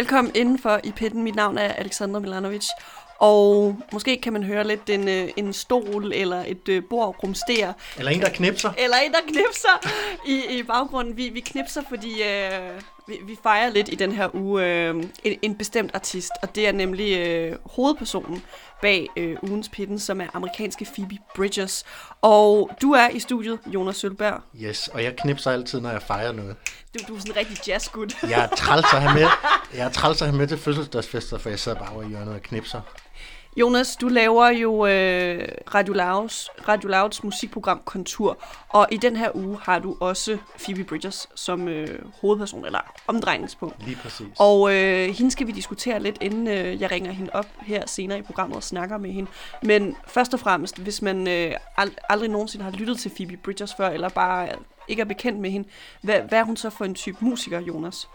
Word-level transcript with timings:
Velkommen 0.00 0.32
indenfor 0.34 0.80
i 0.84 0.90
pitten. 0.90 1.22
Mit 1.22 1.34
navn 1.34 1.58
er 1.58 1.72
Alexandra 1.72 2.20
Milanovic. 2.20 2.66
Og 3.18 3.76
måske 3.92 4.20
kan 4.20 4.32
man 4.32 4.42
høre 4.42 4.66
lidt 4.66 4.90
en, 4.90 5.08
øh, 5.08 5.28
en 5.36 5.52
stol 5.52 6.12
eller 6.12 6.44
et 6.46 6.68
øh, 6.68 6.82
bord 6.90 7.22
rumstere. 7.22 7.74
Eller 7.98 8.10
en, 8.10 8.20
der 8.20 8.28
knipser. 8.28 8.72
Eller 8.78 8.96
en, 8.96 9.12
der 9.12 9.18
knipser 9.28 9.90
i, 10.26 10.58
i 10.58 10.62
baggrunden. 10.62 11.16
Vi, 11.16 11.28
vi 11.28 11.40
knipser, 11.40 11.82
fordi 11.88 12.22
øh, 12.22 12.80
vi, 13.10 13.18
vi 13.26 13.36
fejrer 13.42 13.70
lidt 13.70 13.88
i 13.92 13.94
den 13.94 14.12
her 14.12 14.34
uge 14.34 14.66
øh, 14.66 15.04
en, 15.24 15.38
en 15.42 15.54
bestemt 15.54 15.90
artist. 15.94 16.30
Og 16.42 16.54
det 16.54 16.68
er 16.68 16.72
nemlig 16.72 17.18
øh, 17.18 17.56
hovedpersonen 17.64 18.42
bag 18.82 19.06
øh, 19.16 19.36
ugens 19.42 19.68
pitten, 19.68 19.98
som 19.98 20.20
er 20.20 20.26
amerikanske 20.34 20.86
Phoebe 20.94 21.16
Bridgers. 21.36 21.84
Og 22.22 22.70
du 22.82 22.92
er 22.92 23.08
i 23.08 23.20
studiet, 23.20 23.58
Jonas 23.66 23.96
Sølberg. 23.96 24.42
Yes, 24.62 24.88
og 24.88 25.02
jeg 25.02 25.16
knipser 25.16 25.50
altid, 25.50 25.80
når 25.80 25.90
jeg 25.90 26.02
fejrer 26.02 26.32
noget. 26.32 26.56
Du, 26.94 26.98
du 27.08 27.16
er 27.16 27.18
sådan 27.18 27.32
en 27.32 27.36
rigtig 27.36 27.68
jazzgud. 27.68 28.14
Jeg 28.22 28.44
er 28.44 28.56
træls 28.56 28.86
at 28.92 29.02
have 29.02 29.14
med, 29.14 29.28
jeg 29.78 29.86
er 29.86 29.90
træls 29.90 30.22
at 30.22 30.28
have 30.28 30.38
med 30.38 30.46
til 30.46 30.58
fødselsdagsfester, 30.58 31.38
for 31.38 31.48
jeg 31.48 31.58
sidder 31.58 31.78
bare 31.78 31.92
over 31.94 32.02
i 32.02 32.08
hjørnet 32.08 32.34
og 32.34 32.42
knipser. 32.42 32.80
Jonas, 33.56 33.96
du 33.96 34.08
laver 34.08 34.48
jo 34.48 34.86
øh, 34.86 35.48
Radio, 35.74 35.92
Louds, 35.92 36.48
Radio 36.68 36.88
Louds 36.88 37.24
musikprogram 37.24 37.82
Kontur, 37.84 38.38
og 38.68 38.86
i 38.92 38.96
den 38.96 39.16
her 39.16 39.30
uge 39.36 39.58
har 39.62 39.78
du 39.78 39.96
også 40.00 40.38
Phoebe 40.64 40.84
Bridgers 40.84 41.28
som 41.34 41.68
øh, 41.68 41.98
hovedperson, 42.20 42.64
eller 42.66 42.78
omdrejningspunkt. 43.06 43.84
Lige 43.84 43.96
præcis. 44.02 44.26
Og 44.38 44.74
øh, 44.74 45.08
hende 45.08 45.30
skal 45.30 45.46
vi 45.46 45.52
diskutere 45.52 46.02
lidt, 46.02 46.18
inden 46.20 46.48
øh, 46.48 46.80
jeg 46.80 46.90
ringer 46.90 47.12
hende 47.12 47.30
op 47.34 47.46
her 47.62 47.86
senere 47.86 48.18
i 48.18 48.22
programmet 48.22 48.56
og 48.56 48.62
snakker 48.62 48.98
med 48.98 49.10
hende. 49.10 49.30
Men 49.62 49.96
først 50.06 50.34
og 50.34 50.40
fremmest, 50.40 50.78
hvis 50.78 51.02
man 51.02 51.28
øh, 51.28 51.52
ald- 51.78 52.06
aldrig 52.08 52.30
nogensinde 52.30 52.64
har 52.64 52.72
lyttet 52.72 52.98
til 52.98 53.08
Phoebe 53.16 53.36
Bridgers 53.36 53.74
før, 53.74 53.88
eller 53.88 54.08
bare 54.08 54.48
ikke 54.88 55.00
er 55.00 55.06
bekendt 55.06 55.40
med 55.40 55.50
hende, 55.50 55.68
hvad, 56.02 56.20
hvad 56.28 56.38
er 56.38 56.44
hun 56.44 56.56
så 56.56 56.70
for 56.70 56.84
en 56.84 56.94
type 56.94 57.16
musiker, 57.20 57.60
Jonas? 57.60 58.08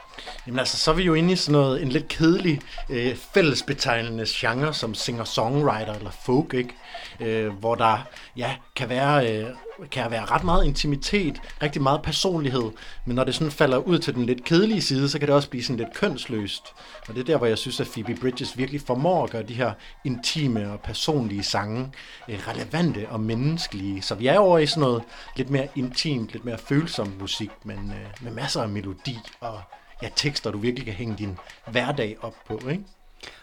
Jamen 0.48 0.60
altså, 0.60 0.78
så 0.78 0.92
er 0.92 0.96
vi 0.96 1.04
jo 1.04 1.14
inde 1.14 1.34
i 1.34 1.36
sådan 1.36 1.52
noget, 1.52 1.82
en 1.82 1.90
lidt 1.90 2.08
kedelig 2.08 2.62
øh, 2.90 3.16
fællesbetegnende 3.16 4.26
genre, 4.28 4.74
som 4.74 4.94
singer-songwriter 4.94 5.94
eller 5.94 6.12
folk, 6.26 6.54
ikke? 6.54 6.76
Øh, 7.20 7.54
hvor 7.54 7.76
der 7.76 8.08
ja, 8.38 8.56
kan 8.76 8.90
være... 8.90 9.32
Øh, 9.32 9.50
kan 9.92 10.12
være 10.12 10.26
ret 10.26 10.44
meget 10.44 10.66
intimitet, 10.66 11.42
rigtig 11.62 11.82
meget 11.82 12.02
personlighed, 12.02 12.72
men 13.06 13.16
når 13.16 13.24
det 13.24 13.36
sådan 13.36 13.52
falder 13.52 13.78
ud 13.78 14.00
til 14.00 14.16
den 14.16 14.26
lidt 14.26 14.44
kedelige 14.44 14.82
side, 14.82 15.10
så 15.10 15.20
kan 15.20 15.28
det 15.28 15.36
også 15.36 15.50
blive 15.50 15.64
sådan 15.64 15.78
lidt 15.78 15.94
kønsløst. 15.94 16.64
Og 17.08 17.16
det 17.16 17.22
er 17.22 17.26
der, 17.26 17.38
hvor 17.38 17.48
jeg 17.48 17.58
synes, 17.58 17.80
at 17.80 17.88
Phoebe 17.88 18.16
Bridges 18.16 18.58
virkelig 18.58 18.82
formår 18.82 19.24
at 19.24 19.30
gøre 19.30 19.44
de 19.44 19.54
her 19.54 19.72
intime 20.04 20.72
og 20.72 20.80
personlige 20.80 21.44
sange 21.44 21.92
eh, 22.30 22.48
relevante 22.48 23.10
og 23.10 23.20
menneskelige. 23.20 24.02
Så 24.02 24.16
vi 24.16 24.28
er 24.28 24.40
over 24.40 24.60
i 24.60 24.66
sådan 24.66 24.82
noget 24.82 25.04
lidt 25.36 25.50
mere 25.50 25.68
intimt, 25.76 26.32
lidt 26.32 26.46
mere 26.46 26.58
følsom 26.58 27.14
musik, 27.20 27.52
men 27.64 27.78
eh, 27.78 28.24
med 28.24 28.32
masser 28.32 28.62
af 28.62 28.70
melodi 28.70 29.20
og 29.40 29.62
ja, 30.04 30.10
tekster, 30.16 30.52
du 30.52 30.58
virkelig 30.58 30.86
kan 30.86 30.94
hænge 30.94 31.16
din 31.18 31.38
hverdag 31.72 32.18
op 32.22 32.36
på, 32.48 32.60
ikke? 32.70 32.84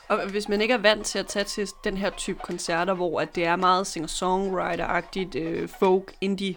Og 0.09 0.31
hvis 0.31 0.49
man 0.49 0.61
ikke 0.61 0.75
er 0.75 0.79
vant 0.79 1.07
til 1.07 1.19
at 1.19 1.27
tage 1.27 1.45
til 1.45 1.69
den 1.85 1.97
her 1.97 2.11
type 2.11 2.39
koncerter, 2.43 2.95
hvor 2.95 3.21
at 3.21 3.35
det 3.35 3.45
er 3.45 3.57
meget 3.57 3.87
singer-songwriter-agtigt, 3.87 5.39
øh, 5.39 5.69
folk, 5.79 6.13
indie, 6.21 6.55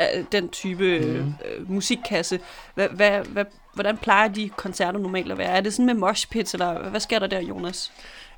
øh, 0.00 0.24
den 0.32 0.48
type 0.48 1.00
mm. 1.00 1.34
øh, 1.44 1.70
musikkasse, 1.70 2.40
hvad, 2.74 2.88
hvad, 2.88 3.24
hvad, 3.24 3.44
hvordan 3.74 3.96
plejer 3.96 4.28
de 4.28 4.48
koncerter 4.48 4.98
normalt 4.98 5.32
at 5.32 5.38
være? 5.38 5.48
Er 5.48 5.60
det 5.60 5.72
sådan 5.74 5.86
med 5.86 5.94
moshpits, 5.94 6.54
eller 6.54 6.88
hvad 6.88 7.00
sker 7.00 7.18
der 7.18 7.26
der, 7.26 7.40
Jonas? 7.40 7.92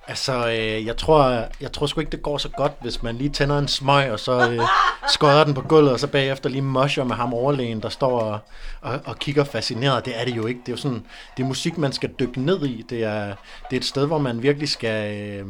Altså, 0.09 0.49
øh, 0.49 0.87
jeg 0.87 0.97
tror, 0.97 1.45
jeg 1.61 1.73
tror 1.73 1.87
sgu 1.87 2.01
ikke, 2.01 2.13
det 2.13 2.23
går 2.23 2.39
så 2.39 2.49
godt, 2.49 2.73
hvis 2.81 3.03
man 3.03 3.17
lige 3.17 3.31
tænder 3.31 3.59
en 3.59 3.69
smøg, 3.69 4.13
og 4.13 4.21
så 4.21 4.51
øh, 4.51 4.61
skøder 5.09 5.45
den 5.45 5.55
på 5.55 5.61
gulvet, 5.61 5.93
og 5.93 6.01
så 6.01 6.07
bagefter 6.07 6.51
lige 6.51 6.63
mosher 6.63 7.05
med 7.05 7.17
ham 7.17 7.35
overlægen, 7.35 7.83
der 7.83 7.89
står 7.89 8.21
og, 8.21 8.39
og, 8.81 9.01
og 9.05 9.19
kigger 9.19 9.45
fascineret. 9.45 10.05
Det 10.05 10.21
er 10.21 10.25
det 10.25 10.37
jo 10.37 10.47
ikke. 10.47 10.61
Det 10.61 10.69
er 10.69 10.73
jo 10.73 10.77
sådan, 10.77 11.07
det 11.37 11.43
er 11.43 11.47
musik, 11.47 11.79
man 11.79 11.93
skal 11.93 12.11
dykke 12.19 12.41
ned 12.41 12.67
i. 12.67 12.83
Det 12.91 13.05
er, 13.05 13.27
det 13.71 13.77
er 13.77 13.81
et 13.81 13.85
sted, 13.85 14.07
hvor 14.07 14.19
man 14.19 14.43
virkelig 14.43 14.69
skal, 14.69 15.21
øh, 15.21 15.47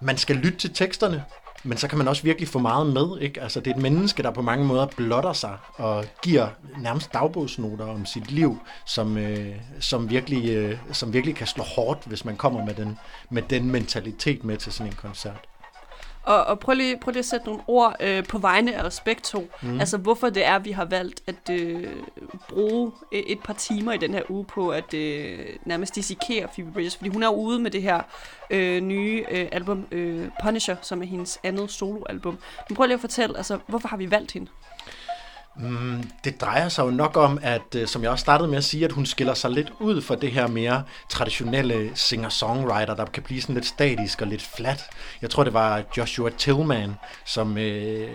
man 0.00 0.16
skal 0.16 0.36
lytte 0.36 0.58
til 0.58 0.74
teksterne, 0.74 1.24
men 1.68 1.78
så 1.78 1.88
kan 1.88 1.98
man 1.98 2.08
også 2.08 2.22
virkelig 2.22 2.48
få 2.48 2.58
meget 2.58 2.86
med. 2.86 3.20
Ikke? 3.20 3.42
Altså, 3.42 3.60
det 3.60 3.70
er 3.70 3.74
et 3.74 3.82
menneske, 3.82 4.22
der 4.22 4.30
på 4.30 4.42
mange 4.42 4.64
måder 4.64 4.86
blotter 4.86 5.32
sig 5.32 5.56
og 5.74 6.04
giver 6.22 6.48
nærmest 6.78 7.12
dagbogsnoter 7.12 7.86
om 7.86 8.06
sit 8.06 8.30
liv, 8.30 8.58
som, 8.86 9.18
øh, 9.18 9.56
som, 9.80 10.10
virkelig, 10.10 10.50
øh, 10.50 10.78
som 10.92 11.12
virkelig 11.12 11.36
kan 11.36 11.46
slå 11.46 11.64
hårdt, 11.64 12.04
hvis 12.06 12.24
man 12.24 12.36
kommer 12.36 12.64
med 12.64 12.74
den, 12.74 12.98
med 13.30 13.42
den 13.42 13.70
mentalitet 13.70 14.44
med 14.44 14.56
til 14.56 14.72
sådan 14.72 14.92
en 14.92 14.96
koncert. 14.96 15.48
Og, 16.28 16.44
og 16.44 16.58
prøv, 16.58 16.74
lige, 16.74 16.98
prøv 16.98 17.12
lige 17.12 17.18
at 17.18 17.24
sætte 17.24 17.46
nogle 17.46 17.62
ord 17.66 17.96
øh, 18.00 18.24
på 18.24 18.38
vegne 18.38 18.74
af 18.74 18.82
os 18.82 19.00
begge 19.00 19.20
to. 19.24 19.50
Mm. 19.62 19.80
Altså, 19.80 19.96
hvorfor 19.96 20.30
det 20.30 20.46
er, 20.46 20.58
vi 20.58 20.70
har 20.70 20.84
valgt 20.84 21.22
at 21.26 21.50
øh, 21.50 21.86
bruge 22.48 22.92
et 23.12 23.38
par 23.44 23.52
timer 23.52 23.92
i 23.92 23.96
den 23.96 24.14
her 24.14 24.22
uge 24.28 24.44
på 24.44 24.70
at 24.70 24.94
øh, 24.94 25.38
nærmest 25.64 25.94
dissekere 25.94 26.48
Phoebe 26.54 26.72
Bridges. 26.72 26.96
Fordi 26.96 27.10
hun 27.10 27.22
er 27.22 27.28
ude 27.28 27.58
med 27.58 27.70
det 27.70 27.82
her 27.82 28.02
øh, 28.50 28.80
nye 28.80 29.24
øh, 29.30 29.48
album, 29.52 29.86
øh, 29.90 30.28
Punisher, 30.42 30.76
som 30.82 31.02
er 31.02 31.06
hendes 31.06 31.40
andet 31.42 31.70
soloalbum. 31.70 32.38
Men 32.68 32.76
prøv 32.76 32.86
lige 32.86 32.94
at 32.94 33.00
fortælle, 33.00 33.36
altså, 33.36 33.58
hvorfor 33.66 33.88
har 33.88 33.96
vi 33.96 34.10
valgt 34.10 34.32
hende? 34.32 34.50
Mm, 35.58 36.10
det 36.24 36.40
drejer 36.40 36.68
sig 36.68 36.84
jo 36.84 36.90
nok 36.90 37.16
om, 37.16 37.38
at 37.42 37.74
øh, 37.76 37.86
som 37.86 38.02
jeg 38.02 38.10
også 38.10 38.22
startede 38.22 38.48
med 38.48 38.58
at 38.58 38.64
sige, 38.64 38.84
at 38.84 38.92
hun 38.92 39.06
skiller 39.06 39.34
sig 39.34 39.50
lidt 39.50 39.72
ud 39.80 40.02
fra 40.02 40.16
det 40.16 40.32
her 40.32 40.46
mere 40.46 40.82
traditionelle 41.08 41.90
singer-songwriter, 41.94 42.94
der 42.94 43.04
kan 43.04 43.22
blive 43.22 43.40
sådan 43.40 43.54
lidt 43.54 43.66
statisk 43.66 44.20
og 44.20 44.26
lidt 44.26 44.42
flat. 44.56 44.84
Jeg 45.22 45.30
tror, 45.30 45.44
det 45.44 45.52
var 45.52 45.82
Joshua 45.96 46.30
Tillman, 46.30 46.94
som 47.24 47.58
øh, 47.58 48.14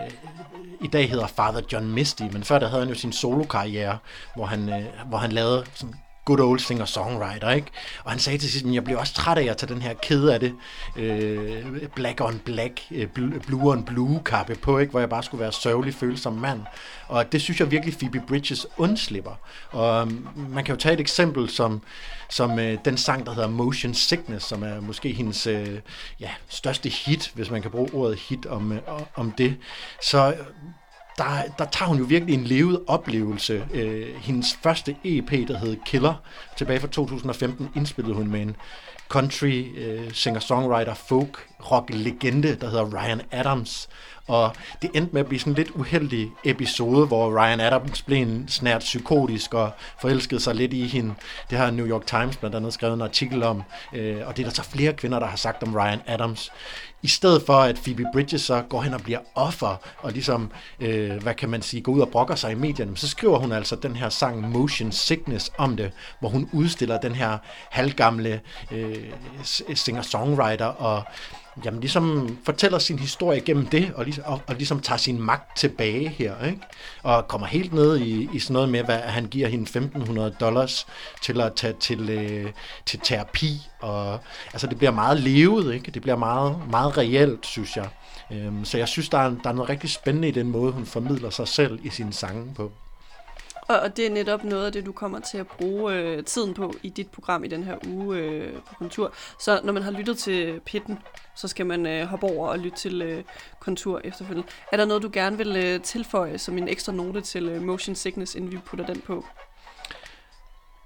i 0.82 0.88
dag 0.88 1.10
hedder 1.10 1.28
Father 1.28 1.62
John 1.72 1.92
Misty, 1.92 2.24
men 2.32 2.44
før 2.44 2.60
der 2.60 2.68
havde 2.68 2.82
han 2.82 2.90
jo 2.90 2.96
sin 2.96 3.14
solokarriere, 3.14 3.98
hvor 4.36 4.46
han, 4.46 4.70
øh, 4.70 4.86
hvor 5.10 5.18
han 5.18 5.32
lavede 5.32 5.66
sådan 5.74 5.96
good 6.26 6.40
old 6.40 6.60
singer-songwriter, 6.60 7.50
ikke? 7.50 7.68
Og 8.04 8.12
han 8.12 8.20
sagde 8.20 8.38
til 8.38 8.52
sidst, 8.52 8.66
jeg 8.66 8.84
bliver 8.84 9.00
også 9.00 9.14
træt 9.14 9.38
af 9.38 9.44
at 9.44 9.58
tage 9.58 9.74
den 9.74 9.82
her 9.82 9.94
kede 9.94 10.34
af 10.34 10.40
det, 10.40 10.56
øh, 10.96 11.88
black 11.96 12.22
on 12.22 12.40
black, 12.40 12.82
øh, 12.92 13.08
blue 13.48 13.72
on 13.72 13.84
blue 13.84 14.22
kappe 14.26 14.56
på, 14.56 14.78
ikke? 14.78 14.92
Hvor 14.92 15.00
jeg 15.00 15.10
bare 15.10 15.24
skulle 15.24 15.42
være 15.42 15.52
sørgelig 15.52 15.94
følsom 15.94 16.34
mand. 16.34 16.62
Og 17.08 17.32
det 17.32 17.42
synes 17.42 17.60
jeg 17.60 17.72
virkelig 17.72 17.98
Phoebe 17.98 18.22
Bridges 18.28 18.68
undslipper. 18.78 19.36
Og 19.72 20.02
um, 20.02 20.28
man 20.36 20.64
kan 20.64 20.76
jo 20.76 20.80
tage 20.80 20.94
et 20.94 21.00
eksempel 21.00 21.50
som, 21.50 21.82
som 22.30 22.60
øh, 22.60 22.78
den 22.86 22.98
sang, 22.98 23.26
der 23.26 23.34
hedder 23.34 23.50
Motion 23.50 23.94
Sickness, 23.94 24.46
som 24.46 24.64
er 24.64 24.82
måske 24.82 25.12
hendes 25.12 25.48
øh, 25.48 25.80
ja, 26.20 26.30
største 26.50 26.90
hit, 26.90 27.32
hvis 27.34 27.50
man 27.50 27.62
kan 27.62 27.72
bruge 27.72 27.94
ordet 27.94 28.20
hit 28.20 28.46
om, 28.46 28.72
øh, 28.72 28.80
om 29.16 29.32
det. 29.32 29.58
Så 30.02 30.34
der, 31.18 31.26
der 31.60 31.66
tager 31.66 31.90
hun 31.90 31.98
jo 31.98 32.04
virkelig 32.04 32.34
en 32.34 32.44
levet 32.44 32.80
oplevelse. 32.88 33.66
Øh, 33.74 34.16
hendes 34.16 34.58
første 34.64 34.96
EP, 35.04 35.48
der 35.48 35.58
hed 35.58 35.78
Killer, 35.86 36.14
tilbage 36.58 36.80
fra 36.80 36.88
2015, 36.88 37.70
indspillede 37.76 38.16
hun 38.16 38.28
med 38.28 38.42
en 38.42 38.56
country 39.10 39.66
øh, 39.78 40.12
singer-songwriter, 40.14 40.94
folk 40.94 41.48
rock 41.72 41.90
legende, 41.90 42.56
der 42.56 42.70
hedder 42.70 42.94
Ryan 42.94 43.22
Adams. 43.32 43.90
Og 44.28 44.56
det 44.82 44.90
endte 44.94 45.14
med 45.14 45.22
at 45.22 45.28
blive 45.28 45.40
sådan 45.40 45.52
en 45.52 45.58
lidt 45.58 45.70
uheldig 45.70 46.32
episode, 46.44 47.08
hvor 47.08 47.42
Ryan 47.42 47.60
Adams 47.60 48.02
blev 48.02 48.22
en 48.22 48.46
snært 48.48 48.80
psykotisk 48.80 49.54
og 49.54 49.72
forelskede 50.02 50.40
sig 50.40 50.56
lidt 50.56 50.74
i 50.74 50.88
hende. 50.88 51.14
Det 51.50 51.58
har 51.58 51.72
New 51.72 51.88
York 51.88 52.06
Times 52.06 52.38
blandt 52.38 52.56
andet 52.56 52.74
skrevet 52.74 52.94
en 52.94 53.02
artikel 53.02 53.44
om, 53.44 53.64
øh, 53.94 54.28
og 54.28 54.38
det 54.38 54.44
er 54.44 54.48
der 54.48 54.56
så 54.56 54.64
flere 54.64 54.94
kvinder, 54.94 55.20
der 55.20 55.28
har 55.28 55.38
sagt 55.38 55.64
om 55.64 55.76
Ryan 55.76 56.02
Adams. 56.08 56.52
I 57.04 57.08
stedet 57.08 57.44
for, 57.46 57.54
at 57.54 57.76
Phoebe 57.78 58.06
Bridges 58.14 58.42
så 58.42 58.64
går 58.70 58.82
hen 58.82 58.94
og 58.94 59.02
bliver 59.02 59.20
offer, 59.36 59.76
og 59.98 60.12
ligesom, 60.12 60.52
øh, 60.80 61.24
hvad 61.24 61.34
kan 61.34 61.50
man 61.50 61.62
sige, 61.62 61.82
går 61.82 61.92
ud 61.92 62.00
og 62.00 62.10
brokker 62.10 62.36
sig 62.36 62.52
i 62.52 62.56
medierne, 62.56 62.98
så 62.98 63.08
skriver 63.08 63.40
hun 63.40 63.52
altså 63.52 63.76
den 63.76 63.96
her 63.96 64.10
sang 64.10 64.50
Motion 64.50 64.92
Sickness 64.92 65.52
om 65.58 65.78
det, 65.78 65.92
hvor 66.20 66.30
hun 66.30 66.50
udstiller 66.54 67.00
den 67.00 67.16
her 67.16 67.38
halvgamle 67.70 68.42
øh, 68.72 68.96
singer-songwriter 69.74 70.66
og 70.66 71.04
jamen, 71.66 71.80
ligesom 71.80 72.38
fortæller 72.46 72.80
sin 72.80 73.00
historie 73.00 73.40
gennem 73.40 73.66
det, 73.66 73.92
og, 73.96 74.04
ligesom, 74.04 74.24
og, 74.28 74.42
og 74.48 74.56
ligesom 74.56 74.80
tager 74.80 74.98
sin 74.98 75.22
magt 75.22 75.58
tilbage 75.58 76.10
her, 76.10 76.46
ikke? 76.46 76.60
og 77.04 77.28
kommer 77.28 77.48
helt 77.48 77.74
ned 77.74 77.98
i, 78.00 78.30
i 78.34 78.40
sådan 78.40 78.54
noget 78.54 78.70
med, 78.70 78.84
hvad 78.84 78.98
han 78.98 79.26
giver 79.26 79.48
hende 79.48 79.64
1500 79.64 80.36
dollars 80.40 80.88
til 81.22 81.42
at 81.42 81.54
tage 81.56 81.74
til, 81.80 82.10
øh, 82.10 82.52
til 82.86 83.00
terapi, 83.04 83.62
og 83.82 84.20
altså 84.54 84.68
det 84.68 84.78
bliver 84.78 84.92
meget 84.92 85.20
levet, 85.20 85.74
ikke? 85.74 85.92
det 85.92 86.02
bliver 86.02 86.18
meget, 86.18 86.58
meget 86.70 86.98
reelt, 86.98 87.46
synes 87.46 87.78
jeg. 87.78 87.90
Øhm, 88.32 88.66
så 88.66 88.78
jeg 88.78 88.88
synes, 88.88 89.10
der 89.10 89.18
er, 89.18 89.30
der 89.44 89.50
er 89.50 89.54
noget 89.54 89.70
rigtig 89.70 89.90
spændende 89.90 90.28
i 90.28 90.32
den 90.32 90.52
måde, 90.52 90.72
hun 90.72 90.86
formidler 90.86 91.30
sig 91.30 91.48
selv 91.48 91.80
i 91.84 91.90
sine 91.90 92.14
sange 92.14 92.54
på. 92.56 92.72
Og, 93.68 93.80
og 93.80 93.98
det 93.98 94.06
er 94.06 94.10
netop 94.10 94.44
noget 94.44 94.66
af 94.66 94.72
det, 94.72 94.86
du 94.86 94.92
kommer 94.92 95.20
til 95.20 95.38
at 95.38 95.48
bruge 95.48 95.94
øh, 95.94 96.24
tiden 96.24 96.54
på 96.54 96.74
i 96.84 96.90
dit 96.90 97.10
program 97.10 97.44
i 97.44 97.48
den 97.48 97.64
her 97.64 97.78
uge 97.88 98.18
øh, 98.18 98.54
på 98.54 98.76
kontur. 98.76 99.14
Så 99.40 99.62
når 99.64 99.74
man 99.74 99.84
har 99.84 99.92
lyttet 99.92 100.18
til 100.18 100.60
Pitten, 100.66 101.00
så 101.36 101.48
skal 101.48 101.66
man 101.66 101.86
øh, 101.86 102.06
hoppe 102.06 102.26
over 102.26 102.48
og 102.48 102.60
lytte 102.60 102.78
til 102.78 103.02
øh, 103.02 103.24
kontur 103.60 104.02
efterfølgende. 104.04 104.48
Er 104.72 104.78
der 104.78 104.86
noget, 104.86 105.04
du 105.04 105.10
gerne 105.14 105.38
vil 105.38 105.56
øh, 105.56 105.82
tilføje 105.82 106.38
som 106.38 106.58
en 106.58 106.68
ekstra 106.68 106.92
note 106.92 107.22
til 107.22 107.50
øh, 107.50 107.62
Motion 107.62 107.96
Sickness, 107.96 108.36
inden 108.36 108.52
vi 108.52 108.58
putter 108.66 108.86
den 108.86 109.02
på? 109.02 109.26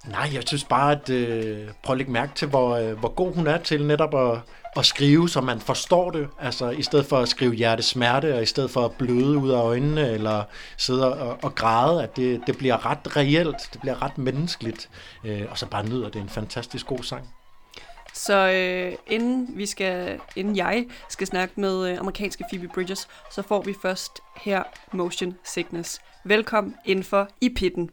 Nej, 0.07 0.29
jeg 0.33 0.43
synes 0.45 0.63
bare, 0.63 0.91
at 0.91 1.09
øh, 1.09 1.69
prøv 1.83 1.93
at 1.93 1.97
lægge 1.97 2.11
mærke 2.11 2.31
til, 2.35 2.47
hvor, 2.47 2.75
øh, 2.75 2.99
hvor 2.99 3.09
god 3.09 3.35
hun 3.35 3.47
er 3.47 3.57
til 3.57 3.85
netop 3.85 4.15
at, 4.15 4.39
at 4.77 4.85
skrive, 4.85 5.29
så 5.29 5.41
man 5.41 5.59
forstår 5.59 6.11
det. 6.11 6.29
Altså 6.39 6.69
i 6.69 6.81
stedet 6.81 7.05
for 7.05 7.17
at 7.17 7.29
skrive 7.29 7.53
hjertesmerte, 7.53 8.35
og 8.35 8.43
i 8.43 8.45
stedet 8.45 8.71
for 8.71 8.85
at 8.85 8.91
bløde 8.91 9.37
ud 9.37 9.49
af 9.49 9.61
øjnene, 9.61 10.09
eller 10.09 10.43
sidde 10.77 11.15
og, 11.15 11.37
og 11.43 11.55
græde, 11.55 12.03
at 12.03 12.15
det, 12.15 12.41
det 12.47 12.57
bliver 12.57 12.85
ret 12.85 13.17
reelt, 13.17 13.69
det 13.73 13.81
bliver 13.81 14.01
ret 14.01 14.17
menneskeligt, 14.17 14.89
øh, 15.23 15.41
og 15.49 15.57
så 15.57 15.65
bare 15.65 15.85
nyder 15.85 16.09
det 16.09 16.21
en 16.21 16.29
fantastisk 16.29 16.85
god 16.85 17.03
sang. 17.03 17.29
Så 18.13 18.51
øh, 18.51 18.93
inden 19.07 19.47
vi 19.53 19.65
skal, 19.65 20.19
inden 20.35 20.55
jeg 20.55 20.85
skal 21.09 21.27
snakke 21.27 21.61
med 21.61 21.89
øh, 21.91 21.99
amerikanske 21.99 22.43
Phoebe 22.51 22.67
Bridges, 22.73 23.07
så 23.31 23.41
får 23.41 23.61
vi 23.61 23.75
først 23.81 24.11
her 24.35 24.63
Motion 24.93 25.35
Sickness. 25.43 26.01
Velkommen 26.23 26.75
indenfor 26.85 27.27
i 27.41 27.49
pitten. 27.49 27.89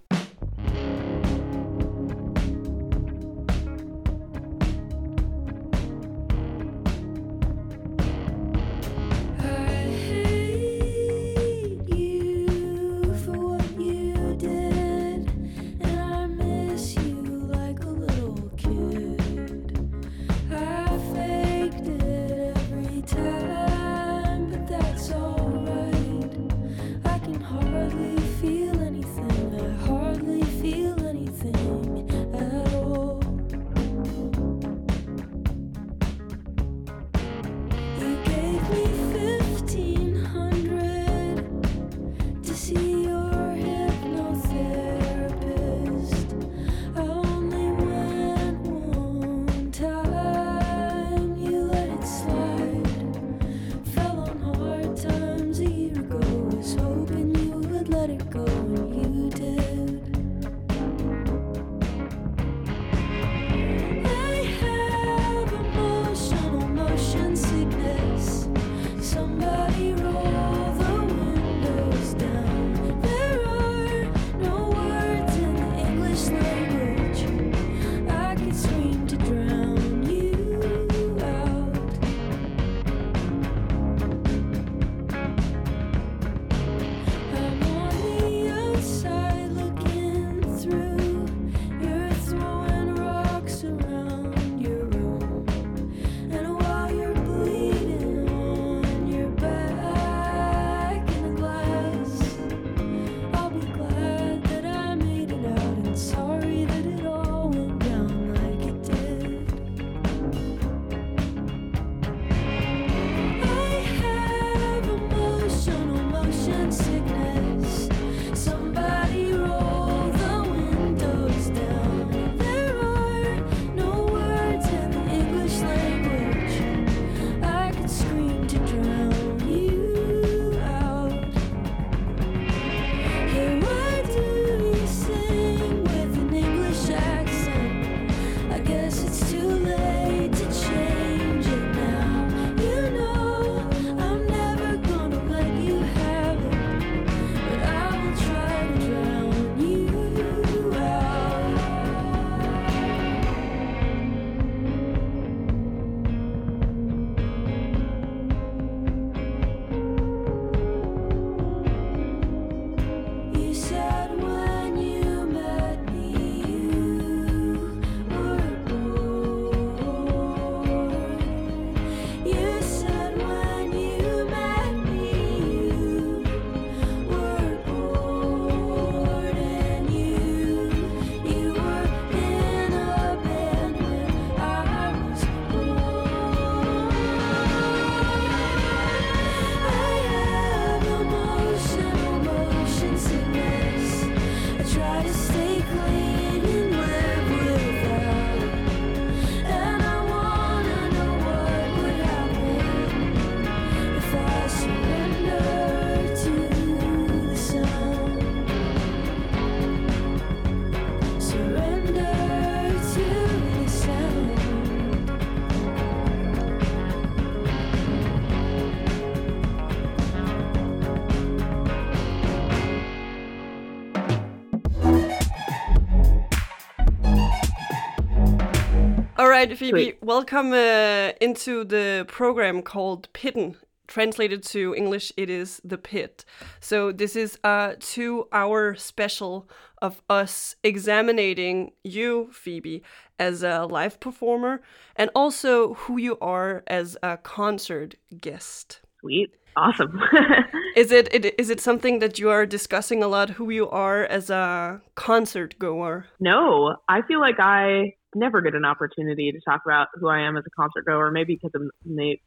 Right, 229.48 229.58
Phoebe, 229.58 229.94
welcome 230.01 230.53
uh, 230.53 231.13
into 231.20 231.65
the 231.65 232.05
program 232.08 232.63
called 232.63 233.08
Pitten. 233.13 233.56
Translated 233.86 234.43
to 234.44 234.74
English, 234.74 235.13
it 235.17 235.29
is 235.29 235.60
The 235.63 235.77
Pit. 235.77 236.24
So, 236.60 236.91
this 236.91 237.15
is 237.17 237.39
a 237.44 237.77
two 237.79 238.27
hour 238.32 238.74
special 238.77 239.46
of 239.82 240.01
us 240.08 240.56
examining 240.65 241.72
you, 241.82 242.31
Phoebe, 242.32 242.82
as 243.19 243.43
a 243.43 243.67
live 243.67 244.01
performer 244.01 244.63
and 244.96 245.10
also 245.15 245.74
who 245.74 245.98
you 245.98 246.17
are 246.20 246.63
as 246.67 246.96
a 247.03 247.19
concert 247.19 247.96
guest. 248.20 248.81
Sweet. 249.01 249.31
Awesome. 249.56 250.01
is 250.77 250.91
it, 250.91 251.15
it 251.15 251.39
is 251.39 251.51
it 251.51 251.60
something 251.60 252.01
that 252.01 252.19
you 252.19 252.31
are 252.31 252.46
discussing 252.46 253.03
a 253.03 253.08
lot 253.08 253.31
who 253.31 253.51
you 253.51 253.69
are 253.69 254.05
as 254.05 254.31
a 254.31 254.81
concert 254.94 255.58
goer? 255.58 256.06
No, 256.19 256.77
I 256.89 257.03
feel 257.03 257.20
like 257.20 257.39
I 257.39 257.94
never 258.15 258.41
get 258.41 258.55
an 258.55 258.65
opportunity 258.65 259.33
to 259.33 259.41
talk 259.41 259.63
about 259.65 259.89
who 259.94 260.09
I 260.09 260.21
am 260.21 260.37
as 260.37 260.44
a 260.47 260.51
concert 260.51 260.85
goer. 260.87 261.11
Maybe 261.11 261.39
because 261.41 261.53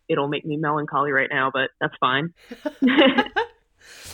it'll 0.10 0.28
make 0.28 0.46
me 0.46 0.58
melancholy 0.58 1.12
right 1.12 1.30
now, 1.32 1.52
but 1.54 1.70
that's 1.80 1.96
fine. 2.00 2.34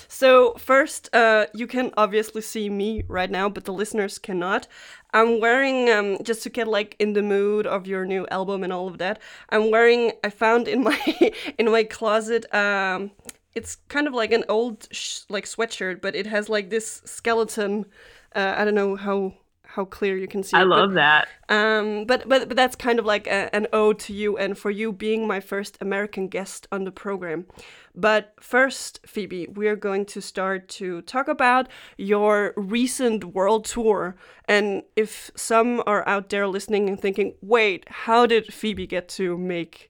So 0.07 0.53
first, 0.59 1.09
uh, 1.13 1.47
you 1.55 1.65
can 1.65 1.91
obviously 1.97 2.41
see 2.41 2.69
me 2.69 3.03
right 3.07 3.31
now, 3.31 3.49
but 3.49 3.65
the 3.65 3.73
listeners 3.73 4.19
cannot. 4.19 4.67
I'm 5.13 5.39
wearing 5.39 5.89
um, 5.89 6.17
just 6.23 6.43
to 6.43 6.49
get 6.49 6.67
like 6.67 6.95
in 6.99 7.13
the 7.13 7.23
mood 7.23 7.65
of 7.65 7.87
your 7.87 8.05
new 8.05 8.27
album 8.29 8.63
and 8.63 8.71
all 8.71 8.87
of 8.87 8.99
that. 8.99 9.19
I'm 9.49 9.71
wearing. 9.71 10.11
I 10.23 10.29
found 10.29 10.67
in 10.67 10.83
my 10.83 11.33
in 11.57 11.71
my 11.71 11.83
closet. 11.83 12.45
Um, 12.53 13.11
it's 13.55 13.77
kind 13.87 14.07
of 14.07 14.13
like 14.13 14.31
an 14.31 14.45
old 14.49 14.87
like 15.29 15.45
sweatshirt, 15.45 15.99
but 15.99 16.15
it 16.15 16.27
has 16.27 16.47
like 16.47 16.69
this 16.69 17.01
skeleton. 17.05 17.85
Uh, 18.35 18.53
I 18.57 18.65
don't 18.65 18.75
know 18.75 18.95
how 18.95 19.33
how 19.75 19.85
clear 19.85 20.15
you 20.15 20.27
can 20.27 20.43
see. 20.43 20.55
I 20.55 20.61
it, 20.61 20.67
love 20.67 20.89
but, 20.89 20.95
that. 20.95 21.27
Um, 21.49 22.05
but 22.05 22.29
but 22.29 22.47
but 22.47 22.55
that's 22.55 22.75
kind 22.75 22.99
of 22.99 23.05
like 23.05 23.25
a, 23.25 23.53
an 23.55 23.67
ode 23.73 23.97
to 23.99 24.13
you 24.13 24.37
and 24.37 24.55
for 24.55 24.69
you 24.69 24.93
being 24.93 25.27
my 25.27 25.39
first 25.39 25.79
American 25.81 26.27
guest 26.27 26.67
on 26.71 26.83
the 26.83 26.91
program. 26.91 27.47
But 27.95 28.33
first, 28.39 28.99
Phoebe, 29.05 29.47
we're 29.47 29.75
going 29.75 30.05
to 30.05 30.21
start 30.21 30.67
to 30.79 31.01
talk 31.01 31.27
about 31.27 31.67
your 31.97 32.53
recent 32.55 33.23
world 33.25 33.65
tour. 33.65 34.15
And 34.47 34.83
if 34.95 35.31
some 35.35 35.81
are 35.87 36.07
out 36.07 36.29
there 36.29 36.47
listening 36.47 36.87
and 36.87 36.99
thinking, 36.99 37.33
"Wait, 37.41 37.89
how 37.89 38.27
did 38.27 38.53
Phoebe 38.53 38.87
get 38.87 39.09
to 39.09 39.37
make?" 39.37 39.89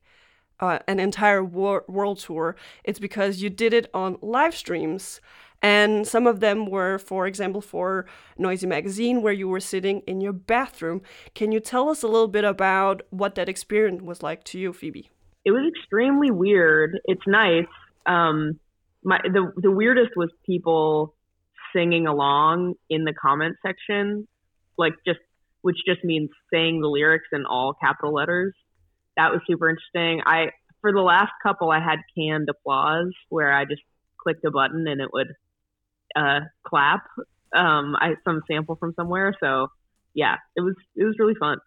Uh, 0.60 0.80
an 0.88 0.98
entire 0.98 1.44
wor- 1.44 1.84
world 1.90 2.20
tour, 2.20 2.56
it's 2.86 3.00
because 3.00 3.42
you 3.42 3.50
did 3.50 3.74
it 3.74 3.90
on 3.94 4.18
live 4.22 4.56
streams. 4.56 5.20
And 5.63 6.05
some 6.05 6.27
of 6.27 6.41
them 6.41 6.65
were, 6.65 7.00
for 7.00 7.25
example, 7.25 7.62
for 7.62 8.05
Noisey 8.38 8.67
Magazine, 8.67 9.22
where 9.22 9.32
you 9.32 9.48
were 9.48 9.62
sitting 9.62 10.01
in 10.01 10.20
your 10.20 10.34
bathroom. 10.34 11.01
Can 11.36 11.53
you 11.53 11.62
tell 11.62 11.89
us 11.89 12.03
a 12.03 12.08
little 12.08 12.27
bit 12.27 12.43
about 12.43 13.01
what 13.12 13.36
that 13.36 13.48
experience 13.48 14.01
was 14.01 14.22
like 14.22 14.43
to 14.46 14.60
you, 14.60 14.74
Phoebe? 14.74 15.10
It 15.46 15.51
was 15.51 15.72
extremely 15.75 16.32
weird. 16.32 17.00
It's 17.05 17.25
nice. 17.25 17.65
Um, 18.05 18.60
my 19.03 19.20
the 19.24 19.51
the 19.58 19.72
weirdest 19.72 20.12
was 20.15 20.29
people 20.46 21.15
singing 21.74 22.08
along 22.08 22.75
in 22.89 23.05
the 23.05 23.13
comment 23.13 23.55
section, 23.65 24.27
like 24.77 24.93
just 25.08 25.20
which 25.62 25.77
just 25.88 26.03
means 26.03 26.29
saying 26.53 26.82
the 26.82 26.88
lyrics 26.88 27.27
in 27.32 27.46
all 27.46 27.74
capital 27.74 28.13
letters. 28.13 28.53
That 29.15 29.32
was 29.32 29.41
super 29.48 29.70
interesting. 29.70 30.22
I 30.25 30.51
for 30.82 30.91
the 30.91 31.01
last 31.01 31.32
couple, 31.41 31.72
I 31.72 31.79
had 31.79 32.00
canned 32.17 32.50
applause 32.50 33.13
where 33.29 33.53
I 33.53 33.63
just 33.63 33.82
clicked 34.17 34.43
a 34.46 34.51
button 34.51 34.86
and 34.88 35.01
it 35.01 35.10
would 35.12 35.27
uh, 36.15 36.41
clap. 36.65 37.03
Um, 37.55 37.96
I 38.00 38.15
some 38.25 38.41
sample 38.48 38.75
from 38.75 38.93
somewhere. 38.96 39.34
So 39.39 39.67
yeah, 40.13 40.36
it 40.55 40.62
was 40.62 40.75
it 40.96 41.03
was 41.03 41.15
really 41.20 41.36
fun. 41.36 41.60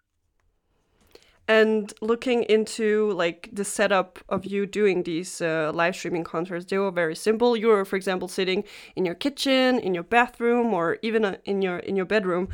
And 1.49 1.93
looking 2.01 2.43
into 2.43 3.11
like 3.13 3.49
the 3.53 3.63
setup 3.63 4.19
of 4.27 4.45
you 4.45 4.65
doing 4.65 5.03
these 5.03 5.39
uh, 5.39 5.71
live 5.73 5.95
streaming 5.95 6.25
concerts, 6.25 6.65
they 6.65 6.77
were 6.77 6.91
very 6.91 7.15
simple. 7.15 7.55
You 7.55 7.67
were, 7.67 7.85
for 7.85 7.95
example, 7.95 8.27
sitting 8.27 8.65
in 8.97 9.05
your 9.05 9.15
kitchen, 9.15 9.79
in 9.79 9.93
your 9.93 10.03
bathroom, 10.03 10.73
or 10.73 10.97
even 11.01 11.23
uh, 11.23 11.37
in 11.45 11.61
your 11.61 11.77
in 11.79 11.95
your 11.95 12.05
bedroom, 12.05 12.49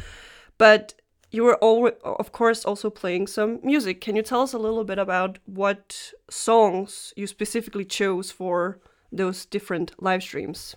but 0.60 0.94
you 1.32 1.44
were 1.44 1.56
all, 1.56 1.90
of 2.04 2.32
course, 2.32 2.64
also 2.64 2.92
playing 2.92 3.26
some 3.26 3.60
music. 3.64 4.00
Can 4.00 4.16
you 4.16 4.22
tell 4.22 4.42
us 4.42 4.54
a 4.54 4.60
little 4.60 4.84
bit 4.84 5.00
about 5.00 5.40
what 5.46 6.14
songs 6.30 7.12
you 7.18 7.26
specifically 7.26 7.86
chose 7.86 8.30
for 8.30 8.80
those 9.12 9.44
different 9.48 9.94
live 9.98 10.22
streams? 10.22 10.76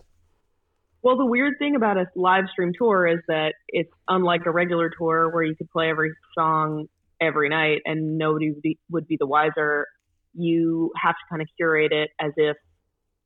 Well, 1.03 1.17
the 1.17 1.27
weird 1.27 1.55
thing 1.59 1.77
about 1.77 1.97
a 1.97 2.07
live 2.17 2.45
stream 2.51 2.73
tour 2.77 3.07
is 3.07 3.21
that 3.29 3.55
it's 3.69 3.93
unlike 4.09 4.47
a 4.47 4.51
regular 4.51 4.91
tour 4.91 5.31
where 5.33 5.45
you 5.45 5.55
could 5.55 5.71
play 5.71 5.89
every 5.89 6.13
song 6.37 6.87
every 7.21 7.49
night 7.49 7.83
and 7.85 8.19
nobody 8.19 8.51
would 8.51 8.63
be, 8.63 8.79
would 8.91 9.07
be 9.07 9.17
the 9.19 9.27
wiser. 9.27 9.87
You 10.35 10.91
have 11.01 11.15
to 11.15 11.21
kind 11.31 11.43
of 11.43 11.49
curate 11.57 11.93
it 11.93 12.11
as 12.21 12.33
if 12.37 12.57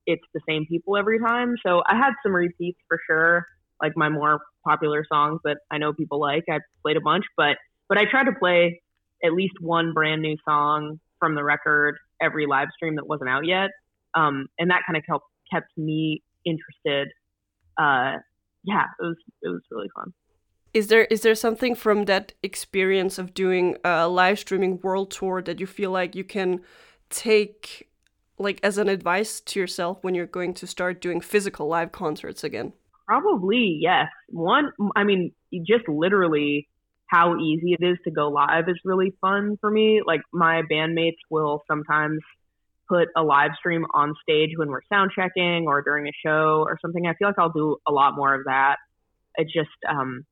it's 0.07 0.25
the 0.35 0.41
same 0.49 0.67
people 0.67 0.97
every 0.97 1.19
time. 1.19 1.55
So 1.65 1.83
I 1.87 1.97
had 1.97 2.12
some 2.23 2.35
repeats 2.35 2.79
for 2.89 2.99
sure, 3.07 3.47
like 3.81 3.93
my 3.97 4.09
more 4.09 4.41
popular 4.65 5.05
songs 5.11 5.41
that 5.45 5.59
I 5.71 5.79
know 5.79 5.93
people 5.93 6.21
like. 6.21 6.45
I 6.50 6.59
played 6.83 6.97
a 6.97 7.00
bunch, 7.00 7.25
but 7.37 7.57
but 7.89 7.99
I 7.99 8.05
tried 8.11 8.25
to 8.25 8.33
play 8.39 8.83
at 9.25 9.33
least 9.33 9.55
one 9.61 9.93
brand 9.93 10.23
new 10.23 10.37
song 10.45 11.00
from 11.19 11.35
the 11.35 11.45
record 11.45 11.97
every 12.21 12.47
live 12.47 12.69
stream 12.77 12.97
that 12.97 13.07
wasn't 13.07 13.31
out 13.31 13.47
yet, 13.47 13.71
um, 14.15 14.47
and 14.59 14.71
that 14.71 14.83
kind 14.87 14.97
of 14.97 15.05
kept 15.07 15.25
kept 15.53 15.77
me 15.77 16.23
interested 16.45 17.09
uh, 17.80 18.18
yeah, 18.64 18.84
it 18.99 19.02
was 19.02 19.16
it 19.42 19.49
was 19.49 19.62
really 19.70 19.88
fun. 19.94 20.12
Is 20.72 20.88
there 20.88 21.04
is 21.04 21.22
there 21.22 21.34
something 21.34 21.75
from 21.75 22.04
that 22.04 22.32
experience 22.42 23.18
of 23.18 23.34
doing 23.34 23.76
a 23.84 24.06
live 24.06 24.38
streaming 24.38 24.78
world 24.82 25.10
tour 25.10 25.42
that 25.42 25.58
you 25.58 25.66
feel 25.66 25.90
like 25.90 26.14
you 26.14 26.25
can 26.25 26.60
take 27.08 27.88
like 28.38 28.60
as 28.62 28.78
an 28.78 28.88
advice 28.88 29.40
to 29.40 29.60
yourself 29.60 29.99
when 30.02 30.14
you're 30.14 30.26
going 30.26 30.54
to 30.54 30.66
start 30.66 31.00
doing 31.00 31.20
physical 31.20 31.66
live 31.66 31.90
concerts 31.92 32.44
again? 32.44 32.72
Probably 33.06 33.78
yes. 33.80 34.06
One, 34.28 34.70
I 34.94 35.04
mean, 35.04 35.32
just 35.66 35.88
literally 35.88 36.68
how 37.06 37.37
easy 37.38 37.76
it 37.78 37.84
is 37.84 37.99
to 38.04 38.10
go 38.10 38.28
live 38.28 38.68
is 38.68 38.78
really 38.84 39.12
fun 39.20 39.58
for 39.60 39.70
me. 39.70 40.00
Like 40.06 40.20
my 40.32 40.62
bandmates 40.70 41.18
will 41.28 41.62
sometimes 41.66 42.20
put 42.90 43.09
a 43.16 43.23
live 43.23 43.52
stream 43.56 43.87
on 43.94 44.14
stage 44.20 44.50
when 44.56 44.68
we're 44.68 44.82
sound 44.92 45.12
checking 45.14 45.66
or 45.68 45.80
during 45.80 46.09
a 46.09 46.12
show 46.26 46.64
or 46.66 46.76
something. 46.82 47.06
I 47.06 47.14
feel 47.14 47.28
like 47.28 47.38
I'll 47.38 47.52
do 47.52 47.76
a 47.87 47.92
lot 47.92 48.16
more 48.16 48.35
of 48.35 48.42
that. 48.47 48.76
It 49.37 49.44
just, 49.44 49.70
um, 49.88 50.25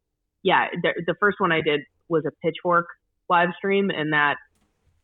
yeah, 0.43 0.67
the, 0.83 0.91
the 1.07 1.15
first 1.21 1.37
one 1.39 1.53
I 1.53 1.61
did 1.61 1.81
was 2.09 2.25
a 2.27 2.33
pitchfork 2.43 2.87
live 3.31 3.51
stream, 3.57 3.91
and 3.91 4.13
that 4.13 4.37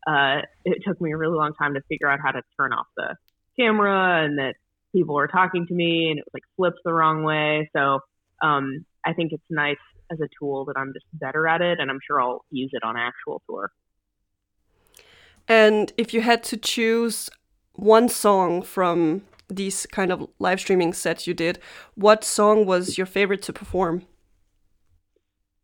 uh, 0.07 0.43
it 0.65 0.79
took 0.87 1.01
me 1.01 1.13
a 1.13 1.17
really 1.17 1.37
long 1.37 1.53
time 1.55 1.75
to 1.75 1.81
figure 1.89 2.11
out 2.11 2.19
how 2.23 2.33
to 2.33 2.43
turn 2.59 2.73
off 2.73 2.87
the 2.97 3.15
camera 3.59 4.25
and 4.25 4.39
that 4.39 4.55
people 4.95 5.15
were 5.15 5.29
talking 5.29 5.67
to 5.67 5.75
me 5.75 6.11
and 6.11 6.19
it 6.19 6.25
was 6.25 6.35
like 6.35 6.43
flipped 6.57 6.81
the 6.85 6.93
wrong 6.93 7.23
way. 7.23 7.71
So 7.75 8.01
um, 8.43 8.85
I 9.07 9.13
think 9.13 9.33
it's 9.33 9.45
nice 9.49 9.77
as 10.11 10.19
a 10.21 10.29
tool 10.39 10.65
that 10.67 10.77
I'm 10.77 10.93
just 10.93 11.07
better 11.13 11.47
at 11.47 11.61
it, 11.61 11.79
and 11.81 11.91
I'm 11.91 12.01
sure 12.07 12.21
I'll 12.21 12.45
use 12.51 12.71
it 12.73 12.83
on 12.83 12.97
actual 12.97 13.43
tour. 13.49 13.71
And 15.47 15.93
if 15.99 16.15
you 16.15 16.23
had 16.23 16.43
to 16.45 16.57
choose 16.57 17.29
one 17.75 18.09
song 18.09 18.63
from 18.63 19.23
these 19.49 19.87
kind 19.87 20.11
of 20.11 20.29
live 20.39 20.61
streaming 20.61 20.93
sets 20.93 21.27
you 21.27 21.35
did, 21.35 21.59
what 21.95 22.25
song 22.25 22.67
was 22.67 22.97
your 22.97 23.07
favorite 23.07 23.43
to 23.43 23.53
perform? 23.53 24.07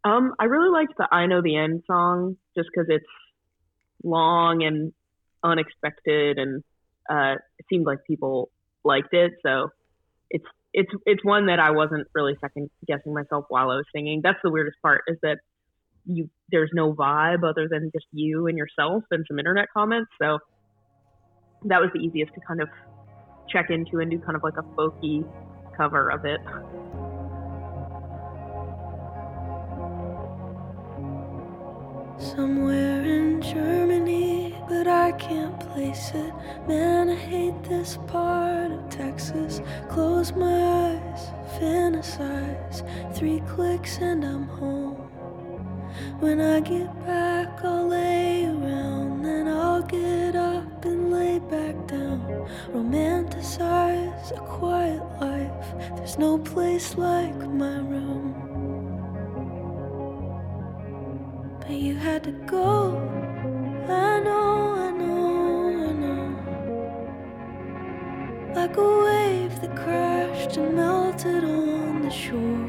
Um, 0.05 0.35
I 0.38 0.45
really 0.45 0.71
liked 0.71 0.95
the 0.97 1.09
"I 1.11 1.26
Know 1.26 1.43
the 1.43 1.57
End" 1.57 1.83
song 1.87 2.37
just 2.57 2.69
because 2.73 2.87
it's 2.88 3.05
long 4.02 4.62
and 4.62 4.93
unexpected, 5.43 6.38
and 6.38 6.62
uh, 7.11 7.35
it 7.59 7.67
seemed 7.69 7.87
like 7.87 7.99
people 8.07 8.50
liked 8.83 9.12
it. 9.12 9.33
So 9.45 9.71
it's 10.31 10.47
it's 10.73 10.90
it's 11.05 11.25
one 11.25 11.47
that 11.47 11.59
I 11.59 11.73
wasn't 11.73 12.07
really 12.14 12.35
second 12.40 12.71
guessing 12.87 13.12
myself 13.12 13.45
while 13.49 13.71
I 13.71 13.76
was 13.76 13.85
singing. 13.95 14.21
That's 14.23 14.38
the 14.43 14.50
weirdest 14.50 14.76
part 14.83 15.02
is 15.07 15.19
that 15.23 15.38
you 16.07 16.31
there's 16.50 16.71
no 16.73 16.95
vibe 16.95 17.49
other 17.49 17.69
than 17.69 17.90
just 17.93 18.07
you 18.12 18.47
and 18.47 18.57
yourself 18.57 19.05
and 19.11 19.25
some 19.29 19.38
internet 19.38 19.69
comments. 19.75 20.11
So 20.21 20.38
that 21.64 21.81
was 21.81 21.90
the 21.93 22.00
easiest 22.00 22.35
to 22.35 22.40
kind 22.40 22.61
of 22.61 22.69
check 23.49 23.71
into 23.71 23.99
and 23.99 24.11
do 24.11 24.19
kind 24.19 24.37
of 24.37 24.43
like 24.43 24.57
a 24.57 24.62
folky 24.62 25.25
cover 25.76 26.11
of 26.11 26.25
it. 26.25 26.40
Somewhere 32.19 33.02
in 33.05 33.40
Germany, 33.40 34.55
but 34.69 34.87
I 34.87 35.12
can't 35.12 35.59
place 35.59 36.12
it. 36.14 36.33
Man, 36.69 37.09
I 37.09 37.14
hate 37.14 37.62
this 37.64 37.99
part 38.07 38.71
of 38.71 38.88
Texas. 38.90 39.62
Close 39.88 40.33
my 40.33 40.93
eyes, 40.93 41.31
fantasize. 41.59 42.85
Three 43.17 43.40
clicks 43.40 43.99
and 43.99 44.25
I'm 44.25 44.45
home. 44.45 44.97
When 46.21 46.40
I 46.40 46.61
get 46.61 46.88
back, 47.07 47.64
I'll 47.64 47.88
lay 47.88 48.45
around, 48.45 49.00
back 51.49 51.87
down. 51.87 52.20
Romanticize 52.73 54.30
a 54.37 54.40
quiet 54.40 55.02
life. 55.20 55.75
There's 55.97 56.18
no 56.18 56.38
place 56.38 56.97
like 56.97 57.37
my 57.49 57.78
room. 57.78 58.35
But 61.61 61.70
you 61.70 61.94
had 61.94 62.25
to 62.25 62.32
go. 62.32 62.99
I 63.88 64.20
know, 64.20 64.75
I 64.87 64.90
know, 64.90 65.88
I 65.88 65.92
know. 66.02 66.26
Like 68.54 68.76
a 68.76 69.04
wave 69.04 69.61
that 69.61 69.76
crashed 69.76 70.56
and 70.56 70.75
melted 70.76 71.44
on 71.44 72.02
the 72.02 72.11
shore. 72.11 72.66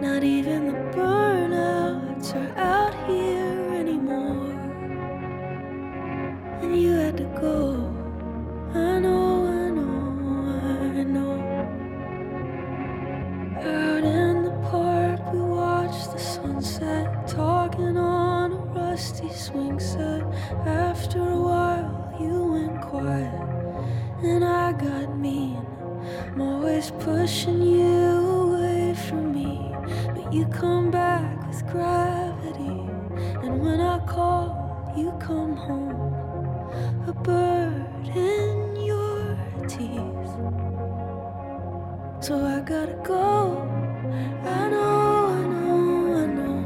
Not 0.00 0.22
even 0.24 0.66
the 0.68 0.78
burnouts 0.96 2.34
are 2.34 2.52
out 2.58 2.94
here 3.08 3.72
anymore 3.74 4.45
you 6.74 6.92
had 6.92 7.16
to 7.18 7.24
go. 7.40 7.94
I 8.74 8.98
know, 8.98 9.46
I 9.46 9.70
know, 9.70 10.98
I 10.98 11.02
know. 11.04 11.36
Out 13.58 14.04
in 14.04 14.44
the 14.44 14.50
park, 14.70 15.32
we 15.32 15.40
watched 15.40 16.12
the 16.12 16.18
sunset, 16.18 17.26
talking 17.28 17.96
on 17.96 18.52
a 18.52 18.56
rusty 18.56 19.30
swing 19.30 19.78
set. 19.80 20.22
After 20.66 21.20
a 21.20 21.40
while, 21.40 22.14
you 22.20 22.44
went 22.52 22.80
quiet, 22.82 23.32
and 24.22 24.44
I 24.44 24.72
got 24.72 25.16
mean. 25.18 25.64
I'm 26.32 26.40
always 26.40 26.90
pushing 26.90 27.62
you 27.62 27.86
away 27.88 28.94
from 29.08 29.32
me, 29.34 29.74
but 30.14 30.32
you 30.32 30.46
come 30.46 30.90
back 30.90 31.46
with 31.46 31.66
gravity, 31.66 32.88
and 33.42 33.60
when 33.60 33.80
I 33.80 33.98
call, 34.06 34.94
you 34.96 35.12
come 35.18 35.56
home. 35.56 36.05
Bird 37.22 37.86
your 38.76 39.36
teeth. 39.68 40.30
So 42.20 42.44
I 42.44 42.60
gotta 42.60 42.98
go. 43.04 43.62
I 44.44 44.68
know, 44.68 45.26
I 45.26 45.42
know, 45.54 46.14
I 46.22 46.26
know. 46.36 46.58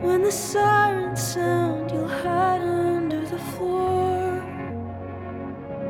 When 0.00 0.22
the 0.22 0.32
sirens 0.32 1.22
sound, 1.22 1.90
you'll 1.90 2.08
hide 2.08 2.62
under 2.62 3.20
the 3.26 3.38
floor. 3.38 4.42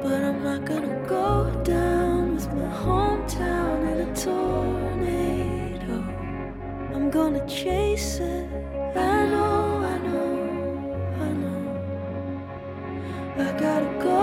But 0.03 0.21
I'm 0.29 0.43
not 0.43 0.65
gonna 0.65 0.99
go 1.07 1.51
down 1.65 2.35
with 2.35 2.49
my 2.55 2.71
hometown 2.85 3.77
in 3.93 3.97
a 4.09 4.11
tornado. 4.15 5.97
I'm 6.95 7.11
gonna 7.11 7.45
chase 7.47 8.19
it. 8.21 8.49
I 8.97 9.27
know, 9.33 9.48
I 13.41 13.53
gotta 13.53 13.85
go 14.03 14.18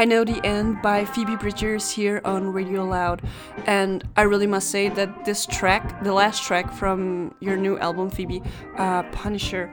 I 0.00 0.06
Know 0.06 0.24
the 0.24 0.40
End 0.46 0.80
by 0.80 1.04
Phoebe 1.04 1.36
Bridgers 1.36 1.90
here 1.90 2.22
on 2.24 2.54
Radio 2.54 2.86
Loud. 2.86 3.20
And 3.66 4.02
I 4.16 4.22
really 4.22 4.46
must 4.46 4.70
say 4.70 4.88
that 4.88 5.26
this 5.26 5.44
track, 5.44 6.02
the 6.02 6.14
last 6.14 6.42
track 6.42 6.72
from 6.72 7.34
your 7.40 7.58
new 7.58 7.76
album, 7.76 8.08
Phoebe, 8.08 8.40
uh, 8.78 9.02
Punisher, 9.12 9.70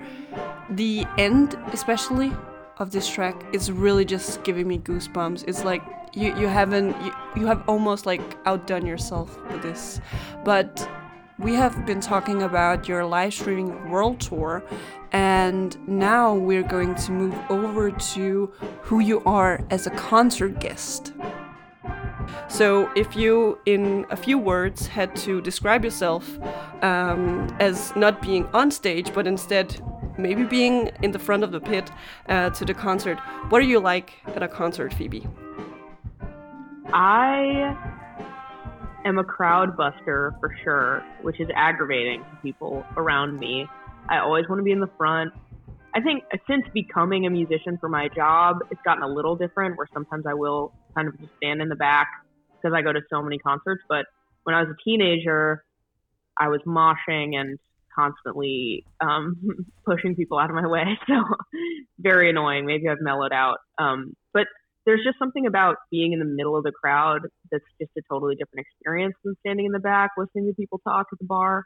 the 0.71 1.05
end 1.17 1.57
especially 1.71 2.33
of 2.77 2.91
this 2.91 3.07
track 3.07 3.41
is 3.53 3.71
really 3.71 4.03
just 4.03 4.43
giving 4.43 4.67
me 4.67 4.79
goosebumps. 4.79 5.45
It's 5.47 5.63
like 5.63 5.81
you, 6.13 6.37
you 6.37 6.47
haven't, 6.47 7.01
you, 7.05 7.13
you 7.37 7.47
have 7.47 7.63
almost 7.69 8.05
like 8.05 8.21
outdone 8.45 8.85
yourself 8.85 9.41
with 9.49 9.61
this. 9.61 10.01
But 10.43 10.89
We 11.39 11.53
have 11.53 11.85
been 11.85 12.01
talking 12.01 12.41
about 12.41 12.87
your 12.87 13.05
live 13.05 13.31
streaming 13.31 13.91
world 13.91 14.19
tour, 14.19 14.63
and 15.11 15.77
now 15.87 16.33
we're 16.33 16.63
going 16.63 16.95
to 16.95 17.11
move 17.11 17.35
over 17.49 17.91
to 17.91 18.51
who 18.81 18.99
you 18.99 19.21
are 19.23 19.63
as 19.69 19.85
a 19.85 19.91
concert 19.91 20.59
guest. 20.59 21.13
So, 22.47 22.91
if 22.95 23.15
you, 23.15 23.59
in 23.67 24.07
a 24.09 24.17
few 24.17 24.39
words, 24.39 24.87
had 24.87 25.15
to 25.17 25.39
describe 25.41 25.83
yourself 25.83 26.39
um, 26.81 27.55
as 27.59 27.95
not 27.95 28.19
being 28.19 28.47
on 28.47 28.71
stage, 28.71 29.13
but 29.13 29.27
instead 29.27 29.79
maybe 30.17 30.43
being 30.43 30.89
in 31.03 31.11
the 31.11 31.19
front 31.19 31.43
of 31.43 31.51
the 31.51 31.59
pit 31.59 31.91
uh, 32.29 32.49
to 32.49 32.65
the 32.65 32.73
concert, 32.73 33.19
what 33.49 33.61
are 33.61 33.65
you 33.65 33.79
like 33.79 34.13
at 34.25 34.41
a 34.41 34.47
concert, 34.47 34.91
Phoebe? 34.91 35.27
I 36.91 37.96
am 39.07 39.17
a 39.17 39.23
crowd 39.23 39.77
buster 39.77 40.35
for 40.39 40.53
sure, 40.63 41.03
which 41.21 41.39
is 41.39 41.47
aggravating 41.55 42.21
to 42.21 42.37
people 42.41 42.85
around 42.95 43.39
me. 43.39 43.65
I 44.09 44.19
always 44.19 44.47
want 44.47 44.59
to 44.59 44.63
be 44.63 44.71
in 44.71 44.79
the 44.79 44.89
front. 44.97 45.33
I 45.95 46.01
think 46.01 46.23
since 46.49 46.63
becoming 46.73 47.25
a 47.25 47.29
musician 47.29 47.77
for 47.79 47.89
my 47.89 48.09
job, 48.09 48.57
it's 48.69 48.81
gotten 48.85 49.03
a 49.03 49.07
little 49.07 49.35
different 49.35 49.77
where 49.77 49.87
sometimes 49.93 50.25
I 50.27 50.33
will 50.33 50.73
kind 50.95 51.07
of 51.07 51.19
just 51.19 51.31
stand 51.37 51.61
in 51.61 51.69
the 51.69 51.75
back 51.75 52.07
because 52.53 52.75
I 52.75 52.81
go 52.81 52.93
to 52.93 53.01
so 53.09 53.21
many 53.21 53.39
concerts. 53.39 53.81
But 53.89 54.05
when 54.43 54.55
I 54.55 54.61
was 54.61 54.69
a 54.69 54.83
teenager, 54.83 55.63
I 56.39 56.49
was 56.49 56.59
moshing 56.67 57.35
and 57.35 57.57
constantly 57.97 58.85
um, 59.01 59.35
pushing 59.85 60.15
people 60.15 60.37
out 60.37 60.49
of 60.49 60.55
my 60.55 60.67
way. 60.67 60.83
So 61.07 61.23
very 61.99 62.29
annoying. 62.29 62.65
Maybe 62.65 62.87
I've 62.87 63.01
mellowed 63.01 63.33
out. 63.33 63.57
Um, 63.79 64.13
but 64.33 64.45
there's 64.87 65.03
just 65.03 65.19
something 65.19 65.45
about 65.45 65.75
being 65.91 66.13
in 66.13 66.19
the 66.19 66.25
middle 66.25 66.55
of 66.55 66.63
the 66.63 66.71
crowd 66.71 67.23
that's 67.51 67.65
just 67.77 67.91
a 67.97 68.01
totally 68.09 68.35
different 68.35 68.65
experience 68.65 69.13
than 69.23 69.35
standing 69.41 69.65
in 69.65 69.73
the 69.73 69.79
back 69.79 70.11
listening 70.17 70.47
to 70.47 70.53
people 70.53 70.79
talk 70.79 71.07
at 71.11 71.19
the 71.19 71.25
bar. 71.25 71.65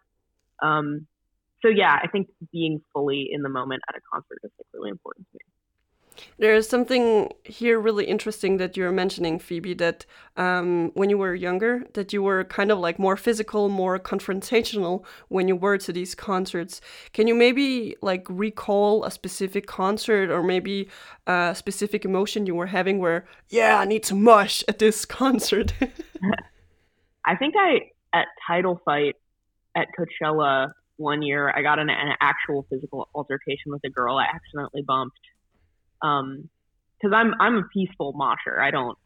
Um, 0.62 1.05
so 1.62 1.69
yeah, 1.69 1.95
I 2.03 2.07
think 2.07 2.29
being 2.51 2.81
fully 2.91 3.29
in 3.31 3.43
the 3.43 3.49
moment 3.49 3.84
at 3.88 3.95
a 3.95 4.01
concert 4.12 4.39
is 4.43 4.49
like 4.57 4.65
really 4.73 4.89
important 4.89 5.27
to 5.27 5.36
me. 5.36 5.61
There's 6.38 6.67
something 6.67 7.31
here 7.43 7.79
really 7.79 8.05
interesting 8.05 8.57
that 8.57 8.75
you're 8.75 8.91
mentioning, 8.91 9.39
Phoebe, 9.39 9.73
that 9.75 10.05
um, 10.38 10.91
when 10.93 11.10
you 11.10 11.17
were 11.17 11.36
younger, 11.36 11.86
that 11.93 12.13
you 12.13 12.23
were 12.23 12.43
kind 12.45 12.71
of 12.71 12.79
like 12.79 12.97
more 12.97 13.17
physical, 13.17 13.69
more 13.69 13.99
confrontational 13.99 15.03
when 15.27 15.47
you 15.47 15.55
were 15.55 15.77
to 15.79 15.93
these 15.93 16.15
concerts. 16.15 16.81
Can 17.13 17.27
you 17.27 17.36
maybe 17.36 17.95
like 18.01 18.25
recall 18.29 19.03
a 19.03 19.12
specific 19.12 19.67
concert 19.67 20.29
or 20.29 20.43
maybe 20.43 20.89
a 21.27 21.53
specific 21.55 22.05
emotion 22.05 22.45
you 22.45 22.55
were 22.55 22.67
having 22.67 22.99
where, 22.99 23.25
yeah, 23.49 23.79
I 23.79 23.86
need 23.86 24.03
to 24.03 24.15
mush 24.15 24.63
at 24.67 24.79
this 24.79 25.05
concert? 25.23 25.73
I 27.25 27.36
think 27.36 27.55
I, 27.57 27.91
at 28.13 28.27
Title 28.47 28.81
Fight 28.84 29.15
at 29.75 29.88
Coachella 29.97 30.71
one 30.97 31.21
year, 31.21 31.51
I 31.55 31.62
got 31.62 31.79
in 31.79 31.89
an 31.89 32.15
actual 32.19 32.65
physical 32.69 33.10
altercation 33.13 33.71
with 33.71 33.81
a 33.84 33.89
girl 33.89 34.17
I 34.17 34.25
accidentally 34.25 34.84
bumped 34.84 35.17
um, 36.01 36.49
because 36.99 37.13
I'm 37.15 37.33
I'm 37.39 37.55
a 37.57 37.63
peaceful 37.73 38.13
mosher. 38.13 38.61
I 38.61 38.71
don't 38.71 38.97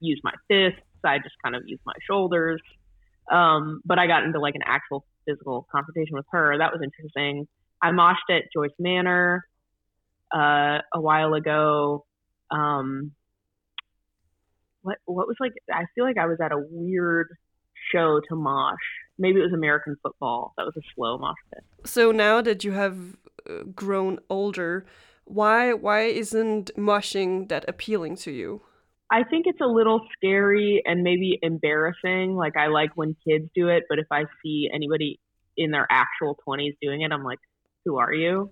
use 0.00 0.20
my 0.22 0.32
fists. 0.48 0.80
I 1.04 1.18
just 1.18 1.34
kind 1.42 1.56
of 1.56 1.62
use 1.66 1.80
my 1.84 1.94
shoulders. 2.08 2.60
Um, 3.30 3.80
but 3.84 3.98
I 3.98 4.06
got 4.06 4.24
into 4.24 4.40
like 4.40 4.54
an 4.54 4.62
actual 4.64 5.04
physical 5.26 5.66
confrontation 5.70 6.14
with 6.14 6.26
her. 6.30 6.56
That 6.58 6.72
was 6.72 6.80
interesting. 6.82 7.46
I 7.80 7.90
moshed 7.90 8.30
at 8.30 8.44
Joyce 8.54 8.70
Manor 8.78 9.44
uh, 10.34 10.78
a 10.94 11.00
while 11.00 11.34
ago. 11.34 12.04
Um, 12.50 13.12
what 14.82 14.98
what 15.04 15.26
was 15.26 15.36
like? 15.40 15.52
I 15.72 15.84
feel 15.94 16.04
like 16.04 16.18
I 16.18 16.26
was 16.26 16.38
at 16.40 16.52
a 16.52 16.58
weird 16.58 17.28
show 17.92 18.20
to 18.28 18.36
mosh. 18.36 18.76
Maybe 19.18 19.40
it 19.40 19.44
was 19.44 19.52
American 19.52 19.96
football. 20.02 20.54
That 20.56 20.64
was 20.64 20.74
a 20.76 20.82
slow 20.94 21.18
mosh 21.18 21.36
pit. 21.52 21.64
So 21.84 22.12
now 22.12 22.40
that 22.40 22.64
you 22.64 22.72
have 22.72 23.16
uh, 23.48 23.64
grown 23.74 24.18
older, 24.28 24.84
why 25.24 25.72
why 25.72 26.02
isn't 26.02 26.70
moshing 26.76 27.48
that 27.48 27.64
appealing 27.68 28.16
to 28.16 28.30
you? 28.30 28.62
I 29.10 29.24
think 29.24 29.46
it's 29.46 29.60
a 29.60 29.66
little 29.66 30.00
scary 30.16 30.82
and 30.86 31.02
maybe 31.02 31.38
embarrassing. 31.42 32.34
Like 32.34 32.56
I 32.56 32.68
like 32.68 32.90
when 32.94 33.14
kids 33.28 33.44
do 33.54 33.68
it, 33.68 33.84
but 33.88 33.98
if 33.98 34.06
I 34.10 34.24
see 34.42 34.70
anybody 34.72 35.20
in 35.56 35.70
their 35.70 35.86
actual 35.90 36.38
20s 36.48 36.76
doing 36.80 37.02
it, 37.02 37.12
I'm 37.12 37.22
like, 37.22 37.38
who 37.84 37.98
are 37.98 38.12
you? 38.12 38.50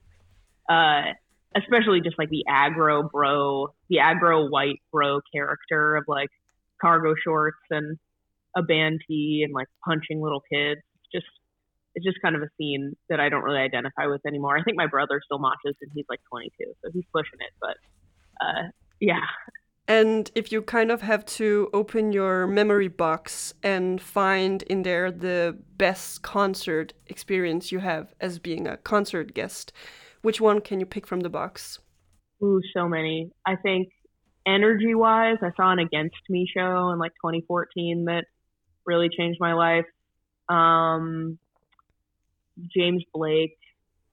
Uh, 0.69 1.15
especially 1.57 2.03
just 2.03 2.19
like 2.19 2.29
the 2.29 2.45
aggro 2.49 3.11
bro, 3.11 3.69
the 3.89 3.97
aggro 3.97 4.51
white 4.51 4.81
bro 4.93 5.21
character 5.33 5.97
of 5.97 6.05
like 6.07 6.29
cargo 6.81 7.15
shorts 7.25 7.59
and 7.71 7.99
a 8.55 8.63
band 8.63 9.01
tee 9.09 9.43
and 9.45 9.55
like 9.55 9.69
punching 9.85 10.21
little 10.21 10.43
kids. 10.53 10.83
Just 11.13 11.27
it's 11.95 12.05
just 12.05 12.19
kind 12.23 12.37
of 12.37 12.43
a 12.43 12.49
scene 12.57 12.97
that 13.09 13.21
I 13.21 13.29
don't 13.29 13.43
really 13.43 13.61
identify 13.61 14.07
with 14.07 14.25
anymore. 14.27 14.57
I 14.57 14.63
think 14.63 14.77
my 14.77 14.87
brother 14.87 15.21
still 15.25 15.39
matches 15.39 15.77
and 15.81 15.91
he's 15.95 16.07
like 16.09 16.21
22, 16.31 16.53
so 16.83 16.91
he's 16.93 17.05
pushing 17.13 17.39
it. 17.41 17.53
But 17.61 17.77
uh, 18.41 18.69
yeah. 19.01 19.27
And 19.89 20.31
if 20.37 20.53
you 20.53 20.63
kind 20.63 20.93
of 20.93 21.03
have 21.03 21.25
to 21.27 21.69
open 21.73 22.13
your 22.13 22.47
memory 22.47 22.87
box 22.87 23.55
and 23.63 24.01
find 24.01 24.63
in 24.65 24.85
there 24.85 25.11
the 25.11 25.59
best 25.77 26.23
concert 26.23 26.93
experience 27.09 27.73
you 27.73 27.81
have 27.81 28.15
as 28.21 28.39
being 28.39 28.69
a 28.69 28.77
concert 28.77 29.35
guest, 29.35 29.73
which 30.23 30.41
one 30.41 30.61
can 30.61 30.79
you 30.79 30.87
pick 30.87 31.07
from 31.09 31.21
the 31.21 31.29
box? 31.29 31.81
Ooh, 32.43 32.61
so 32.73 32.89
many. 32.89 33.33
I 33.45 33.57
think 33.57 33.89
energy 34.47 34.95
wise, 34.95 35.39
I 35.43 35.51
saw 35.57 35.73
an 35.73 35.81
Against 35.81 36.23
Me 36.29 36.47
show 36.55 36.91
in 36.91 36.99
like 36.99 37.13
2014 37.25 38.05
that 38.07 38.27
really 38.87 39.09
changed 39.09 39.39
my 39.41 39.55
life. 39.55 39.87
Um, 40.49 41.39
James 42.75 43.05
Blake 43.13 43.57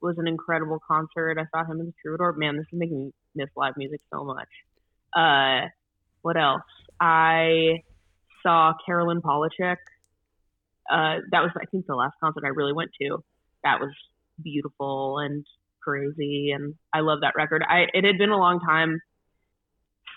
was 0.00 0.16
an 0.18 0.26
incredible 0.26 0.78
concert. 0.86 1.38
I 1.38 1.44
saw 1.50 1.64
him 1.64 1.80
in 1.80 1.86
the 1.86 1.92
Troubadour. 2.02 2.34
Man, 2.34 2.56
this 2.56 2.66
is 2.72 2.78
making 2.78 2.98
me 2.98 3.12
miss 3.34 3.48
live 3.56 3.74
music 3.76 4.00
so 4.12 4.24
much. 4.24 4.48
Uh, 5.16 5.68
what 6.22 6.36
else? 6.36 6.62
I 7.00 7.82
saw 8.42 8.74
Caroline 8.86 9.20
Polachek. 9.20 9.76
Uh, 10.90 11.16
that 11.30 11.42
was, 11.42 11.50
I 11.56 11.66
think, 11.66 11.86
the 11.86 11.94
last 11.94 12.14
concert 12.22 12.44
I 12.44 12.48
really 12.48 12.72
went 12.72 12.90
to. 13.02 13.22
That 13.64 13.80
was 13.80 13.90
beautiful 14.42 15.18
and 15.18 15.44
crazy, 15.82 16.52
and 16.52 16.74
I 16.92 17.00
love 17.00 17.20
that 17.22 17.34
record. 17.36 17.62
I 17.68 17.86
it 17.92 18.04
had 18.04 18.18
been 18.18 18.30
a 18.30 18.38
long 18.38 18.60
time 18.60 19.00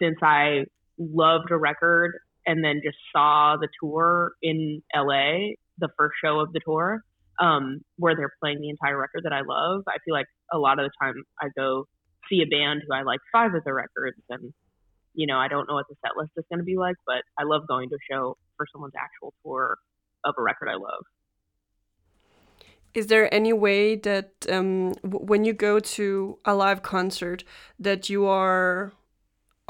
since 0.01 0.17
I 0.21 0.65
loved 0.97 1.51
a 1.51 1.57
record 1.57 2.13
and 2.45 2.63
then 2.63 2.81
just 2.83 2.97
saw 3.11 3.57
the 3.59 3.67
tour 3.81 4.31
in 4.41 4.81
LA, 4.95 5.53
the 5.77 5.89
first 5.97 6.15
show 6.23 6.39
of 6.39 6.53
the 6.53 6.59
tour 6.63 7.03
um, 7.41 7.81
where 7.97 8.15
they're 8.15 8.31
playing 8.39 8.61
the 8.61 8.69
entire 8.69 8.97
record 8.97 9.23
that 9.23 9.33
I 9.33 9.41
love. 9.41 9.83
I 9.87 9.97
feel 10.05 10.13
like 10.13 10.27
a 10.53 10.57
lot 10.57 10.79
of 10.79 10.85
the 10.85 10.91
time 11.01 11.15
I 11.41 11.47
go 11.57 11.87
see 12.29 12.41
a 12.41 12.45
band 12.45 12.83
who 12.87 12.93
I 12.93 13.01
like 13.01 13.19
five 13.31 13.53
of 13.53 13.63
the 13.65 13.73
records, 13.73 14.21
and 14.29 14.53
you 15.13 15.27
know 15.27 15.37
I 15.37 15.47
don't 15.47 15.67
know 15.67 15.73
what 15.73 15.87
the 15.89 15.95
set 16.05 16.15
list 16.15 16.31
is 16.37 16.45
going 16.49 16.59
to 16.59 16.65
be 16.65 16.77
like, 16.77 16.95
but 17.05 17.23
I 17.37 17.43
love 17.43 17.67
going 17.67 17.89
to 17.89 17.95
a 17.95 18.13
show 18.13 18.37
for 18.55 18.67
someone's 18.71 18.93
actual 18.97 19.33
tour 19.43 19.77
of 20.23 20.35
a 20.37 20.41
record 20.41 20.69
I 20.69 20.75
love. 20.75 21.03
Is 22.93 23.07
there 23.07 23.33
any 23.33 23.53
way 23.53 23.95
that 23.95 24.31
um, 24.49 24.93
when 25.01 25.45
you 25.45 25.53
go 25.53 25.79
to 25.79 26.37
a 26.45 26.53
live 26.53 26.83
concert 26.83 27.43
that 27.79 28.09
you 28.09 28.25
are 28.25 28.91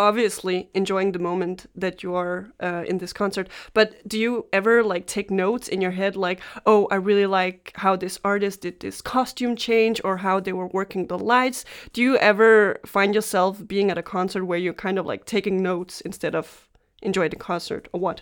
obviously 0.02 0.68
enjoying 0.74 1.12
the 1.12 1.20
moment 1.20 1.68
that 1.76 2.02
you 2.02 2.16
are 2.16 2.52
uh, 2.62 2.84
in 2.88 2.98
this 2.98 3.14
concert 3.14 3.48
but 3.74 3.88
do 4.08 4.18
you 4.18 4.46
ever 4.52 4.84
like 4.84 5.06
take 5.06 5.30
notes 5.30 5.68
in 5.68 5.80
your 5.80 5.92
head 5.92 6.16
like 6.16 6.42
oh 6.66 6.88
i 6.92 6.96
really 6.96 7.28
like 7.28 7.72
how 7.76 7.96
this 7.96 8.20
artist 8.24 8.62
did 8.62 8.80
this 8.80 9.00
costume 9.02 9.56
change 9.56 10.02
or 10.04 10.18
how 10.18 10.40
they 10.40 10.54
were 10.54 10.68
working 10.68 11.06
the 11.08 11.20
lights 11.20 11.64
do 11.94 12.02
you 12.02 12.18
ever 12.18 12.80
find 12.86 13.14
yourself 13.14 13.68
being 13.68 13.92
at 13.92 13.98
a 13.98 14.04
concert 14.04 14.44
where 14.46 14.58
you're 14.58 14.74
kind 14.74 14.98
of 14.98 15.06
like 15.06 15.24
taking 15.26 15.62
notes 15.62 16.02
instead 16.02 16.34
of 16.34 16.68
enjoy 17.04 17.28
the 17.30 17.36
concert 17.36 17.88
or 17.94 18.00
what? 18.00 18.22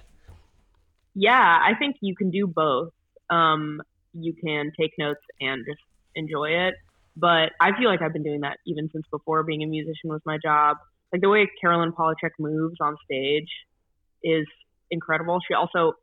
Yeah 1.16 1.58
i 1.70 1.74
think 1.80 1.96
you 2.02 2.16
can 2.16 2.30
do 2.30 2.46
both. 2.46 2.92
Um, 3.30 3.82
you 4.14 4.34
can 4.34 4.72
take 4.80 4.92
notes 4.98 5.22
and 5.40 5.64
just 5.66 5.82
enjoy 6.16 6.50
it 6.50 6.74
but 7.16 7.52
i 7.60 7.70
feel 7.78 7.90
like 7.90 8.02
i've 8.02 8.14
been 8.14 8.24
doing 8.24 8.42
that 8.42 8.58
even 8.66 8.90
since 8.92 9.06
before 9.12 9.44
being 9.44 9.62
a 9.64 9.68
musician 9.68 10.10
was 10.10 10.22
my 10.26 10.38
job 10.42 10.78
like 11.12 11.22
the 11.22 11.30
way 11.30 11.50
Caroline 11.60 11.92
Polachek 11.92 12.32
moves 12.40 12.78
on 12.82 12.96
stage 13.06 13.50
is 14.24 14.46
incredible. 14.92 15.40
She 15.48 15.54
also 15.54 15.94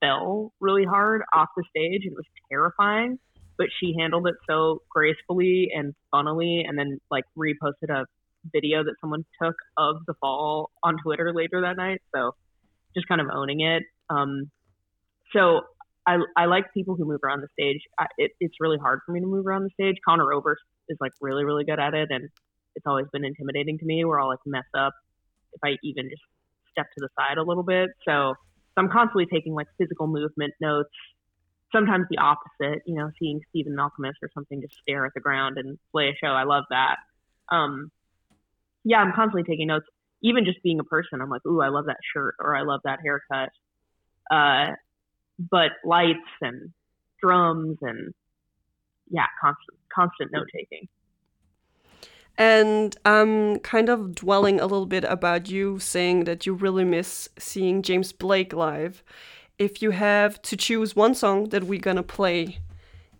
fell 0.00 0.52
really 0.60 0.84
hard 0.84 1.22
off 1.32 1.48
the 1.56 1.64
stage 1.70 2.02
and 2.04 2.12
it 2.12 2.16
was 2.16 2.24
terrifying, 2.50 3.18
but 3.58 3.68
she 3.78 3.94
handled 3.98 4.26
it 4.26 4.34
so 4.48 4.82
gracefully 4.90 5.68
and 5.74 5.94
funnily 6.10 6.64
and 6.66 6.78
then 6.78 6.98
like 7.10 7.24
reposted 7.36 7.90
a 7.90 8.06
video 8.52 8.82
that 8.82 8.94
someone 9.00 9.24
took 9.42 9.54
of 9.76 9.96
the 10.06 10.14
fall 10.20 10.70
on 10.82 10.96
Twitter 11.02 11.32
later 11.34 11.60
that 11.62 11.76
night. 11.76 12.00
So 12.14 12.34
just 12.94 13.06
kind 13.08 13.20
of 13.20 13.28
owning 13.32 13.60
it. 13.60 13.82
Um, 14.08 14.50
so 15.34 15.60
I, 16.06 16.16
I 16.36 16.46
like 16.46 16.72
people 16.72 16.96
who 16.96 17.04
move 17.04 17.20
around 17.22 17.42
the 17.42 17.48
stage. 17.52 17.82
I, 17.98 18.06
it, 18.16 18.32
it's 18.40 18.54
really 18.58 18.78
hard 18.78 19.00
for 19.04 19.12
me 19.12 19.20
to 19.20 19.26
move 19.26 19.46
around 19.46 19.64
the 19.64 19.70
stage. 19.74 19.96
Conor 20.06 20.32
Oberst 20.32 20.62
is 20.88 20.96
like 21.00 21.12
really, 21.20 21.44
really 21.44 21.64
good 21.64 21.78
at 21.78 21.94
it. 21.94 22.08
And 22.10 22.28
it's 22.76 22.86
always 22.86 23.06
been 23.12 23.24
intimidating 23.24 23.78
to 23.78 23.84
me 23.84 24.04
where 24.04 24.20
I'll 24.20 24.28
like 24.28 24.38
mess 24.46 24.64
up 24.74 24.94
if 25.52 25.60
I 25.64 25.76
even 25.82 26.08
just 26.08 26.22
step 26.70 26.86
to 26.86 27.00
the 27.00 27.08
side 27.18 27.38
a 27.38 27.42
little 27.42 27.62
bit. 27.62 27.90
So, 28.06 28.34
so 28.34 28.76
I'm 28.76 28.88
constantly 28.88 29.26
taking 29.26 29.54
like 29.54 29.66
physical 29.78 30.06
movement 30.06 30.54
notes 30.60 30.90
sometimes 31.72 32.06
the 32.10 32.18
opposite, 32.18 32.82
you 32.86 32.94
know, 32.94 33.10
seeing 33.18 33.40
Stephen 33.50 33.74
Malkmus 33.74 34.14
or 34.22 34.30
something 34.34 34.60
just 34.60 34.74
stare 34.82 35.06
at 35.06 35.14
the 35.14 35.20
ground 35.20 35.58
and 35.58 35.78
play 35.92 36.08
a 36.08 36.14
show. 36.14 36.32
I 36.32 36.44
love 36.44 36.64
that. 36.70 36.96
Um, 37.50 37.90
yeah, 38.84 38.98
I'm 38.98 39.12
constantly 39.12 39.44
taking 39.44 39.68
notes. 39.68 39.86
Even 40.22 40.44
just 40.44 40.62
being 40.62 40.80
a 40.80 40.84
person, 40.84 41.20
I'm 41.20 41.30
like, 41.30 41.44
ooh, 41.46 41.60
I 41.60 41.68
love 41.68 41.86
that 41.86 41.98
shirt 42.12 42.34
or 42.38 42.54
I 42.54 42.62
love 42.62 42.80
that 42.84 43.00
haircut. 43.02 43.50
Uh, 44.30 44.74
but 45.38 45.72
lights 45.84 46.18
and 46.42 46.70
drums 47.22 47.78
and 47.82 48.12
yeah, 49.10 49.26
constant 49.40 49.78
constant 49.92 50.30
note 50.32 50.48
taking. 50.54 50.88
And 52.40 52.96
I'm 53.04 53.58
kind 53.58 53.90
of 53.90 54.14
dwelling 54.14 54.60
a 54.60 54.66
little 54.66 54.86
bit 54.86 55.04
about 55.04 55.50
you 55.50 55.78
saying 55.78 56.24
that 56.24 56.46
you 56.46 56.54
really 56.54 56.84
miss 56.84 57.28
seeing 57.38 57.82
James 57.82 58.12
Blake 58.12 58.54
live. 58.54 59.02
If 59.58 59.82
you 59.82 59.90
have 59.90 60.40
to 60.42 60.56
choose 60.56 60.96
one 60.96 61.14
song 61.14 61.50
that 61.50 61.64
we're 61.64 61.80
gonna 61.80 62.02
play 62.02 62.60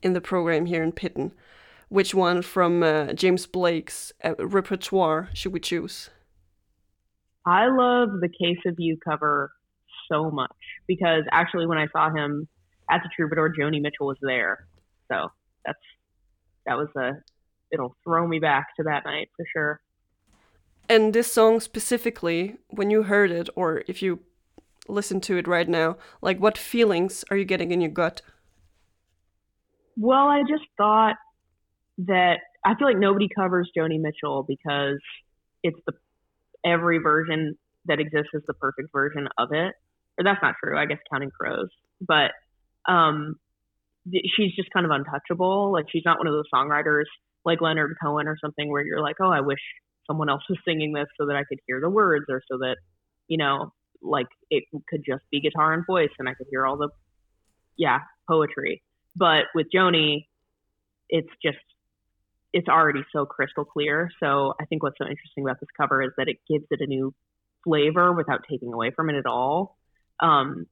in 0.02 0.14
the 0.14 0.22
program 0.22 0.64
here 0.64 0.82
in 0.82 0.92
Pitten, 0.92 1.32
which 1.90 2.14
one 2.14 2.40
from 2.40 2.82
uh, 2.82 3.12
James 3.12 3.44
Blake's 3.44 4.10
uh, 4.24 4.36
repertoire 4.36 5.28
should 5.34 5.52
we 5.52 5.60
choose? 5.60 6.08
I 7.44 7.66
love 7.66 8.20
the 8.22 8.28
Case 8.30 8.64
of 8.64 8.76
You 8.78 8.96
cover 9.04 9.52
so 10.10 10.30
much 10.30 10.56
because 10.86 11.24
actually, 11.30 11.66
when 11.66 11.76
I 11.76 11.88
saw 11.88 12.08
him 12.08 12.48
at 12.90 13.02
the 13.02 13.10
Troubadour, 13.14 13.52
Joni 13.52 13.82
Mitchell 13.82 14.06
was 14.06 14.18
there, 14.22 14.66
so 15.12 15.30
that's 15.66 15.78
that 16.64 16.78
was 16.78 16.88
a 16.96 17.22
it'll 17.72 17.96
throw 18.04 18.26
me 18.26 18.38
back 18.38 18.68
to 18.76 18.82
that 18.84 19.04
night 19.04 19.28
for 19.36 19.44
sure. 19.52 19.80
And 20.88 21.14
this 21.14 21.32
song 21.32 21.60
specifically, 21.60 22.56
when 22.68 22.90
you 22.90 23.04
heard 23.04 23.30
it, 23.30 23.48
or 23.54 23.84
if 23.86 24.02
you 24.02 24.20
listen 24.88 25.20
to 25.22 25.36
it 25.36 25.46
right 25.46 25.68
now, 25.68 25.96
like 26.20 26.38
what 26.38 26.58
feelings 26.58 27.24
are 27.30 27.36
you 27.36 27.44
getting 27.44 27.70
in 27.70 27.80
your 27.80 27.90
gut? 27.90 28.22
Well, 29.96 30.28
I 30.28 30.42
just 30.48 30.64
thought 30.76 31.16
that 31.98 32.38
I 32.64 32.74
feel 32.74 32.88
like 32.88 32.98
nobody 32.98 33.28
covers 33.34 33.70
Joni 33.76 34.00
Mitchell 34.00 34.44
because 34.46 34.98
it's 35.62 35.78
the 35.86 35.92
every 36.64 36.98
version 36.98 37.56
that 37.86 38.00
exists 38.00 38.30
is 38.34 38.42
the 38.46 38.54
perfect 38.54 38.88
version 38.92 39.28
of 39.38 39.52
it. 39.52 39.74
Or 40.18 40.24
that's 40.24 40.40
not 40.42 40.56
true. 40.62 40.76
I 40.76 40.86
guess 40.86 40.98
Counting 41.10 41.30
Crows, 41.30 41.68
but 42.00 42.32
um, 42.86 43.38
she's 44.10 44.54
just 44.54 44.70
kind 44.70 44.84
of 44.84 44.92
untouchable. 44.92 45.72
Like 45.72 45.86
she's 45.90 46.02
not 46.04 46.18
one 46.18 46.26
of 46.26 46.34
those 46.34 46.44
songwriters 46.52 47.04
like 47.44 47.60
Leonard 47.60 47.96
Cohen 48.02 48.28
or 48.28 48.36
something 48.40 48.70
where 48.70 48.84
you're 48.84 49.00
like, 49.00 49.16
oh, 49.20 49.30
I 49.30 49.40
wish 49.40 49.60
someone 50.06 50.28
else 50.28 50.42
was 50.48 50.58
singing 50.66 50.92
this 50.92 51.06
so 51.18 51.26
that 51.26 51.36
I 51.36 51.44
could 51.44 51.58
hear 51.66 51.80
the 51.80 51.90
words 51.90 52.26
or 52.28 52.42
so 52.50 52.58
that 52.58 52.76
you 53.30 53.38
know, 53.38 53.72
like 54.02 54.26
it 54.50 54.64
could 54.88 55.02
just 55.06 55.22
be 55.30 55.40
guitar 55.40 55.72
and 55.72 55.86
voice 55.86 56.10
and 56.18 56.28
I 56.28 56.34
could 56.34 56.48
hear 56.50 56.66
all 56.66 56.76
the 56.76 56.88
yeah 57.78 58.00
poetry. 58.28 58.82
But 59.16 59.44
with 59.54 59.68
Joni, 59.74 60.26
it's 61.08 61.30
just 61.42 61.58
it's 62.52 62.68
already 62.68 63.02
so 63.12 63.24
crystal 63.24 63.64
clear. 63.64 64.10
So 64.20 64.54
I 64.60 64.64
think 64.66 64.82
what's 64.82 64.98
so 64.98 65.04
interesting 65.04 65.44
about 65.44 65.60
this 65.60 65.68
cover 65.76 66.02
is 66.02 66.10
that 66.18 66.28
it 66.28 66.38
gives 66.48 66.64
it 66.70 66.80
a 66.80 66.86
new 66.86 67.14
flavor 67.64 68.12
without 68.12 68.40
taking 68.50 68.72
away 68.72 68.90
from 68.90 69.08
it 69.08 69.16
at 69.16 69.26
all. 69.26 69.76
Um, 70.18 70.66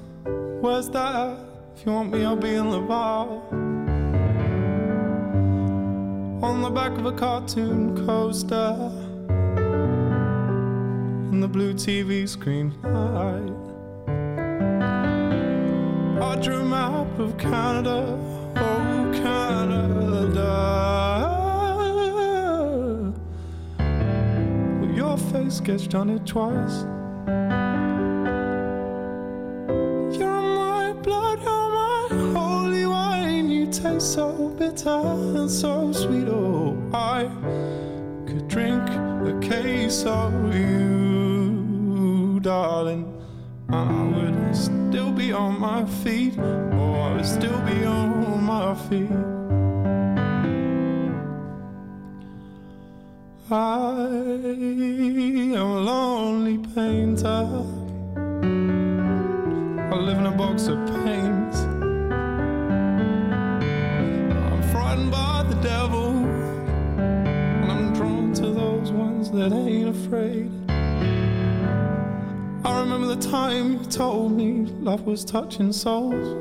where's 0.60 0.90
that? 0.90 1.51
If 1.76 1.86
you 1.86 1.92
want 1.92 2.12
me, 2.12 2.24
I'll 2.24 2.36
be 2.36 2.54
in 2.54 2.70
the 2.70 2.80
bar. 2.80 3.26
On 6.42 6.62
the 6.62 6.70
back 6.70 6.92
of 6.98 7.06
a 7.06 7.12
cartoon 7.12 8.06
coaster, 8.06 8.76
in 11.32 11.40
the 11.40 11.48
blue 11.48 11.74
TV 11.74 12.28
screen 12.28 12.72
light. 12.82 13.52
I 16.22 16.36
drew 16.40 16.60
a 16.60 16.64
map 16.64 17.18
of 17.18 17.36
Canada 17.38 18.18
Oh, 18.56 19.10
Canada. 19.14 20.50
Well, 24.80 24.90
your 24.90 25.16
face 25.16 25.54
sketched 25.54 25.94
on 25.94 26.10
it 26.10 26.26
twice. 26.26 26.84
So 34.02 34.48
bitter 34.58 34.88
and 34.90 35.48
so 35.48 35.92
sweet. 35.92 36.26
Oh, 36.28 36.76
I 36.92 37.30
could 38.26 38.48
drink 38.48 38.82
a 38.90 39.38
case 39.40 40.04
of 40.04 40.32
you, 40.54 42.40
darling. 42.40 43.06
I 43.70 44.02
would 44.02 44.56
still 44.56 45.12
be 45.12 45.32
on 45.32 45.60
my 45.60 45.84
feet, 46.02 46.36
or 46.36 47.00
I 47.00 47.14
would 47.14 47.24
still 47.24 47.60
be 47.60 47.84
on 47.84 48.42
my 48.42 48.74
feet. 48.88 49.10
I 53.50 53.92
am 54.52 55.54
a 55.54 55.80
lonely 55.80 56.58
painter. 56.74 57.64
I 59.92 59.94
live 59.94 60.18
in 60.18 60.26
a 60.26 60.32
box 60.32 60.66
of 60.66 60.78
paints. 61.04 61.71
That 69.48 69.52
ain't 69.52 69.88
afraid. 69.88 70.50
I 72.64 72.80
remember 72.80 73.08
the 73.14 73.22
time 73.30 73.72
you 73.72 73.84
told 73.86 74.32
me 74.32 74.66
love 74.80 75.02
was 75.02 75.24
touching 75.24 75.72
souls. 75.72 76.36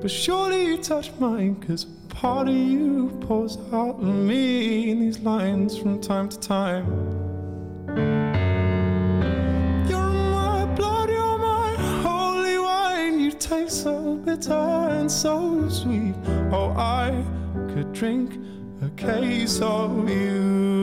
But 0.00 0.10
surely 0.10 0.66
you 0.66 0.76
touched 0.78 1.18
mine, 1.18 1.56
cause 1.56 1.86
part 2.08 2.48
of 2.48 2.54
you 2.54 3.08
pours 3.22 3.58
out 3.72 3.96
of 3.96 4.04
me 4.04 4.90
in 4.90 5.00
these 5.00 5.18
lines 5.18 5.76
from 5.76 6.00
time 6.00 6.28
to 6.28 6.38
time. 6.38 6.86
You're 9.88 10.12
my 10.38 10.64
blood, 10.76 11.10
you're 11.10 11.38
my 11.38 11.74
holy 12.02 12.58
wine. 12.58 13.18
You 13.18 13.32
taste 13.32 13.82
so 13.82 14.14
bitter 14.14 14.52
and 14.52 15.10
so 15.10 15.68
sweet. 15.68 16.14
Oh, 16.52 16.72
I 16.76 17.24
could 17.74 17.92
drink 17.92 18.38
a 18.82 18.88
case 18.90 19.60
of 19.60 20.08
you, 20.08 20.79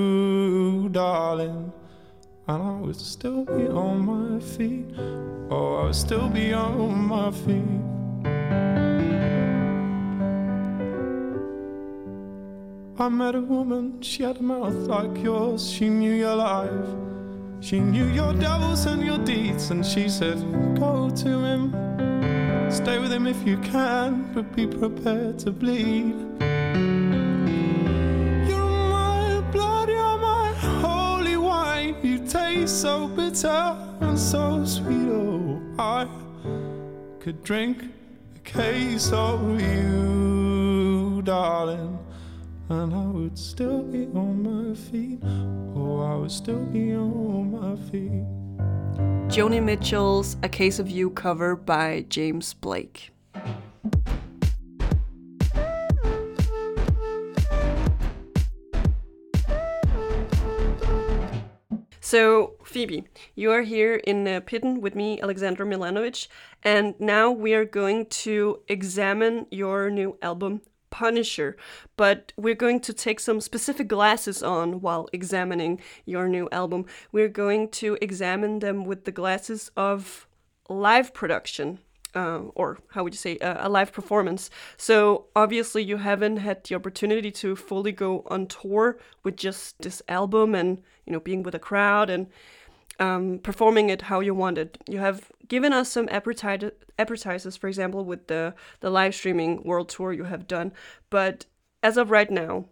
darling 0.90 1.72
and 2.48 2.64
I 2.64 2.80
would 2.80 2.96
still 2.96 3.44
be 3.44 3.68
on 3.68 4.00
my 4.00 4.40
feet. 4.40 4.86
Oh, 5.50 5.76
I 5.82 5.84
would 5.86 5.96
still 5.96 6.30
be 6.30 6.54
on 6.54 7.08
my 7.08 7.32
feet. 7.32 7.84
I 13.00 13.10
met 13.10 13.36
a 13.36 13.42
woman, 13.42 14.02
she 14.02 14.24
had 14.24 14.38
a 14.38 14.44
mouth 14.44 14.74
like 14.74 15.24
yours. 15.24 15.70
She 15.70 15.90
knew 15.90 16.14
your 16.14 16.36
life, 16.36 16.88
she 17.60 17.80
knew 17.80 18.06
your 18.06 18.34
devils 18.34 18.86
and 18.86 19.06
your 19.06 19.20
deeds, 19.20 19.70
and 19.70 19.86
she 19.86 20.08
said, 20.08 20.38
Go 20.80 21.10
to 21.10 21.30
him, 21.30 22.72
stay 22.72 22.98
with 22.98 23.12
him 23.12 23.28
if 23.28 23.46
you 23.46 23.58
can, 23.58 24.32
but 24.34 24.56
be 24.56 24.66
prepared 24.66 25.38
to 25.40 25.52
bleed. 25.52 26.16
So 32.68 33.08
bitter 33.08 33.78
and 34.02 34.20
so 34.20 34.66
sweet. 34.66 35.08
Oh, 35.10 35.62
I 35.80 36.08
could 37.20 37.44
drink 37.44 37.84
a 38.36 38.40
case 38.40 39.12
of 39.12 39.60
you, 39.62 41.22
darling, 41.24 41.98
and 42.70 42.94
I 42.94 43.06
would 43.06 43.38
still 43.38 43.84
be 43.84 44.08
on 44.08 44.44
my 44.44 44.76
feet. 44.76 45.20
Oh, 45.76 46.02
I 46.02 46.16
would 46.16 46.32
still 46.32 46.66
be 46.66 46.94
on 46.94 47.52
my 47.52 47.76
feet. 47.90 48.26
Joni 49.30 49.64
Mitchell's 49.64 50.36
A 50.44 50.50
Case 50.50 50.80
of 50.80 50.90
You 50.90 51.10
cover 51.10 51.56
by 51.56 52.06
James 52.10 52.54
Blake. 52.54 53.12
So, 62.10 62.54
Phoebe, 62.64 63.04
you 63.36 63.52
are 63.52 63.64
here 63.64 63.96
in 63.96 64.26
uh, 64.30 64.40
Pitten 64.40 64.80
with 64.80 64.96
me, 64.96 65.20
Alexander 65.20 65.66
Milanovic, 65.66 66.30
and 66.64 66.96
now 67.02 67.30
we 67.30 67.54
are 67.54 67.66
going 67.66 68.06
to 68.24 68.62
examine 68.70 69.46
your 69.52 69.90
new 69.90 70.18
album, 70.22 70.62
Punisher. 70.90 71.58
But 71.98 72.32
we're 72.38 72.56
going 72.56 72.80
to 72.80 72.94
take 72.94 73.20
some 73.20 73.42
specific 73.42 73.90
glasses 73.90 74.42
on 74.42 74.80
while 74.80 75.10
examining 75.12 75.82
your 76.06 76.30
new 76.30 76.48
album. 76.50 76.86
We're 77.12 77.28
going 77.28 77.72
to 77.72 77.98
examine 78.00 78.60
them 78.60 78.86
with 78.86 79.04
the 79.04 79.12
glasses 79.12 79.70
of 79.76 80.30
live 80.70 81.14
production. 81.14 81.80
Uh, 82.16 82.44
or 82.56 82.78
how 82.92 83.04
would 83.04 83.14
you 83.14 83.18
say 83.18 83.38
uh, 83.40 83.68
a 83.68 83.70
live 83.70 83.92
performance 83.92 84.50
so 84.78 85.26
obviously 85.36 85.84
you 85.84 85.98
haven't 85.98 86.38
had 86.38 86.64
the 86.64 86.74
opportunity 86.74 87.30
to 87.30 87.54
fully 87.54 87.92
go 87.92 88.24
on 88.28 88.48
tour 88.48 88.98
with 89.24 89.36
just 89.36 89.78
this 89.82 90.02
album 90.08 90.56
and 90.56 90.82
you 91.08 91.14
know 91.14 91.20
being 91.20 91.44
with 91.44 91.56
a 91.56 91.60
crowd 91.60 92.10
and 92.10 92.28
um, 93.00 93.40
performing 93.40 93.90
it 93.90 94.04
how 94.04 94.20
you 94.20 94.34
wanted 94.34 94.78
you 94.88 95.00
have 95.00 95.32
given 95.48 95.72
us 95.72 95.90
some 95.90 96.10
appetizers 96.10 97.56
for 97.58 97.68
example 97.68 98.04
with 98.04 98.28
the 98.28 98.54
the 98.82 98.90
live 98.90 99.16
streaming 99.16 99.64
world 99.64 99.90
tour 99.90 100.12
you 100.12 100.26
have 100.26 100.48
done. 100.48 100.72
But 101.10 101.46
as 101.82 101.98
of 101.98 102.12
right 102.12 102.30
now 102.30 102.66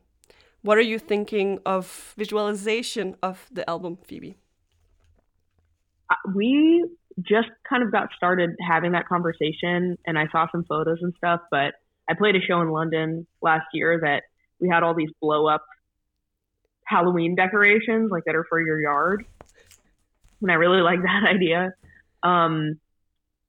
what 0.62 0.80
are 0.80 0.82
you 0.82 0.98
thinking 0.98 1.60
of 1.63 2.13
visualization 2.17 3.15
of 3.21 3.48
the 3.52 3.69
album 3.69 4.00
phoebe? 4.04 4.36
Uh, 6.10 6.15
we 6.34 6.84
just 7.21 7.50
kind 7.69 7.84
of 7.84 7.91
got 7.91 8.10
started 8.17 8.50
having 8.67 8.93
that 8.93 9.08
conversation 9.08 9.95
and 10.08 10.17
I 10.17 10.28
saw 10.32 10.48
some 10.52 10.63
photos 10.63 10.98
and 11.02 11.13
stuff, 11.17 11.41
but 11.52 11.76
I 12.10 12.15
played 12.15 12.36
a 12.36 12.41
show 12.41 12.62
in 12.62 12.71
London 12.71 13.28
last 13.43 13.67
year 13.74 14.00
that 14.02 14.24
we 14.60 14.67
had 14.67 14.82
all 14.82 14.95
these 14.95 15.12
blow 15.21 15.48
up 15.48 15.65
Halloween 16.86 17.36
decorations 17.36 18.12
like 18.12 18.24
that 18.26 18.36
are 18.36 18.45
for 18.48 18.62
your 18.62 18.80
yard. 18.82 19.26
And 20.41 20.52
I 20.52 20.56
really 20.56 20.82
like 20.82 21.00
that 21.04 21.24
idea. 21.28 21.74
Um, 22.24 22.80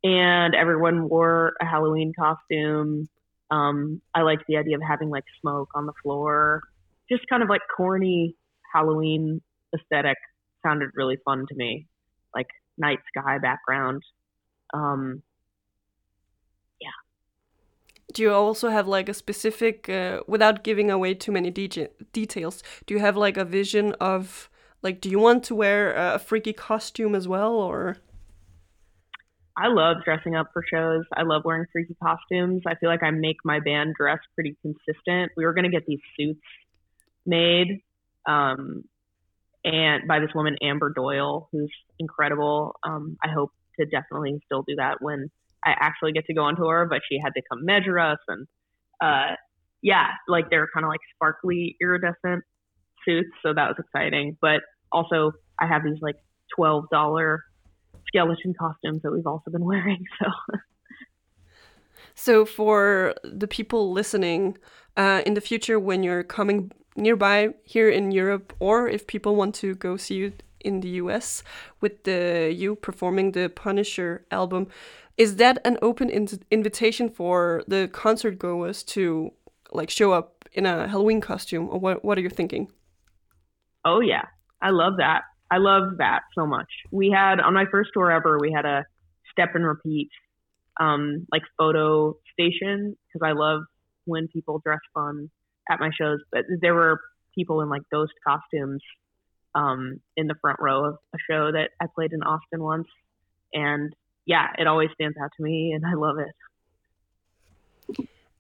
and 0.03 0.55
everyone 0.55 1.09
wore 1.09 1.55
a 1.61 1.67
Halloween 1.67 2.13
costume. 2.19 3.09
Um, 3.51 4.01
I 4.15 4.23
like 4.23 4.41
the 4.49 4.57
idea 4.57 4.77
of 4.77 4.83
having 4.87 5.11
like 5.11 5.25
smoke 5.41 5.71
on 5.75 5.87
the 5.87 5.93
floor. 6.03 6.63
Just 7.11 7.23
kind 7.29 7.43
of 7.43 7.49
like 7.49 7.63
corny 7.77 8.35
Halloween 8.73 9.41
aesthetic 9.75 10.17
sounded 10.65 10.91
really 10.95 11.19
fun 11.25 11.47
to 11.49 11.55
me. 11.55 11.87
Like 12.35 12.49
night 12.79 12.99
sky 13.17 13.39
background. 13.39 14.03
Um. 14.75 15.23
Do 18.17 18.23
you 18.23 18.33
also 18.33 18.71
have 18.71 18.89
like 18.89 19.11
a 19.11 19.13
specific, 19.13 19.91
uh, 19.91 20.23
without 20.27 20.65
giving 20.65 20.91
away 20.91 21.13
too 21.13 21.33
many 21.33 21.51
de- 21.51 21.91
details, 22.15 22.63
do 22.87 22.95
you 22.95 23.01
have 23.01 23.15
like 23.15 23.37
a 23.37 23.45
vision 23.45 23.93
of 24.01 24.49
like, 24.81 25.03
do 25.03 25.11
you 25.11 25.19
want 25.19 25.45
to 25.45 25.55
wear 25.55 25.93
a 25.93 26.19
freaky 26.19 26.55
costume 26.55 27.15
as 27.15 27.29
well, 27.29 27.53
or? 27.53 27.99
I 29.55 29.69
love 29.69 29.99
dressing 30.03 30.35
up 30.35 30.47
for 30.55 30.65
shows. 30.67 31.05
I 31.15 31.25
love 31.25 31.43
wearing 31.45 31.67
freaky 31.71 31.95
costumes. 32.03 32.63
I 32.67 32.77
feel 32.77 32.89
like 32.89 33.03
I 33.03 33.11
make 33.11 33.37
my 33.45 33.61
band 33.61 33.93
dress 34.01 34.21
pretty 34.35 34.57
consistent. 34.63 35.33
We 35.37 35.45
were 35.45 35.53
going 35.53 35.65
to 35.65 35.71
get 35.71 35.85
these 35.85 36.01
suits 36.19 36.41
made 37.27 37.83
um, 38.25 38.85
and 39.63 40.09
by 40.09 40.21
this 40.21 40.31
woman 40.35 40.57
Amber 40.63 40.89
Doyle, 40.89 41.51
who's 41.53 41.71
incredible. 41.99 42.77
Um, 42.83 43.19
I 43.23 43.29
hope 43.29 43.53
to 43.79 43.85
definitely 43.85 44.41
still 44.47 44.63
do 44.63 44.77
that 44.77 45.03
when 45.03 45.31
I 45.65 45.75
actually 45.81 46.13
get 46.13 46.27
to 46.27 46.35
go 46.35 46.43
on 46.43 46.57
tour. 46.57 46.87
But 46.89 47.01
she 47.11 47.19
had 47.23 47.31
to 47.35 47.43
come 47.51 47.65
measure 47.65 47.99
us, 47.99 48.19
and 48.29 48.47
uh, 49.01 49.35
yeah, 49.83 50.09
like 50.29 50.51
they're 50.51 50.69
kind 50.73 50.85
of 50.85 50.91
like 50.91 51.01
sparkly 51.15 51.77
iridescent 51.81 52.45
suits, 53.05 53.31
so 53.43 53.53
that 53.55 53.69
was 53.69 53.77
exciting. 53.79 54.37
But 54.41 54.61
also, 54.93 55.33
I 55.61 55.67
have 55.67 55.85
these 55.85 56.01
like 56.01 56.17
twelve 56.55 56.85
dollar 56.91 57.43
skeleton 58.07 58.55
costumes 58.59 59.03
that 59.03 59.13
we've 59.13 59.27
also 59.27 59.51
been 59.51 59.65
wearing. 59.73 60.05
So. 60.21 60.31
So, 62.19 62.47
for 62.47 63.15
the 63.25 63.47
people 63.47 63.93
listening, 63.93 64.57
uh, 64.97 65.21
in 65.27 65.35
the 65.35 65.43
future, 65.43 65.79
when 65.79 66.03
you're 66.03 66.23
coming 66.23 66.73
nearby 66.97 67.51
here 67.63 67.91
in 67.91 68.11
Europe, 68.11 68.55
or 68.59 68.89
if 68.89 69.07
people 69.07 69.37
want 69.37 69.55
to 69.57 69.75
go 69.75 69.99
see 69.99 70.15
you 70.15 70.33
in 70.61 70.81
the 70.81 70.89
US 71.03 71.43
with 71.81 72.05
the 72.05 72.53
you 72.55 72.75
performing 72.75 73.33
the 73.33 73.49
Punisher 73.49 74.25
album, 74.31 74.67
is 75.17 75.37
that 75.37 75.59
an 75.65 75.79
open 75.83 76.11
in 76.11 76.29
invitation 76.51 77.09
for 77.09 77.63
the 77.67 77.89
concert 77.93 78.39
goers 78.39 78.83
to 78.83 79.33
like 79.73 79.91
show 79.91 80.13
up 80.13 80.45
in 80.53 80.67
a 80.67 80.89
Halloween 80.89 81.21
costume, 81.21 81.69
or 81.71 81.79
what? 81.79 82.05
What 82.05 82.19
are 82.19 82.21
you 82.21 82.31
thinking? 82.31 82.71
Oh 83.85 84.01
yeah, 84.01 84.25
I 84.61 84.71
love 84.71 84.95
that. 84.99 85.23
I 85.51 85.59
love 85.59 85.99
that 85.99 86.23
so 86.35 86.47
much. 86.47 86.69
We 86.91 87.11
had 87.11 87.41
on 87.41 87.55
my 87.55 87.65
first 87.71 87.91
tour 87.95 88.11
ever, 88.11 88.39
we 88.41 88.53
had 88.53 88.65
a 88.65 88.85
step 89.31 89.51
and 89.55 89.65
repeat 89.65 90.09
um, 90.81 91.27
like 91.31 91.43
photo 91.57 92.17
station 92.33 92.97
because 93.07 93.25
I 93.25 93.33
love 93.33 93.63
when 94.05 94.29
people 94.29 94.61
dress 94.65 94.81
fun 94.93 95.31
at 95.71 95.81
my 95.81 95.91
shows, 95.99 96.21
but 96.33 96.45
there 96.61 96.75
were 96.75 97.01
people 97.35 97.61
in 97.61 97.69
like 97.69 97.83
ghost 97.93 98.13
costumes 98.27 98.83
um, 99.55 100.01
in 100.17 100.27
the 100.27 100.35
front 100.41 100.59
row 100.61 100.85
of 100.85 100.95
a 101.15 101.19
show 101.31 101.53
that 101.53 101.71
I 101.81 101.87
played 101.95 102.13
in 102.13 102.23
Austin 102.23 102.63
once, 102.63 102.89
and 103.53 103.95
yeah, 104.27 104.49
it 104.59 104.67
always 104.67 104.91
stands 104.95 105.17
out 105.23 105.31
to 105.37 105.43
me, 105.43 105.73
and 105.73 105.85
I 105.87 105.95
love 105.95 106.19
it. 106.19 106.35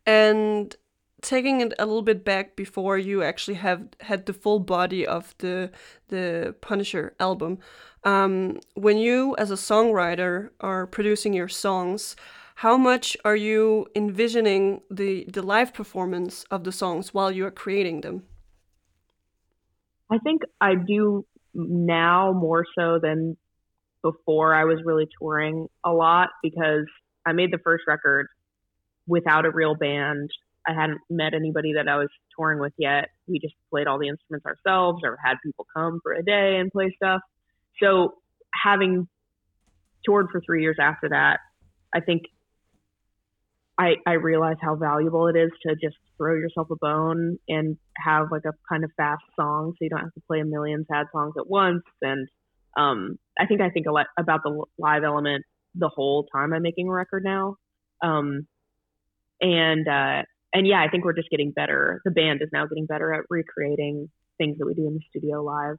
And 0.04 0.76
taking 1.22 1.60
it 1.60 1.72
a 1.78 1.86
little 1.86 2.02
bit 2.02 2.24
back 2.24 2.56
before 2.56 2.98
you 2.98 3.22
actually 3.22 3.54
have 3.54 3.88
had 4.00 4.26
the 4.26 4.32
full 4.32 4.58
body 4.58 5.06
of 5.06 5.34
the 5.38 5.70
the 6.08 6.54
Punisher 6.60 7.14
album, 7.18 7.58
um, 8.04 8.60
when 8.74 8.98
you 8.98 9.34
as 9.38 9.50
a 9.50 9.54
songwriter 9.54 10.50
are 10.60 10.86
producing 10.86 11.32
your 11.32 11.48
songs, 11.48 12.16
how 12.56 12.76
much 12.76 13.16
are 13.24 13.36
you 13.36 13.86
envisioning 13.94 14.82
the 14.90 15.24
the 15.24 15.42
live 15.42 15.72
performance 15.72 16.44
of 16.50 16.64
the 16.64 16.72
songs 16.72 17.14
while 17.14 17.30
you 17.30 17.46
are 17.46 17.50
creating 17.50 18.02
them? 18.02 18.24
I 20.10 20.18
think 20.18 20.42
I 20.60 20.74
do 20.74 21.24
now 21.54 22.32
more 22.32 22.64
so 22.78 22.98
than 23.02 23.36
before 24.12 24.54
I 24.54 24.64
was 24.64 24.78
really 24.84 25.08
touring 25.20 25.66
a 25.84 25.92
lot 25.92 26.28
because 26.42 26.86
I 27.26 27.32
made 27.32 27.52
the 27.52 27.58
first 27.58 27.84
record 27.88 28.28
without 29.06 29.46
a 29.46 29.50
real 29.50 29.74
band. 29.74 30.30
I 30.66 30.72
hadn't 30.72 31.00
met 31.10 31.34
anybody 31.34 31.74
that 31.74 31.88
I 31.88 31.96
was 31.96 32.08
touring 32.36 32.60
with 32.60 32.72
yet. 32.78 33.08
We 33.26 33.40
just 33.40 33.54
played 33.70 33.86
all 33.86 33.98
the 33.98 34.08
instruments 34.08 34.46
ourselves 34.46 35.02
or 35.04 35.18
had 35.24 35.36
people 35.44 35.66
come 35.76 36.00
for 36.02 36.12
a 36.12 36.22
day 36.22 36.58
and 36.60 36.70
play 36.70 36.92
stuff. 36.96 37.20
So 37.82 38.14
having 38.54 39.08
toured 40.04 40.28
for 40.30 40.40
three 40.40 40.62
years 40.62 40.76
after 40.80 41.08
that, 41.08 41.38
I 41.92 42.00
think 42.00 42.22
I, 43.78 43.96
I 44.06 44.12
realize 44.12 44.56
how 44.60 44.76
valuable 44.76 45.26
it 45.28 45.36
is 45.36 45.50
to 45.66 45.74
just 45.74 45.96
throw 46.16 46.34
yourself 46.34 46.68
a 46.70 46.76
bone 46.76 47.38
and 47.48 47.76
have 47.96 48.28
like 48.30 48.44
a 48.46 48.52
kind 48.68 48.84
of 48.84 48.90
fast 48.96 49.22
song 49.38 49.72
so 49.72 49.78
you 49.80 49.90
don't 49.90 50.00
have 50.00 50.14
to 50.14 50.22
play 50.26 50.40
a 50.40 50.44
million 50.44 50.86
sad 50.90 51.06
songs 51.12 51.34
at 51.38 51.48
once. 51.48 51.82
And 52.00 52.28
um, 52.76 53.18
I 53.38 53.46
think 53.46 53.60
I 53.60 53.70
think 53.70 53.86
a 53.86 53.92
lot 53.92 54.06
about 54.18 54.42
the 54.42 54.64
live 54.78 55.04
element 55.04 55.44
the 55.74 55.88
whole 55.88 56.26
time 56.32 56.52
I'm 56.52 56.62
making 56.62 56.88
a 56.88 56.92
record 56.92 57.24
now. 57.24 57.56
Um, 58.02 58.46
and 59.40 59.86
uh, 59.88 60.22
and 60.52 60.66
yeah, 60.66 60.82
I 60.82 60.88
think 60.88 61.04
we're 61.04 61.12
just 61.12 61.30
getting 61.30 61.50
better. 61.50 62.00
The 62.04 62.10
band 62.10 62.42
is 62.42 62.48
now 62.52 62.66
getting 62.66 62.86
better 62.86 63.12
at 63.12 63.24
recreating 63.28 64.08
things 64.38 64.58
that 64.58 64.66
we 64.66 64.74
do 64.74 64.86
in 64.86 64.94
the 64.94 65.00
studio 65.10 65.42
live. 65.42 65.76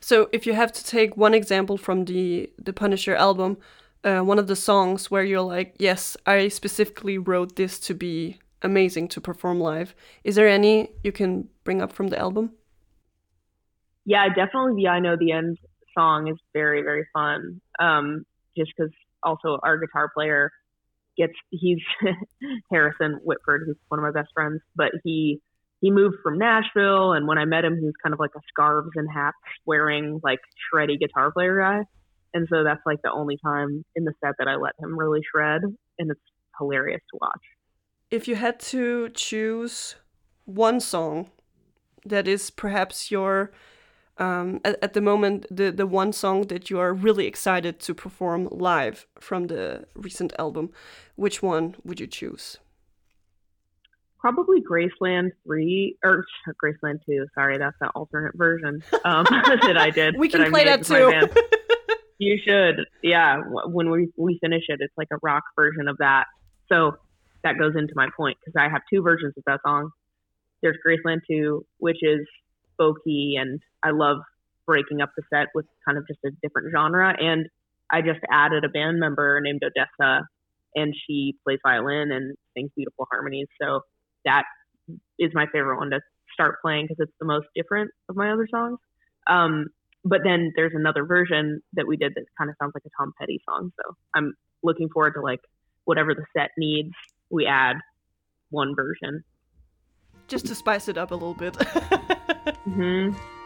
So, 0.00 0.28
if 0.32 0.46
you 0.46 0.52
have 0.52 0.72
to 0.72 0.84
take 0.84 1.16
one 1.16 1.34
example 1.34 1.76
from 1.76 2.04
the 2.04 2.50
the 2.58 2.72
Punisher 2.72 3.14
album, 3.14 3.58
uh, 4.04 4.20
one 4.20 4.38
of 4.38 4.46
the 4.46 4.56
songs 4.56 5.10
where 5.10 5.24
you're 5.24 5.40
like, 5.40 5.74
yes, 5.78 6.16
I 6.26 6.48
specifically 6.48 7.18
wrote 7.18 7.56
this 7.56 7.78
to 7.80 7.94
be 7.94 8.38
amazing 8.62 9.08
to 9.08 9.20
perform 9.20 9.60
live. 9.60 9.94
Is 10.24 10.34
there 10.34 10.48
any 10.48 10.90
you 11.02 11.12
can 11.12 11.48
bring 11.64 11.82
up 11.82 11.92
from 11.92 12.08
the 12.08 12.18
album? 12.18 12.52
Yeah, 14.08 14.26
definitely 14.30 14.82
the 14.82 14.88
I 14.88 15.00
Know 15.00 15.16
the 15.20 15.32
End 15.32 15.58
song 15.94 16.28
is 16.28 16.38
very, 16.54 16.80
very 16.80 17.06
fun. 17.12 17.60
Um, 17.78 18.24
just 18.56 18.72
because 18.74 18.90
also 19.22 19.58
our 19.62 19.76
guitar 19.76 20.08
player 20.14 20.50
gets, 21.18 21.34
he's 21.50 21.80
Harrison 22.70 23.20
Whitford, 23.22 23.64
who's 23.66 23.76
one 23.88 24.00
of 24.00 24.04
my 24.04 24.18
best 24.18 24.32
friends, 24.32 24.62
but 24.74 24.92
he 25.04 25.42
he 25.82 25.90
moved 25.90 26.16
from 26.22 26.38
Nashville, 26.38 27.12
and 27.12 27.28
when 27.28 27.36
I 27.36 27.44
met 27.44 27.66
him, 27.66 27.76
he 27.78 27.84
was 27.84 27.94
kind 28.02 28.14
of 28.14 28.18
like 28.18 28.30
a 28.34 28.40
scarves 28.48 28.90
and 28.94 29.08
hats 29.12 29.36
wearing, 29.66 30.20
like 30.24 30.40
shreddy 30.72 30.98
guitar 30.98 31.30
player 31.30 31.60
guy. 31.60 31.82
And 32.32 32.48
so 32.50 32.64
that's 32.64 32.80
like 32.86 33.00
the 33.04 33.12
only 33.12 33.36
time 33.44 33.84
in 33.94 34.04
the 34.04 34.14
set 34.24 34.36
that 34.38 34.48
I 34.48 34.56
let 34.56 34.72
him 34.80 34.98
really 34.98 35.20
shred, 35.30 35.60
and 35.98 36.10
it's 36.10 36.20
hilarious 36.58 37.02
to 37.12 37.18
watch. 37.20 37.42
If 38.10 38.26
you 38.26 38.36
had 38.36 38.58
to 38.60 39.10
choose 39.10 39.96
one 40.46 40.80
song 40.80 41.28
that 42.06 42.26
is 42.26 42.48
perhaps 42.48 43.10
your 43.10 43.52
um, 44.18 44.60
at, 44.64 44.82
at, 44.82 44.92
the 44.92 45.00
moment 45.00 45.46
the 45.50 45.70
the 45.70 45.86
one 45.86 46.12
song 46.12 46.42
that 46.48 46.70
you 46.70 46.78
are 46.78 46.92
really 46.92 47.26
excited 47.26 47.78
to 47.80 47.94
perform 47.94 48.48
live 48.50 49.06
from 49.18 49.46
the 49.46 49.86
recent 49.94 50.32
album, 50.38 50.70
which 51.16 51.42
one 51.42 51.76
would 51.84 52.00
you 52.00 52.06
choose? 52.06 52.58
probably 54.18 54.60
Graceland 54.60 55.30
three 55.44 55.96
or 56.04 56.24
Graceland 56.64 57.00
two. 57.06 57.26
Sorry, 57.34 57.58
that's 57.58 57.76
the 57.80 57.88
alternate 57.90 58.36
version 58.36 58.82
um, 59.04 59.24
that 59.30 59.76
I 59.78 59.90
did. 59.90 60.16
We 60.18 60.28
can 60.28 60.42
I 60.42 60.50
play 60.50 60.64
that 60.64 60.84
too. 60.84 61.28
You 62.20 62.36
should, 62.44 62.84
yeah. 63.00 63.42
When 63.66 63.90
we 63.90 64.08
we 64.16 64.40
finish 64.40 64.64
it, 64.66 64.78
it's 64.80 64.92
like 64.96 65.06
a 65.12 65.18
rock 65.22 65.44
version 65.54 65.86
of 65.86 65.98
that. 65.98 66.24
So 66.68 66.96
that 67.44 67.60
goes 67.60 67.74
into 67.76 67.92
my 67.94 68.08
point 68.16 68.38
because 68.40 68.58
I 68.58 68.68
have 68.68 68.82
two 68.92 69.02
versions 69.02 69.34
of 69.36 69.44
that 69.46 69.60
song. 69.64 69.90
There's 70.60 70.76
Graceland 70.84 71.20
two, 71.30 71.64
which 71.76 71.98
is 72.02 72.26
folky, 72.80 73.38
and 73.38 73.60
I 73.82 73.90
love 73.90 74.18
breaking 74.66 75.00
up 75.00 75.10
the 75.16 75.22
set 75.32 75.48
with 75.54 75.66
kind 75.86 75.98
of 75.98 76.06
just 76.06 76.20
a 76.24 76.30
different 76.42 76.68
genre. 76.74 77.14
And 77.18 77.48
I 77.90 78.02
just 78.02 78.20
added 78.30 78.64
a 78.64 78.68
band 78.68 79.00
member 79.00 79.40
named 79.40 79.62
Odessa, 79.64 80.26
and 80.74 80.94
she 81.06 81.34
plays 81.44 81.58
violin 81.66 82.12
and 82.12 82.36
sings 82.56 82.70
beautiful 82.76 83.06
harmonies. 83.10 83.48
So 83.60 83.80
that 84.24 84.44
is 85.18 85.30
my 85.34 85.46
favorite 85.52 85.78
one 85.78 85.90
to 85.90 86.00
start 86.32 86.56
playing 86.62 86.86
because 86.86 87.08
it's 87.08 87.16
the 87.18 87.26
most 87.26 87.46
different 87.54 87.90
of 88.08 88.16
my 88.16 88.30
other 88.32 88.46
songs. 88.50 88.78
Um, 89.26 89.66
but 90.04 90.20
then 90.24 90.52
there's 90.56 90.72
another 90.74 91.04
version 91.04 91.60
that 91.74 91.86
we 91.86 91.96
did 91.96 92.12
that 92.14 92.24
kind 92.36 92.50
of 92.50 92.56
sounds 92.60 92.72
like 92.74 92.84
a 92.86 92.90
Tom 92.98 93.12
Petty 93.18 93.40
song. 93.48 93.72
So 93.76 93.96
I'm 94.14 94.34
looking 94.62 94.88
forward 94.88 95.14
to 95.14 95.20
like 95.20 95.40
whatever 95.84 96.14
the 96.14 96.24
set 96.36 96.50
needs, 96.56 96.92
we 97.30 97.46
add 97.46 97.76
one 98.50 98.74
version. 98.74 99.24
Just 100.28 100.46
to 100.46 100.54
spice 100.54 100.88
it 100.88 100.98
up 100.98 101.10
a 101.10 101.14
little 101.14 101.34
bit. 101.34 101.56
hmm 102.74 103.37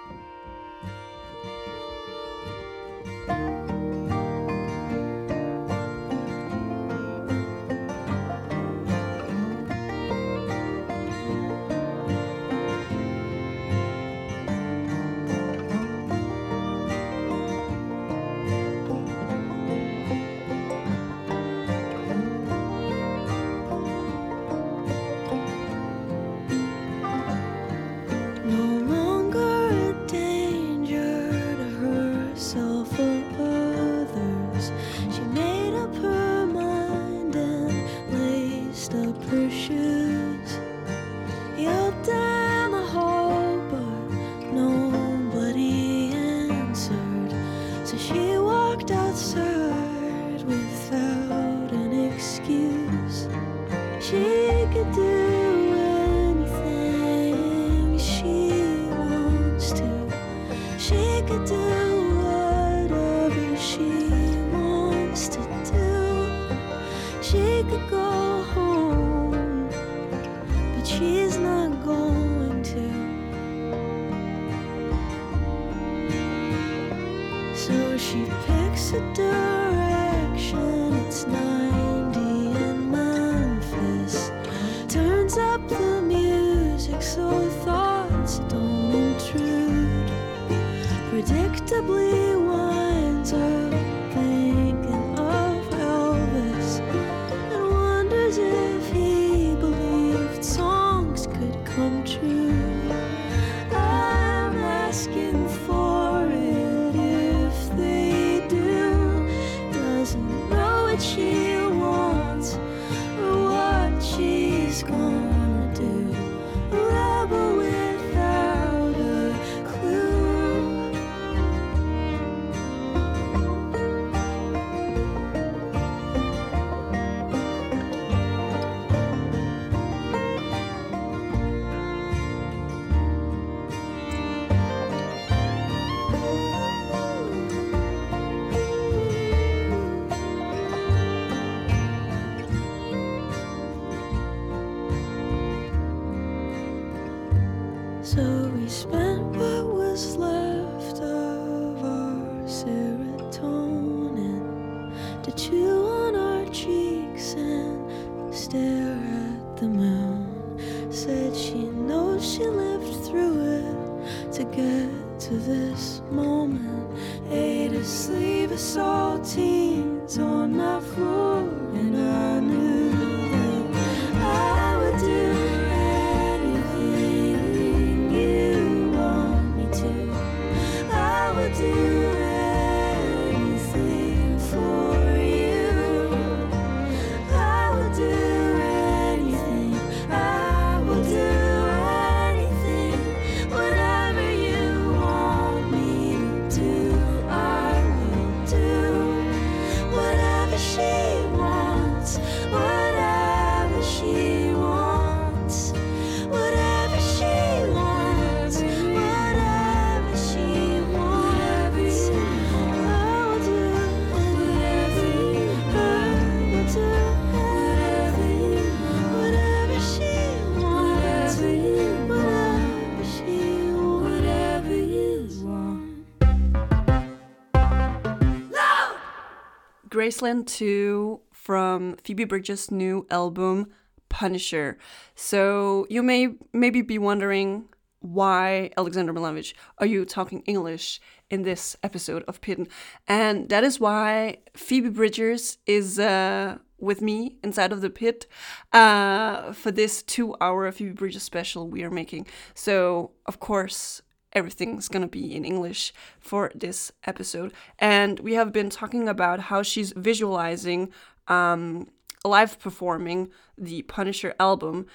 Graceland 230.02 230.48
2 230.48 231.20
from 231.30 231.96
Phoebe 232.02 232.24
Bridgers' 232.24 232.72
new 232.72 233.06
album 233.08 233.68
Punisher. 234.08 234.76
So 235.14 235.86
you 235.88 236.02
may 236.02 236.34
maybe 236.52 236.82
be 236.82 236.98
wondering 236.98 237.66
why 238.00 238.72
Alexander 238.76 239.12
Milovich 239.12 239.54
are 239.78 239.86
you 239.86 240.04
talking 240.04 240.40
English 240.40 241.00
in 241.30 241.42
this 241.42 241.76
episode 241.84 242.24
of 242.26 242.40
Pitten? 242.40 242.66
And 243.06 243.48
that 243.50 243.62
is 243.62 243.78
why 243.78 244.38
Phoebe 244.54 244.88
Bridgers 244.88 245.58
is 245.66 246.00
uh, 246.00 246.58
with 246.80 247.00
me 247.00 247.36
inside 247.44 247.70
of 247.70 247.80
the 247.80 247.88
pit 247.88 248.26
uh, 248.72 249.52
for 249.52 249.70
this 249.70 250.02
two-hour 250.02 250.72
Phoebe 250.72 250.94
Bridgers 250.94 251.22
special 251.22 251.68
we 251.68 251.84
are 251.84 251.92
making. 251.92 252.26
So 252.54 253.12
of 253.26 253.38
course 253.38 254.02
everything's 254.32 254.88
gonna 254.88 255.08
be 255.08 255.34
in 255.34 255.44
English 255.44 255.92
for 256.20 256.50
this 256.54 256.92
episode, 257.04 257.52
and 257.78 258.20
we 258.20 258.34
have 258.34 258.52
been 258.52 258.70
talking 258.70 259.08
about 259.08 259.40
how 259.40 259.62
she's 259.62 259.92
visualizing 259.92 260.90
um, 261.28 261.88
live 262.24 262.58
performing 262.58 263.30
the 263.58 263.82
Punisher 263.82 264.34
album, 264.38 264.86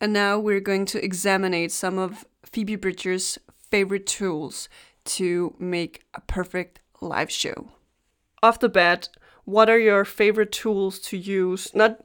and 0.00 0.12
now 0.12 0.38
we're 0.38 0.60
going 0.60 0.86
to 0.86 1.04
examine 1.04 1.68
some 1.68 1.98
of 1.98 2.24
Phoebe 2.44 2.76
Bridgers' 2.76 3.38
favorite 3.70 4.06
tools 4.06 4.68
to 5.04 5.54
make 5.58 6.02
a 6.14 6.20
perfect 6.20 6.80
live 7.00 7.30
show. 7.30 7.70
Off 8.42 8.60
the 8.60 8.68
bat, 8.68 9.08
what 9.44 9.70
are 9.70 9.78
your 9.78 10.04
favorite 10.04 10.52
tools 10.52 10.98
to 10.98 11.16
use? 11.16 11.74
Not 11.74 12.04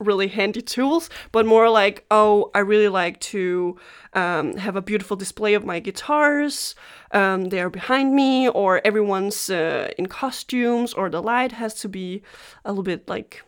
really 0.00 0.28
handy 0.28 0.62
tools, 0.62 1.10
but 1.32 1.46
more 1.46 1.68
like, 1.68 2.04
oh, 2.10 2.50
I 2.54 2.60
really 2.60 2.88
like 2.88 3.20
to 3.20 3.76
um, 4.14 4.56
have 4.56 4.76
a 4.76 4.82
beautiful 4.82 5.16
display 5.16 5.54
of 5.54 5.64
my 5.64 5.80
guitars. 5.80 6.74
Um, 7.12 7.46
they 7.46 7.60
are 7.60 7.70
behind 7.70 8.14
me, 8.14 8.48
or 8.48 8.80
everyone's 8.86 9.50
uh, 9.50 9.90
in 9.98 10.06
costumes, 10.06 10.92
or 10.92 11.10
the 11.10 11.22
light 11.22 11.52
has 11.52 11.74
to 11.80 11.88
be 11.88 12.22
a 12.64 12.70
little 12.70 12.84
bit 12.84 13.08
like 13.08 13.42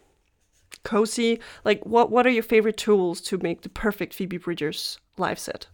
cozy. 0.82 1.40
Like, 1.64 1.84
what 1.86 2.10
what 2.10 2.26
are 2.26 2.30
your 2.30 2.42
favorite 2.42 2.76
tools 2.76 3.20
to 3.22 3.38
make 3.38 3.62
the 3.62 3.68
perfect 3.68 4.14
Phoebe 4.14 4.38
Bridgers 4.38 4.98
live 5.16 5.38
set? 5.38 5.68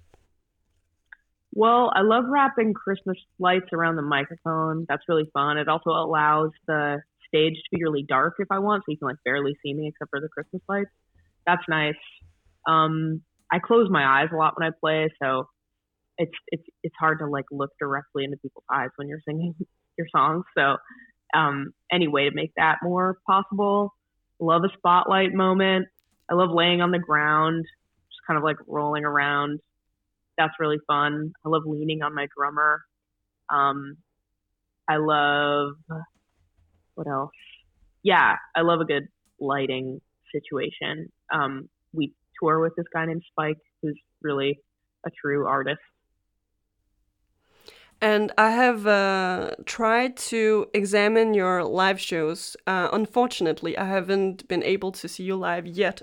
Well, 1.52 1.90
I 1.94 2.02
love 2.02 2.24
wrapping 2.28 2.74
Christmas 2.74 3.16
lights 3.38 3.68
around 3.72 3.96
the 3.96 4.02
microphone. 4.02 4.84
That's 4.90 5.04
really 5.08 5.30
fun. 5.32 5.56
It 5.56 5.68
also 5.68 5.88
allows 5.88 6.50
the 6.66 7.00
stage 7.26 7.54
to 7.54 7.76
be 7.76 7.82
really 7.82 8.04
dark 8.06 8.34
if 8.38 8.48
I 8.50 8.58
want, 8.58 8.82
so 8.82 8.92
you 8.92 8.98
can 8.98 9.08
like 9.08 9.16
barely 9.24 9.56
see 9.62 9.74
me 9.74 9.88
except 9.88 10.10
for 10.10 10.20
the 10.20 10.28
Christmas 10.28 10.62
lights. 10.68 10.90
That's 11.46 11.62
nice. 11.68 11.94
Um, 12.68 13.22
I 13.52 13.58
close 13.58 13.88
my 13.90 14.04
eyes 14.04 14.28
a 14.32 14.36
lot 14.36 14.54
when 14.58 14.68
I 14.68 14.72
play, 14.80 15.08
so 15.22 15.48
it's 16.18 16.32
it's 16.48 16.64
it's 16.82 16.94
hard 16.98 17.18
to 17.20 17.26
like 17.26 17.44
look 17.50 17.70
directly 17.78 18.24
into 18.24 18.36
people's 18.38 18.64
eyes 18.72 18.88
when 18.96 19.08
you're 19.08 19.20
singing 19.26 19.54
your 19.98 20.06
songs. 20.14 20.44
So 20.56 20.76
um, 21.34 21.72
any 21.92 22.08
way 22.08 22.28
to 22.28 22.34
make 22.34 22.52
that 22.56 22.78
more 22.82 23.18
possible. 23.26 23.94
Love 24.40 24.62
a 24.64 24.76
spotlight 24.76 25.32
moment. 25.32 25.86
I 26.30 26.34
love 26.34 26.50
laying 26.52 26.80
on 26.80 26.90
the 26.90 26.98
ground, 26.98 27.64
just 27.64 28.20
kind 28.26 28.36
of 28.36 28.44
like 28.44 28.56
rolling 28.66 29.04
around. 29.04 29.60
That's 30.36 30.52
really 30.60 30.78
fun. 30.86 31.32
I 31.44 31.48
love 31.48 31.62
leaning 31.64 32.02
on 32.02 32.14
my 32.14 32.26
drummer. 32.36 32.82
Um, 33.50 33.96
I 34.88 34.96
love 34.96 35.74
what 36.96 37.06
else? 37.06 37.30
Yeah, 38.02 38.34
I 38.56 38.62
love 38.62 38.80
a 38.80 38.84
good 38.84 39.04
lighting 39.38 40.00
situation. 40.32 41.12
Um, 41.32 41.68
we 41.92 42.12
tour 42.40 42.60
with 42.60 42.74
this 42.76 42.86
guy 42.92 43.06
named 43.06 43.22
Spike, 43.30 43.58
who's 43.82 43.98
really 44.22 44.58
a 45.06 45.10
true 45.22 45.46
artist. 45.46 45.80
And 48.00 48.30
I 48.36 48.50
have 48.50 48.86
uh, 48.86 49.52
tried 49.64 50.16
to 50.18 50.68
examine 50.74 51.32
your 51.32 51.64
live 51.64 51.98
shows. 51.98 52.54
Uh, 52.66 52.90
unfortunately, 52.92 53.76
I 53.78 53.86
haven't 53.86 54.46
been 54.48 54.62
able 54.62 54.92
to 54.92 55.08
see 55.08 55.24
you 55.24 55.36
live 55.36 55.66
yet 55.66 56.02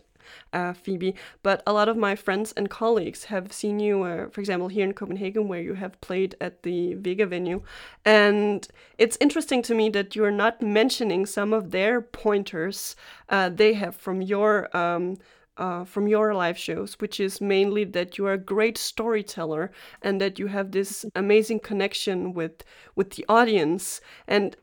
uh, 0.52 0.74
Phoebe, 0.74 1.16
but 1.42 1.62
a 1.66 1.74
lot 1.74 1.90
of 1.90 1.98
my 1.98 2.16
friends 2.16 2.54
and 2.54 2.70
colleagues 2.70 3.26
have 3.26 3.52
seen 3.52 3.80
you, 3.80 4.04
uh, 4.04 4.30
for 4.30 4.42
example, 4.42 4.68
here 4.68 4.86
in 4.86 4.94
Copenhagen, 4.94 5.48
where 5.48 5.62
you 5.62 5.76
have 5.76 6.00
played 6.02 6.36
at 6.42 6.64
the 6.64 6.96
Vega 6.96 7.26
venue. 7.26 7.62
And 8.06 8.68
it's 8.98 9.18
interesting 9.20 9.62
to 9.64 9.76
me 9.76 9.90
that 9.90 10.16
you're 10.16 10.32
not 10.32 10.62
mentioning 10.62 11.26
some 11.26 11.54
of 11.54 11.72
their 11.72 12.02
pointers 12.02 12.96
uh, 13.30 13.50
they 13.50 13.74
have 13.74 13.96
from 13.96 14.22
your. 14.22 14.76
Um, 14.76 15.18
uh, 15.58 15.84
from 15.84 16.08
your 16.08 16.34
live 16.34 16.58
shows, 16.58 16.96
which 16.96 17.20
is 17.20 17.40
mainly 17.40 17.84
that 17.84 18.18
you 18.18 18.26
are 18.26 18.34
a 18.34 18.38
great 18.38 18.76
storyteller 18.76 19.72
and 20.02 20.20
that 20.20 20.40
you 20.40 20.48
have 20.48 20.72
this 20.72 21.06
amazing 21.14 21.60
connection 21.60 22.34
with 22.34 22.64
with 22.96 23.12
the 23.12 23.26
audience. 23.30 24.02
And 24.28 24.56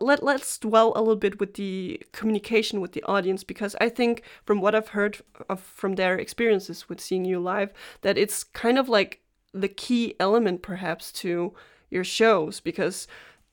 let, 0.00 0.22
let's 0.22 0.58
dwell 0.58 0.92
a 0.94 1.00
little 1.00 1.16
bit 1.16 1.40
with 1.40 1.54
the 1.54 2.00
communication 2.12 2.80
with 2.80 2.92
the 2.92 3.02
audience 3.04 3.44
because 3.44 3.74
I 3.80 3.88
think 3.88 4.22
from 4.44 4.60
what 4.60 4.74
I've 4.74 4.88
heard 4.88 5.18
of, 5.48 5.60
from 5.60 5.94
their 5.94 6.16
experiences 6.16 6.88
with 6.88 7.00
seeing 7.00 7.24
you 7.24 7.40
live 7.40 7.72
that 8.02 8.18
it's 8.18 8.44
kind 8.44 8.78
of 8.78 8.88
like 8.88 9.20
the 9.52 9.68
key 9.68 10.14
element 10.18 10.62
perhaps 10.62 11.12
to 11.12 11.52
your 11.90 12.04
shows 12.04 12.60
because 12.60 13.06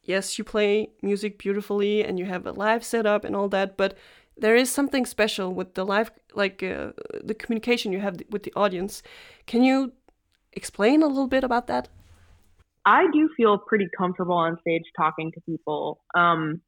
yes 0.03 0.38
you 0.38 0.43
play 0.43 0.91
music 1.01 1.38
beautifully 1.38 2.03
and 2.03 2.17
you 2.17 2.25
have 2.25 2.45
a 2.45 2.51
live 2.51 2.84
setup 2.84 3.25
and 3.25 3.36
all 3.36 3.49
that 3.49 3.75
but 3.75 3.97
there 4.39 4.55
is 4.55 4.69
something 4.69 5.05
special 5.05 5.53
with 5.53 5.73
the 5.73 5.86
live 5.86 6.11
like 6.34 6.63
uh, 6.63 6.91
the 7.23 7.34
communication 7.34 7.91
you 7.91 7.99
have 7.99 8.21
with 8.30 8.43
the 8.43 8.53
audience. 8.55 9.03
Can 9.45 9.63
you 9.63 9.93
explain 10.53 11.03
a 11.03 11.07
little 11.07 11.27
bit 11.27 11.43
about 11.43 11.67
that 11.67 11.89
I 12.86 13.05
do 13.13 13.30
feel 13.36 13.57
pretty 13.57 13.88
comfortable 13.97 14.36
on 14.36 14.57
stage 14.61 14.84
talking 14.97 15.32
to 15.34 15.41
people. 15.41 16.01
Um, 16.15 16.61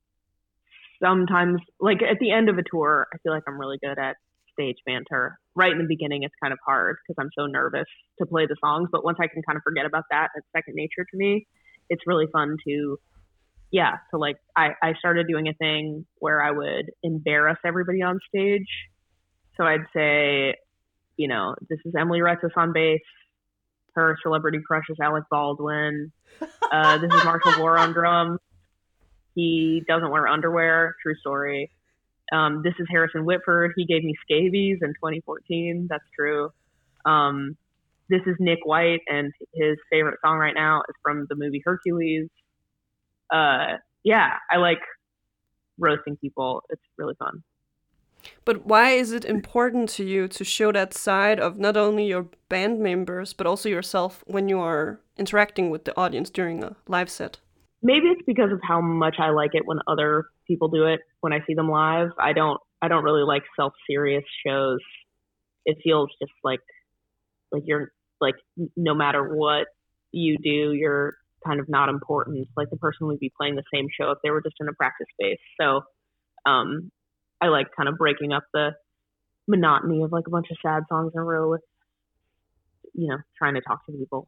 sometimes, 1.01 1.61
like 1.79 2.01
at 2.01 2.17
the 2.19 2.31
end 2.31 2.49
of 2.49 2.57
a 2.57 2.63
tour, 2.69 3.07
I 3.13 3.17
feel 3.23 3.33
like 3.33 3.43
I'm 3.47 3.59
really 3.59 3.79
good 3.81 3.97
at 3.97 4.15
stage 4.53 4.77
banter. 4.85 5.39
Right 5.55 5.71
in 5.71 5.79
the 5.79 5.87
beginning, 5.87 6.23
it's 6.23 6.33
kind 6.41 6.53
of 6.53 6.59
hard 6.65 6.97
because 7.07 7.21
I'm 7.21 7.29
so 7.37 7.45
nervous 7.45 7.87
to 8.19 8.25
play 8.25 8.45
the 8.45 8.55
songs. 8.63 8.89
But 8.91 9.03
once 9.03 9.17
I 9.21 9.27
can 9.27 9.41
kind 9.43 9.57
of 9.57 9.63
forget 9.63 9.85
about 9.85 10.03
that, 10.11 10.29
it's 10.35 10.45
second 10.55 10.75
nature 10.75 11.05
to 11.09 11.17
me. 11.17 11.47
It's 11.89 12.03
really 12.05 12.27
fun 12.31 12.57
to, 12.67 12.97
yeah, 13.71 13.95
to 14.11 14.17
like, 14.17 14.37
I, 14.55 14.69
I 14.81 14.93
started 14.99 15.27
doing 15.27 15.47
a 15.47 15.53
thing 15.53 16.05
where 16.19 16.41
I 16.41 16.51
would 16.51 16.91
embarrass 17.03 17.57
everybody 17.65 18.01
on 18.01 18.19
stage. 18.29 18.67
So 19.57 19.63
I'd 19.65 19.85
say, 19.93 20.55
you 21.17 21.27
know, 21.27 21.55
this 21.69 21.79
is 21.85 21.93
Emily 21.97 22.19
Retsas 22.19 22.55
on 22.55 22.71
bass 22.73 23.01
her 23.95 24.17
celebrity 24.23 24.59
crush 24.65 24.85
is 24.89 24.97
Alec 25.01 25.25
Baldwin. 25.29 26.11
Uh, 26.71 26.97
this 26.99 27.11
is 27.13 27.23
Marshall 27.25 27.51
Vore 27.53 27.77
on 27.77 27.91
drums. 27.91 28.39
He 29.35 29.83
doesn't 29.87 30.09
wear 30.09 30.27
underwear. 30.27 30.95
True 31.01 31.15
story. 31.15 31.69
Um, 32.31 32.61
this 32.63 32.73
is 32.79 32.87
Harrison 32.89 33.25
Whitford. 33.25 33.73
He 33.75 33.85
gave 33.85 34.03
me 34.03 34.15
scabies 34.21 34.79
in 34.81 34.89
2014. 34.89 35.87
That's 35.89 36.03
true. 36.15 36.49
Um, 37.05 37.57
this 38.09 38.21
is 38.25 38.35
Nick 38.39 38.59
White, 38.63 39.01
and 39.07 39.33
his 39.53 39.77
favorite 39.89 40.19
song 40.23 40.37
right 40.37 40.53
now 40.55 40.81
is 40.89 40.95
from 41.03 41.27
the 41.29 41.35
movie 41.35 41.61
Hercules. 41.63 42.29
Uh, 43.33 43.77
yeah, 44.03 44.37
I 44.49 44.57
like 44.57 44.79
roasting 45.77 46.17
people. 46.17 46.63
It's 46.69 46.81
really 46.97 47.15
fun. 47.15 47.43
But 48.45 48.65
why 48.65 48.91
is 48.91 49.11
it 49.11 49.25
important 49.25 49.89
to 49.89 50.03
you 50.03 50.27
to 50.29 50.43
show 50.43 50.71
that 50.71 50.93
side 50.93 51.39
of 51.39 51.57
not 51.57 51.77
only 51.77 52.05
your 52.05 52.27
band 52.49 52.79
members, 52.79 53.33
but 53.33 53.47
also 53.47 53.69
yourself 53.69 54.23
when 54.27 54.49
you 54.49 54.59
are 54.59 54.99
interacting 55.17 55.69
with 55.69 55.85
the 55.85 55.97
audience 55.97 56.29
during 56.29 56.63
a 56.63 56.75
live 56.87 57.09
set? 57.09 57.37
Maybe 57.83 58.07
it's 58.07 58.21
because 58.25 58.51
of 58.51 58.59
how 58.63 58.81
much 58.81 59.15
I 59.19 59.29
like 59.29 59.51
it 59.53 59.65
when 59.65 59.79
other 59.87 60.25
people 60.47 60.67
do 60.67 60.85
it 60.85 60.99
when 61.21 61.33
I 61.33 61.39
see 61.47 61.53
them 61.53 61.69
live. 61.69 62.09
I 62.19 62.33
don't 62.33 62.59
I 62.81 62.87
don't 62.87 63.03
really 63.03 63.23
like 63.23 63.43
self 63.55 63.73
serious 63.89 64.23
shows. 64.45 64.79
It 65.65 65.77
feels 65.83 66.09
just 66.21 66.33
like 66.43 66.59
like 67.51 67.63
you're 67.65 67.91
like 68.19 68.35
no 68.75 68.93
matter 68.93 69.35
what 69.35 69.67
you 70.11 70.37
do, 70.37 70.73
you're 70.73 71.15
kind 71.45 71.59
of 71.59 71.67
not 71.69 71.89
important. 71.89 72.47
Like 72.55 72.69
the 72.69 72.77
person 72.77 73.07
would 73.07 73.19
be 73.19 73.31
playing 73.35 73.55
the 73.55 73.63
same 73.73 73.87
show 73.99 74.11
if 74.11 74.19
they 74.23 74.29
were 74.29 74.41
just 74.41 74.55
in 74.59 74.67
a 74.67 74.73
practice 74.73 75.07
space. 75.19 75.39
So 75.59 75.81
um, 76.45 76.91
I 77.41 77.47
like 77.47 77.67
kind 77.75 77.89
of 77.89 77.97
breaking 77.97 78.33
up 78.33 78.43
the 78.53 78.71
monotony 79.47 80.03
of 80.03 80.11
like 80.11 80.27
a 80.27 80.29
bunch 80.29 80.47
of 80.51 80.57
sad 80.61 80.83
songs 80.89 81.11
in 81.13 81.19
a 81.19 81.23
row 81.23 81.49
with, 81.49 81.61
you 82.93 83.07
know, 83.07 83.17
trying 83.37 83.55
to 83.55 83.61
talk 83.61 83.85
to 83.85 83.91
people. 83.91 84.27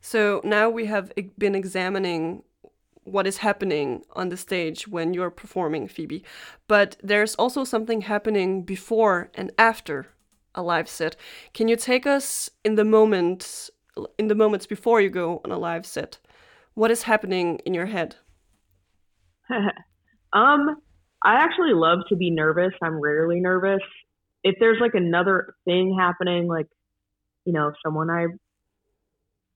So 0.00 0.40
now 0.44 0.68
we 0.68 0.86
have 0.86 1.12
been 1.38 1.54
examining 1.54 2.42
what 3.04 3.26
is 3.26 3.38
happening 3.38 4.02
on 4.12 4.30
the 4.30 4.36
stage 4.36 4.88
when 4.88 5.14
you're 5.14 5.30
performing 5.30 5.88
Phoebe, 5.88 6.24
but 6.66 6.96
there's 7.02 7.34
also 7.34 7.64
something 7.64 8.02
happening 8.02 8.62
before 8.62 9.30
and 9.34 9.52
after 9.58 10.08
a 10.54 10.62
live 10.62 10.88
set. 10.88 11.16
Can 11.52 11.68
you 11.68 11.76
take 11.76 12.06
us 12.06 12.50
in 12.64 12.76
the 12.76 12.84
moment, 12.84 13.70
in 14.18 14.28
the 14.28 14.34
moments 14.34 14.66
before 14.66 15.00
you 15.00 15.10
go 15.10 15.40
on 15.44 15.50
a 15.50 15.58
live 15.58 15.84
set? 15.84 16.18
What 16.74 16.90
is 16.90 17.02
happening 17.02 17.60
in 17.66 17.74
your 17.74 17.86
head? 17.86 18.16
um 20.32 20.76
I 21.24 21.36
actually 21.36 21.72
love 21.72 22.00
to 22.10 22.16
be 22.16 22.30
nervous. 22.30 22.72
I'm 22.82 23.00
rarely 23.00 23.40
nervous. 23.40 23.80
If 24.42 24.56
there's 24.60 24.78
like 24.80 24.94
another 24.94 25.54
thing 25.64 25.96
happening, 25.98 26.46
like, 26.46 26.66
you 27.46 27.52
know, 27.52 27.72
someone 27.84 28.10
I 28.10 28.26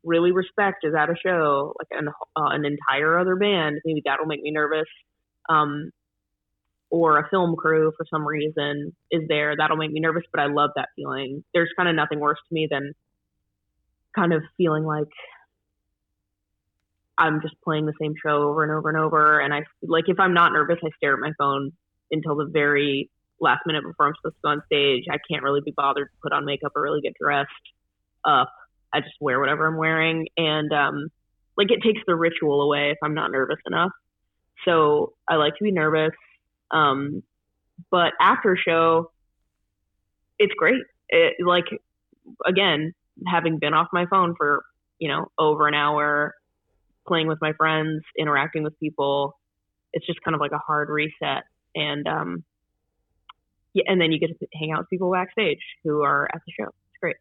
really 0.02 0.32
respect 0.32 0.78
is 0.84 0.94
at 0.94 1.10
a 1.10 1.14
show, 1.22 1.74
like 1.78 1.88
an, 2.00 2.08
uh, 2.08 2.48
an 2.50 2.64
entire 2.64 3.18
other 3.18 3.36
band, 3.36 3.80
maybe 3.84 4.02
that'll 4.04 4.26
make 4.26 4.42
me 4.42 4.50
nervous. 4.50 4.88
Um, 5.48 5.90
or 6.90 7.18
a 7.18 7.28
film 7.28 7.54
crew 7.54 7.92
for 7.96 8.06
some 8.10 8.26
reason 8.26 8.94
is 9.10 9.22
there, 9.28 9.54
that'll 9.56 9.76
make 9.76 9.90
me 9.90 10.00
nervous, 10.00 10.22
but 10.32 10.40
I 10.40 10.46
love 10.46 10.70
that 10.76 10.88
feeling. 10.96 11.44
There's 11.52 11.68
kind 11.76 11.88
of 11.88 11.94
nothing 11.94 12.18
worse 12.18 12.38
to 12.48 12.54
me 12.54 12.66
than 12.70 12.94
kind 14.16 14.32
of 14.32 14.42
feeling 14.56 14.84
like 14.84 15.08
I'm 17.18 17.42
just 17.42 17.54
playing 17.64 17.86
the 17.86 17.92
same 18.00 18.14
show 18.24 18.42
over 18.42 18.62
and 18.62 18.72
over 18.72 18.88
and 18.88 18.98
over. 18.98 19.40
And 19.40 19.52
I 19.52 19.64
like 19.82 20.04
if 20.08 20.20
I'm 20.20 20.34
not 20.34 20.52
nervous, 20.52 20.78
I 20.84 20.88
stare 20.96 21.14
at 21.14 21.20
my 21.20 21.32
phone 21.36 21.72
until 22.10 22.36
the 22.36 22.46
very 22.46 23.10
last 23.40 23.60
minute 23.66 23.82
before 23.84 24.06
I'm 24.06 24.14
supposed 24.16 24.36
to 24.36 24.40
go 24.42 24.48
on 24.50 24.62
stage. 24.66 25.04
I 25.10 25.18
can't 25.30 25.42
really 25.42 25.60
be 25.64 25.72
bothered 25.76 26.08
to 26.08 26.16
put 26.22 26.32
on 26.32 26.44
makeup 26.44 26.72
or 26.76 26.82
really 26.82 27.00
get 27.00 27.14
dressed 27.20 27.50
up. 28.24 28.50
I 28.92 29.00
just 29.00 29.14
wear 29.20 29.38
whatever 29.38 29.66
I'm 29.66 29.76
wearing, 29.76 30.28
and 30.36 30.72
um, 30.72 31.08
like 31.56 31.70
it 31.70 31.82
takes 31.82 32.00
the 32.06 32.14
ritual 32.14 32.62
away 32.62 32.90
if 32.90 32.98
I'm 33.02 33.14
not 33.14 33.30
nervous 33.30 33.58
enough. 33.66 33.90
So 34.64 35.12
I 35.28 35.36
like 35.36 35.56
to 35.58 35.64
be 35.64 35.72
nervous. 35.72 36.14
Um, 36.70 37.22
but 37.90 38.12
after 38.20 38.56
show, 38.56 39.10
it's 40.38 40.54
great. 40.56 40.80
It, 41.10 41.34
like 41.44 41.66
again, 42.46 42.94
having 43.26 43.58
been 43.58 43.74
off 43.74 43.88
my 43.92 44.06
phone 44.06 44.34
for 44.36 44.64
you 44.98 45.08
know 45.08 45.30
over 45.38 45.66
an 45.66 45.74
hour, 45.74 46.34
playing 47.08 47.26
with 47.26 47.38
my 47.40 47.52
friends, 47.54 48.02
interacting 48.18 48.62
with 48.62 48.78
people, 48.78 49.38
it's 49.92 50.06
just 50.06 50.20
kind 50.22 50.34
of 50.34 50.40
like 50.40 50.52
a 50.52 50.58
hard 50.58 50.88
reset. 50.90 51.44
And 51.74 52.06
um, 52.06 52.44
yeah, 53.74 53.84
and 53.86 54.00
then 54.00 54.12
you 54.12 54.18
get 54.18 54.38
to 54.38 54.46
hang 54.54 54.72
out 54.72 54.80
with 54.80 54.90
people 54.90 55.10
backstage 55.10 55.60
who 55.84 56.02
are 56.02 56.28
at 56.34 56.40
the 56.46 56.52
show. 56.52 56.68
It's 56.68 57.00
great. 57.00 57.16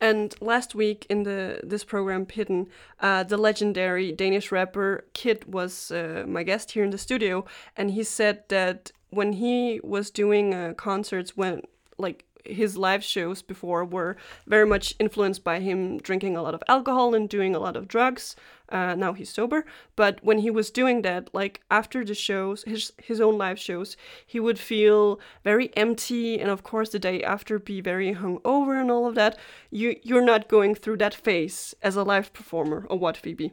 And 0.00 0.34
last 0.40 0.74
week 0.74 1.06
in 1.08 1.24
the 1.24 1.60
this 1.62 1.84
program, 1.84 2.26
Pitten, 2.26 2.68
uh, 3.00 3.24
the 3.24 3.36
legendary 3.36 4.12
Danish 4.12 4.52
rapper 4.52 5.04
Kidd 5.12 5.52
was 5.52 5.90
uh, 5.90 6.24
my 6.26 6.42
guest 6.42 6.72
here 6.72 6.84
in 6.84 6.90
the 6.90 6.98
studio, 6.98 7.44
and 7.76 7.90
he 7.90 8.04
said 8.04 8.44
that 8.48 8.92
when 9.10 9.34
he 9.34 9.80
was 9.82 10.10
doing 10.10 10.54
uh, 10.54 10.74
concerts, 10.74 11.36
when 11.36 11.62
like 11.98 12.24
his 12.44 12.76
live 12.76 13.04
shows 13.04 13.42
before 13.42 13.84
were 13.84 14.16
very 14.46 14.66
much 14.66 14.94
influenced 14.98 15.44
by 15.44 15.60
him 15.60 15.98
drinking 15.98 16.36
a 16.36 16.42
lot 16.42 16.54
of 16.54 16.62
alcohol 16.68 17.14
and 17.14 17.28
doing 17.28 17.54
a 17.54 17.58
lot 17.58 17.76
of 17.76 17.88
drugs. 17.88 18.36
Uh, 18.68 18.94
now 18.94 19.12
he's 19.12 19.30
sober, 19.30 19.64
but 19.96 20.22
when 20.22 20.38
he 20.38 20.50
was 20.50 20.70
doing 20.70 21.02
that, 21.02 21.30
like 21.32 21.62
after 21.70 22.04
the 22.04 22.14
shows, 22.14 22.64
his 22.64 22.92
his 23.02 23.20
own 23.20 23.38
live 23.38 23.58
shows, 23.58 23.96
he 24.26 24.38
would 24.38 24.58
feel 24.58 25.18
very 25.42 25.74
empty, 25.76 26.38
and 26.38 26.50
of 26.50 26.62
course 26.62 26.90
the 26.90 26.98
day 26.98 27.22
after 27.22 27.58
be 27.58 27.80
very 27.80 28.14
hungover 28.14 28.78
and 28.78 28.90
all 28.90 29.06
of 29.06 29.14
that. 29.14 29.38
You 29.70 29.96
you're 30.02 30.24
not 30.24 30.48
going 30.48 30.74
through 30.74 30.98
that 30.98 31.14
phase 31.14 31.74
as 31.82 31.96
a 31.96 32.02
live 32.02 32.32
performer, 32.32 32.86
or 32.90 32.98
what, 32.98 33.16
Phoebe? 33.16 33.52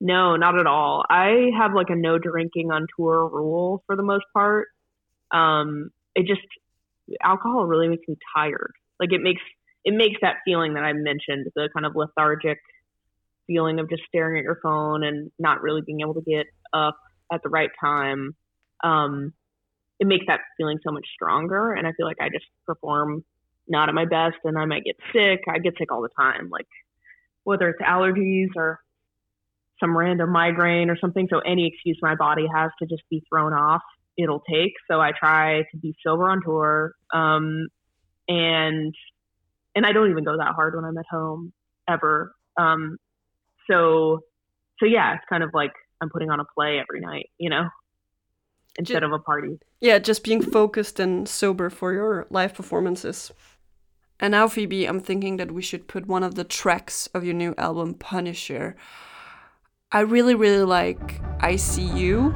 No, 0.00 0.34
not 0.34 0.58
at 0.58 0.66
all. 0.66 1.04
I 1.08 1.50
have 1.56 1.74
like 1.74 1.88
a 1.88 1.94
no 1.94 2.18
drinking 2.18 2.72
on 2.72 2.88
tour 2.96 3.28
rule 3.28 3.84
for 3.86 3.94
the 3.94 4.02
most 4.02 4.24
part. 4.34 4.66
Um, 5.30 5.90
it 6.16 6.26
just 6.26 6.42
alcohol 7.22 7.66
really 7.66 7.88
makes 7.88 8.06
me 8.08 8.16
tired. 8.36 8.72
Like 9.00 9.12
it 9.12 9.20
makes 9.22 9.42
it 9.84 9.94
makes 9.94 10.20
that 10.22 10.36
feeling 10.44 10.74
that 10.74 10.84
I 10.84 10.92
mentioned, 10.92 11.46
the 11.54 11.68
kind 11.74 11.84
of 11.84 11.96
lethargic 11.96 12.58
feeling 13.46 13.80
of 13.80 13.90
just 13.90 14.02
staring 14.06 14.38
at 14.38 14.44
your 14.44 14.58
phone 14.62 15.02
and 15.02 15.30
not 15.38 15.62
really 15.62 15.82
being 15.84 16.00
able 16.00 16.14
to 16.14 16.22
get 16.22 16.46
up 16.72 16.96
at 17.32 17.42
the 17.42 17.48
right 17.48 17.70
time. 17.80 18.36
Um, 18.84 19.32
it 19.98 20.06
makes 20.06 20.26
that 20.26 20.40
feeling 20.56 20.78
so 20.84 20.92
much 20.92 21.06
stronger, 21.14 21.72
and 21.72 21.86
I 21.86 21.92
feel 21.92 22.06
like 22.06 22.20
I 22.20 22.28
just 22.28 22.46
perform 22.66 23.24
not 23.68 23.88
at 23.88 23.94
my 23.94 24.04
best, 24.04 24.36
and 24.44 24.58
I 24.58 24.64
might 24.64 24.84
get 24.84 24.96
sick. 25.12 25.42
I 25.48 25.58
get 25.58 25.74
sick 25.78 25.92
all 25.92 26.02
the 26.02 26.08
time, 26.16 26.48
like 26.50 26.66
whether 27.44 27.68
it's 27.68 27.80
allergies 27.80 28.48
or 28.56 28.80
some 29.80 29.96
random 29.96 30.30
migraine 30.30 30.90
or 30.90 30.96
something. 30.96 31.28
So 31.30 31.40
any 31.40 31.66
excuse 31.66 31.98
my 32.00 32.14
body 32.14 32.46
has 32.52 32.70
to 32.80 32.86
just 32.86 33.02
be 33.10 33.22
thrown 33.28 33.52
off 33.52 33.82
it'll 34.16 34.42
take. 34.50 34.72
So 34.90 35.00
I 35.00 35.12
try 35.18 35.62
to 35.70 35.76
be 35.76 35.94
sober 36.04 36.28
on 36.28 36.42
tour. 36.42 36.92
Um, 37.12 37.68
and 38.28 38.94
and 39.74 39.86
I 39.86 39.92
don't 39.92 40.10
even 40.10 40.24
go 40.24 40.36
that 40.36 40.54
hard 40.54 40.74
when 40.74 40.84
I'm 40.84 40.98
at 40.98 41.06
home 41.10 41.52
ever. 41.88 42.34
Um, 42.56 42.98
so 43.70 44.20
so 44.78 44.86
yeah, 44.86 45.14
it's 45.14 45.24
kind 45.28 45.42
of 45.42 45.50
like 45.54 45.72
I'm 46.00 46.10
putting 46.10 46.30
on 46.30 46.40
a 46.40 46.44
play 46.44 46.78
every 46.78 47.00
night, 47.00 47.30
you 47.38 47.50
know, 47.50 47.68
instead 48.76 49.00
just, 49.00 49.04
of 49.04 49.12
a 49.12 49.18
party. 49.18 49.58
Yeah, 49.80 49.98
just 49.98 50.24
being 50.24 50.42
focused 50.42 50.98
and 51.00 51.28
sober 51.28 51.70
for 51.70 51.92
your 51.92 52.26
live 52.30 52.54
performances. 52.54 53.32
And 54.20 54.32
now, 54.32 54.46
Phoebe, 54.46 54.86
I'm 54.86 55.00
thinking 55.00 55.36
that 55.38 55.50
we 55.50 55.62
should 55.62 55.88
put 55.88 56.06
one 56.06 56.22
of 56.22 56.36
the 56.36 56.44
tracks 56.44 57.08
of 57.08 57.24
your 57.24 57.34
new 57.34 57.54
album, 57.58 57.94
Punisher. 57.94 58.76
I 59.90 60.00
really, 60.00 60.34
really 60.34 60.64
like 60.64 61.20
I 61.40 61.56
See 61.56 61.82
You 61.82 62.32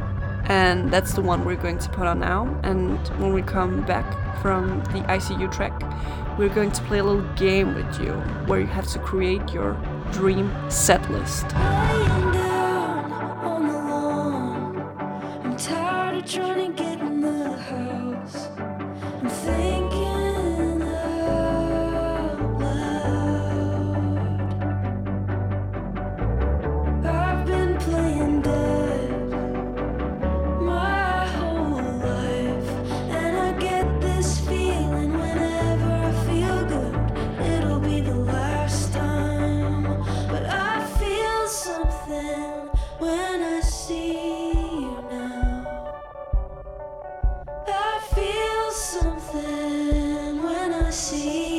and 0.48 0.90
that's 0.92 1.14
the 1.14 1.22
one 1.22 1.44
we're 1.44 1.56
going 1.56 1.78
to 1.78 1.88
put 1.90 2.06
on 2.06 2.20
now. 2.20 2.58
And 2.62 2.98
when 3.18 3.32
we 3.32 3.42
come 3.42 3.84
back 3.84 4.40
from 4.40 4.80
the 4.92 5.00
ICU 5.08 5.50
track, 5.52 5.82
we're 6.38 6.48
going 6.54 6.70
to 6.72 6.82
play 6.82 6.98
a 6.98 7.04
little 7.04 7.28
game 7.34 7.74
with 7.74 8.00
you 8.00 8.12
where 8.46 8.60
you 8.60 8.66
have 8.66 8.86
to 8.88 8.98
create 8.98 9.52
your 9.52 9.76
dream 10.12 10.52
set 10.70 11.10
list. 11.10 11.48
Down, 11.48 12.36
I'm 15.44 15.56
tired 15.56 16.18
of 16.18 16.30
trying 16.30 16.72
to 16.76 16.82
get 16.82 16.85
see. 50.96 51.55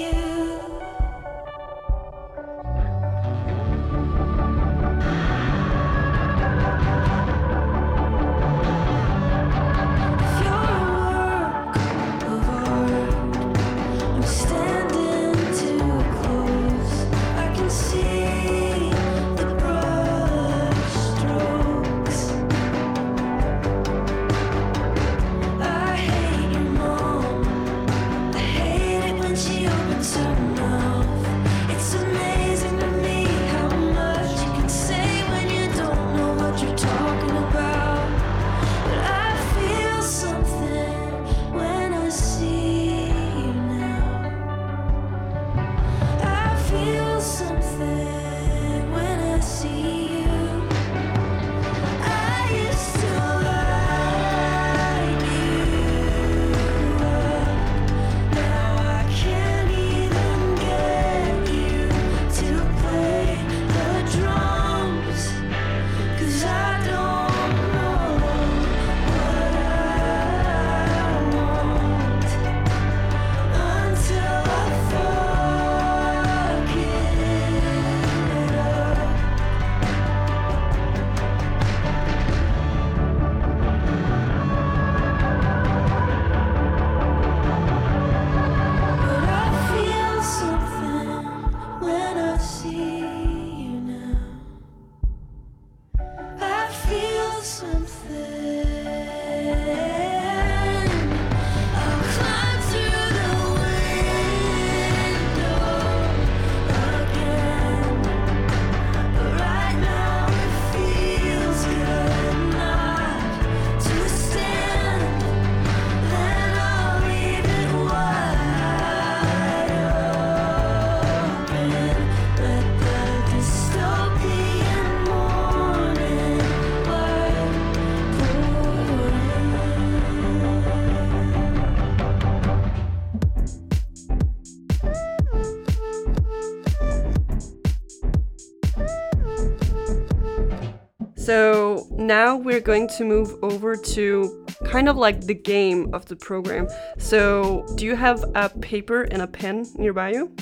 Now 142.08 142.38
we're 142.38 142.62
going 142.62 142.88
to 142.88 143.04
move 143.04 143.38
over 143.44 143.76
to 143.76 144.46
kind 144.64 144.88
of 144.90 144.96
like 144.96 145.22
the 145.22 145.34
game 145.34 145.94
of 145.94 146.06
the 146.06 146.16
program. 146.16 146.68
So 146.98 147.66
do 147.76 147.86
you 147.86 147.96
have 147.96 148.24
a 148.34 148.50
paper 148.50 149.04
and 149.04 149.22
a 149.22 149.28
pen 149.28 149.66
nearby 149.76 150.12
you? 150.12 150.36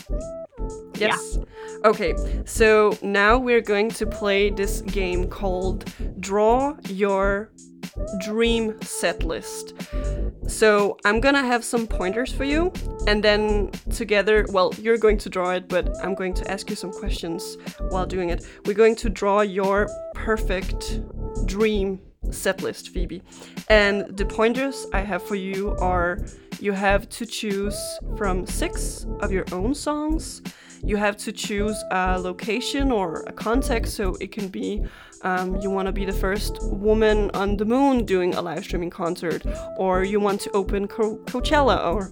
Yes. 0.97 1.39
Okay, 1.83 2.15
so 2.45 2.97
now 3.01 3.37
we're 3.37 3.61
going 3.61 3.89
to 3.91 4.05
play 4.05 4.49
this 4.49 4.81
game 4.81 5.27
called 5.27 5.91
Draw 6.19 6.77
Your 6.87 7.51
Dream 8.19 8.81
Set 8.81 9.23
List. 9.23 9.73
So 10.47 10.97
I'm 11.05 11.19
gonna 11.19 11.43
have 11.43 11.63
some 11.63 11.87
pointers 11.87 12.31
for 12.31 12.43
you, 12.43 12.71
and 13.07 13.23
then 13.23 13.71
together, 13.93 14.45
well, 14.49 14.73
you're 14.79 14.97
going 14.97 15.17
to 15.19 15.29
draw 15.29 15.51
it, 15.51 15.67
but 15.67 15.89
I'm 16.03 16.15
going 16.15 16.33
to 16.35 16.51
ask 16.51 16.69
you 16.69 16.75
some 16.75 16.91
questions 16.91 17.57
while 17.89 18.05
doing 18.05 18.29
it. 18.29 18.45
We're 18.65 18.73
going 18.73 18.95
to 18.97 19.09
draw 19.09 19.41
your 19.41 19.89
perfect 20.13 21.01
dream 21.45 21.99
set 22.31 22.61
list, 22.61 22.89
Phoebe. 22.89 23.21
And 23.69 24.17
the 24.17 24.25
pointers 24.25 24.87
I 24.93 25.01
have 25.01 25.23
for 25.23 25.35
you 25.35 25.75
are 25.77 26.19
you 26.59 26.71
have 26.71 27.09
to 27.09 27.25
choose 27.25 27.77
from 28.17 28.45
six 28.45 29.05
of 29.19 29.31
your 29.31 29.45
own 29.51 29.75
songs. 29.75 30.41
You 30.83 30.97
have 30.97 31.17
to 31.17 31.31
choose 31.31 31.75
a 31.91 32.19
location 32.19 32.91
or 32.91 33.23
a 33.27 33.33
context, 33.33 33.95
so 33.95 34.15
it 34.21 34.31
can 34.31 34.47
be 34.47 34.83
um, 35.25 35.55
you 35.61 35.69
want 35.69 35.87
to 35.87 35.91
be 35.91 36.05
the 36.05 36.13
first 36.25 36.53
woman 36.63 37.29
on 37.33 37.57
the 37.57 37.65
moon 37.65 38.05
doing 38.05 38.33
a 38.35 38.41
live 38.41 38.63
streaming 38.63 38.89
concert, 38.91 39.43
or 39.77 40.03
you 40.03 40.19
want 40.19 40.39
to 40.41 40.51
open 40.51 40.87
Co- 40.87 41.17
Coachella, 41.25 41.77
or 41.93 42.11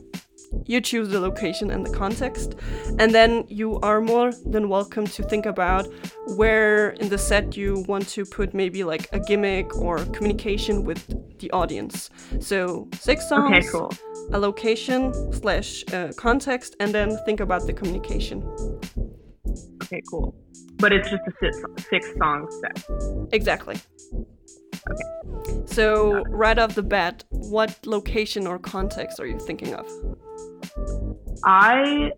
you 0.65 0.79
choose 0.81 1.09
the 1.09 1.19
location 1.19 1.71
and 1.71 1.85
the 1.85 1.89
context. 1.91 2.55
And 2.99 3.13
then 3.13 3.43
you 3.47 3.79
are 3.79 3.99
more 4.01 4.31
than 4.45 4.69
welcome 4.69 5.07
to 5.07 5.23
think 5.23 5.45
about 5.45 5.87
where 6.35 6.91
in 7.01 7.09
the 7.09 7.17
set 7.17 7.57
you 7.57 7.83
want 7.87 8.07
to 8.09 8.23
put 8.25 8.53
maybe 8.53 8.83
like 8.83 9.09
a 9.13 9.19
gimmick 9.19 9.75
or 9.77 9.97
communication 10.15 10.83
with 10.83 11.01
the 11.39 11.49
audience. 11.51 12.09
So, 12.39 12.87
six 12.99 13.27
songs, 13.29 13.57
Okay, 13.57 13.67
cool. 13.71 13.91
a 14.31 14.39
location 14.39 15.11
slash 15.33 15.83
uh, 15.91 16.11
context, 16.17 16.75
and 16.79 16.93
then 16.93 17.17
think 17.25 17.39
about 17.39 17.65
the 17.67 17.73
communication. 17.73 18.43
Okay, 19.83 20.01
cool. 20.09 20.35
But 20.77 20.91
it's 20.91 21.09
just 21.09 21.21
a 21.27 21.31
six, 21.39 21.63
six 21.89 22.09
song 22.17 22.47
set. 22.61 22.83
Exactly. 23.31 23.77
Okay. 24.89 25.63
So, 25.65 26.23
right 26.29 26.57
off 26.57 26.75
the 26.75 26.83
bat, 26.83 27.23
what 27.29 27.85
location 27.85 28.47
or 28.47 28.59
context 28.59 29.19
are 29.19 29.25
you 29.25 29.39
thinking 29.39 29.73
of? 29.73 29.87
I 31.45 32.11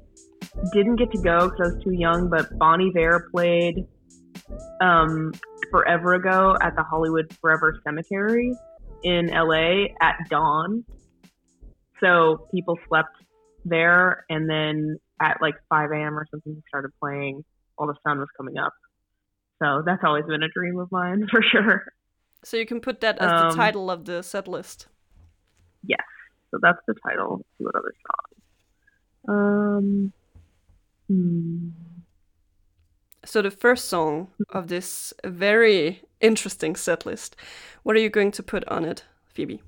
didn't 0.74 0.96
get 0.96 1.12
to 1.12 1.22
go 1.22 1.50
because 1.50 1.60
I 1.60 1.76
was 1.76 1.84
too 1.84 1.92
young, 1.92 2.30
but 2.30 2.58
Bon 2.58 2.82
Iver 2.82 3.30
played 3.32 3.86
um, 4.82 5.34
forever 5.72 6.14
ago 6.14 6.58
at 6.62 6.76
the 6.76 6.84
Hollywood 6.84 7.36
Forever 7.42 7.80
Cemetery 7.84 8.54
in 9.04 9.28
LA 9.28 9.86
at 10.02 10.16
dawn. 10.30 10.84
So 12.00 12.48
people 12.54 12.78
slept 12.88 13.16
there, 13.64 14.26
and 14.30 14.50
then 14.50 15.00
at 15.22 15.42
like 15.42 15.56
5 15.70 15.92
a.m. 15.92 16.18
or 16.18 16.28
something, 16.30 16.54
he 16.54 16.62
started 16.68 16.92
playing 17.00 17.44
while 17.76 17.88
the 17.88 17.96
sun 18.08 18.20
was 18.20 18.28
coming 18.38 18.58
up. 18.58 18.74
So 19.62 19.84
that's 19.86 20.04
always 20.04 20.26
been 20.26 20.44
a 20.44 20.50
dream 20.50 20.80
of 20.80 20.92
mine 20.92 21.28
for 21.32 21.42
sure. 21.42 21.84
So 22.44 22.58
you 22.58 22.66
can 22.66 22.80
put 22.80 23.02
that 23.02 23.18
as 23.20 23.32
Um, 23.32 23.50
the 23.50 23.56
title 23.56 23.90
of 23.90 24.06
the 24.06 24.22
set 24.22 24.48
list. 24.48 24.88
Yes. 25.84 26.04
So 26.52 26.60
that's 26.62 26.80
the 26.88 26.94
title. 27.08 27.46
What 27.58 27.76
other 27.76 27.94
song. 29.28 29.34
Um. 29.36 30.14
Hmm. 31.08 31.70
So 33.24 33.42
the 33.42 33.52
first 33.52 33.86
song 33.86 34.28
of 34.52 34.68
this 34.68 35.14
very 35.24 36.04
interesting 36.22 36.76
set 36.76 37.06
list, 37.08 37.36
what 37.82 37.96
are 37.96 38.00
you 38.00 38.10
going 38.10 38.32
to 38.32 38.44
put 38.44 38.64
on 38.68 38.86
it, 38.86 39.04
Phoebe? 39.26 39.64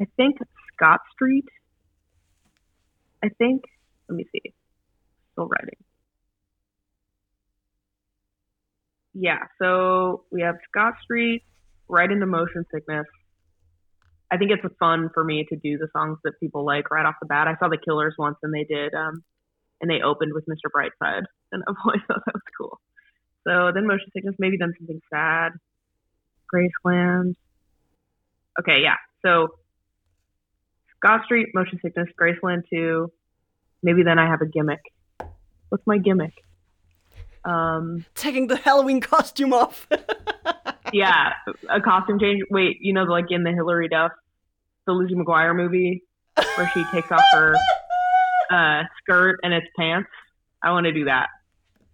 I 0.00 0.06
think 0.16 0.38
Scott 0.74 1.00
Street. 1.12 1.48
I 3.24 3.28
think. 3.28 3.64
Let 4.08 4.16
me 4.16 4.24
see. 4.32 4.54
Still 5.32 5.48
writing. 5.48 5.76
Yeah, 9.14 9.38
so 9.60 10.24
we 10.30 10.42
have 10.42 10.56
Scott 10.68 10.94
Street, 11.02 11.42
right 11.88 12.10
into 12.10 12.26
Motion 12.26 12.64
Sickness. 12.72 13.06
I 14.30 14.36
think 14.36 14.52
it's 14.52 14.62
fun 14.78 15.10
for 15.12 15.24
me 15.24 15.44
to 15.48 15.56
do 15.56 15.76
the 15.76 15.88
songs 15.92 16.18
that 16.22 16.38
people 16.38 16.64
like 16.64 16.90
right 16.90 17.04
off 17.04 17.16
the 17.20 17.26
bat. 17.26 17.48
I 17.48 17.56
saw 17.58 17.68
the 17.68 17.78
Killers 17.78 18.14
once, 18.16 18.36
and 18.42 18.54
they 18.54 18.64
did, 18.64 18.94
um, 18.94 19.24
and 19.80 19.90
they 19.90 20.00
opened 20.02 20.32
with 20.32 20.44
Mr. 20.46 20.70
Brightside, 20.72 21.24
and 21.50 21.64
I've 21.68 21.74
always 21.84 22.00
thought 22.06 22.22
that 22.24 22.34
was 22.34 22.42
cool. 22.56 22.80
So 23.46 23.72
then 23.74 23.86
Motion 23.86 24.10
Sickness, 24.14 24.36
maybe 24.38 24.56
then 24.58 24.72
something 24.78 25.00
sad. 25.12 25.52
Graceland. 26.52 27.34
Okay, 28.60 28.82
yeah. 28.82 28.96
So 29.22 29.48
Scott 30.96 31.22
Street, 31.24 31.48
Motion 31.54 31.80
Sickness, 31.82 32.08
Graceland 32.20 32.62
2. 32.70 33.10
Maybe 33.82 34.02
then 34.02 34.18
I 34.18 34.28
have 34.28 34.42
a 34.42 34.46
gimmick. 34.46 34.80
What's 35.70 35.86
my 35.86 35.98
gimmick? 35.98 36.34
Um, 37.44 38.04
Taking 38.14 38.46
the 38.46 38.56
Halloween 38.56 39.00
costume 39.00 39.52
off. 39.52 39.88
yeah, 40.92 41.32
a 41.68 41.80
costume 41.80 42.18
change. 42.18 42.42
Wait, 42.50 42.78
you 42.80 42.92
know, 42.92 43.04
like 43.04 43.26
in 43.30 43.44
the 43.44 43.50
Hilary 43.50 43.88
Duff, 43.88 44.12
the 44.86 44.92
Lizzie 44.92 45.14
McGuire 45.14 45.54
movie, 45.56 46.02
where 46.56 46.70
she 46.74 46.84
takes 46.92 47.10
off 47.10 47.22
her 47.32 47.54
uh, 48.50 48.82
skirt 49.02 49.40
and 49.42 49.52
its 49.52 49.66
pants. 49.78 50.10
I 50.62 50.72
want 50.72 50.84
to 50.84 50.92
do 50.92 51.04
that. 51.04 51.28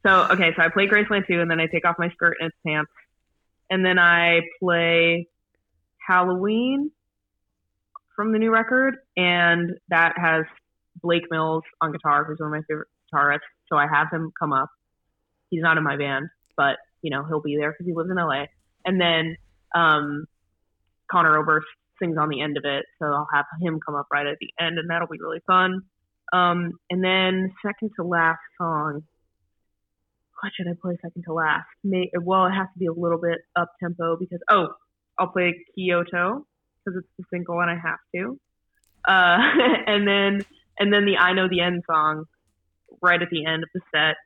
So, 0.04 0.28
okay, 0.30 0.52
so 0.56 0.62
I 0.62 0.68
play 0.68 0.86
Graceland 0.86 1.26
2, 1.26 1.40
and 1.40 1.50
then 1.50 1.60
I 1.60 1.66
take 1.66 1.84
off 1.84 1.96
my 1.98 2.10
skirt 2.10 2.36
and 2.40 2.48
its 2.48 2.56
pants. 2.66 2.90
And 3.70 3.84
then 3.84 3.98
I 3.98 4.40
play 4.60 5.26
Halloween 6.06 6.92
from 8.14 8.32
the 8.32 8.38
new 8.38 8.52
record, 8.52 8.96
and 9.16 9.72
that 9.88 10.14
has 10.16 10.44
Blake 11.02 11.24
Mills 11.30 11.64
on 11.80 11.92
guitar, 11.92 12.24
who's 12.24 12.38
one 12.38 12.48
of 12.48 12.52
my 12.52 12.62
favorite 12.68 12.88
guitarists. 13.12 13.40
So 13.68 13.76
I 13.76 13.86
have 13.92 14.08
him 14.12 14.32
come 14.38 14.52
up. 14.52 14.70
He's 15.50 15.62
not 15.62 15.78
in 15.78 15.84
my 15.84 15.96
band, 15.96 16.28
but 16.56 16.76
you 17.02 17.10
know 17.10 17.24
he'll 17.24 17.42
be 17.42 17.56
there 17.56 17.72
because 17.72 17.86
he 17.86 17.94
lives 17.94 18.10
in 18.10 18.16
LA. 18.16 18.46
And 18.84 19.00
then 19.00 19.36
um, 19.74 20.26
Conor 21.10 21.38
Oberst 21.38 21.66
sings 22.00 22.16
on 22.18 22.28
the 22.28 22.40
end 22.40 22.56
of 22.56 22.64
it, 22.64 22.84
so 22.98 23.06
I'll 23.06 23.28
have 23.32 23.46
him 23.60 23.80
come 23.84 23.94
up 23.94 24.06
right 24.12 24.26
at 24.26 24.38
the 24.40 24.50
end, 24.60 24.78
and 24.78 24.90
that'll 24.90 25.08
be 25.08 25.18
really 25.20 25.40
fun. 25.46 25.82
Um, 26.32 26.72
and 26.90 27.02
then 27.02 27.54
second 27.64 27.90
to 27.96 28.04
last 28.04 28.40
song. 28.58 29.02
What 30.42 30.52
should 30.54 30.68
I 30.68 30.74
play 30.80 30.98
second 31.00 31.22
to 31.24 31.32
last? 31.32 31.66
May, 31.82 32.10
well, 32.20 32.44
it 32.44 32.52
has 32.52 32.66
to 32.74 32.78
be 32.78 32.86
a 32.86 32.92
little 32.92 33.18
bit 33.18 33.38
up 33.56 33.70
tempo 33.82 34.18
because 34.18 34.40
oh, 34.50 34.68
I'll 35.18 35.28
play 35.28 35.64
Kyoto 35.74 36.46
because 36.84 36.98
it's 36.98 37.08
the 37.18 37.24
single 37.32 37.58
and 37.60 37.70
I 37.70 37.76
have 37.76 37.98
to. 38.14 38.38
Uh, 39.06 39.38
and 39.86 40.06
then 40.06 40.44
and 40.78 40.92
then 40.92 41.06
the 41.06 41.16
I 41.16 41.32
Know 41.32 41.48
the 41.48 41.60
End 41.60 41.82
song 41.90 42.24
right 43.00 43.20
at 43.20 43.30
the 43.30 43.46
end 43.46 43.62
of 43.62 43.68
the 43.74 43.80
set. 43.92 44.16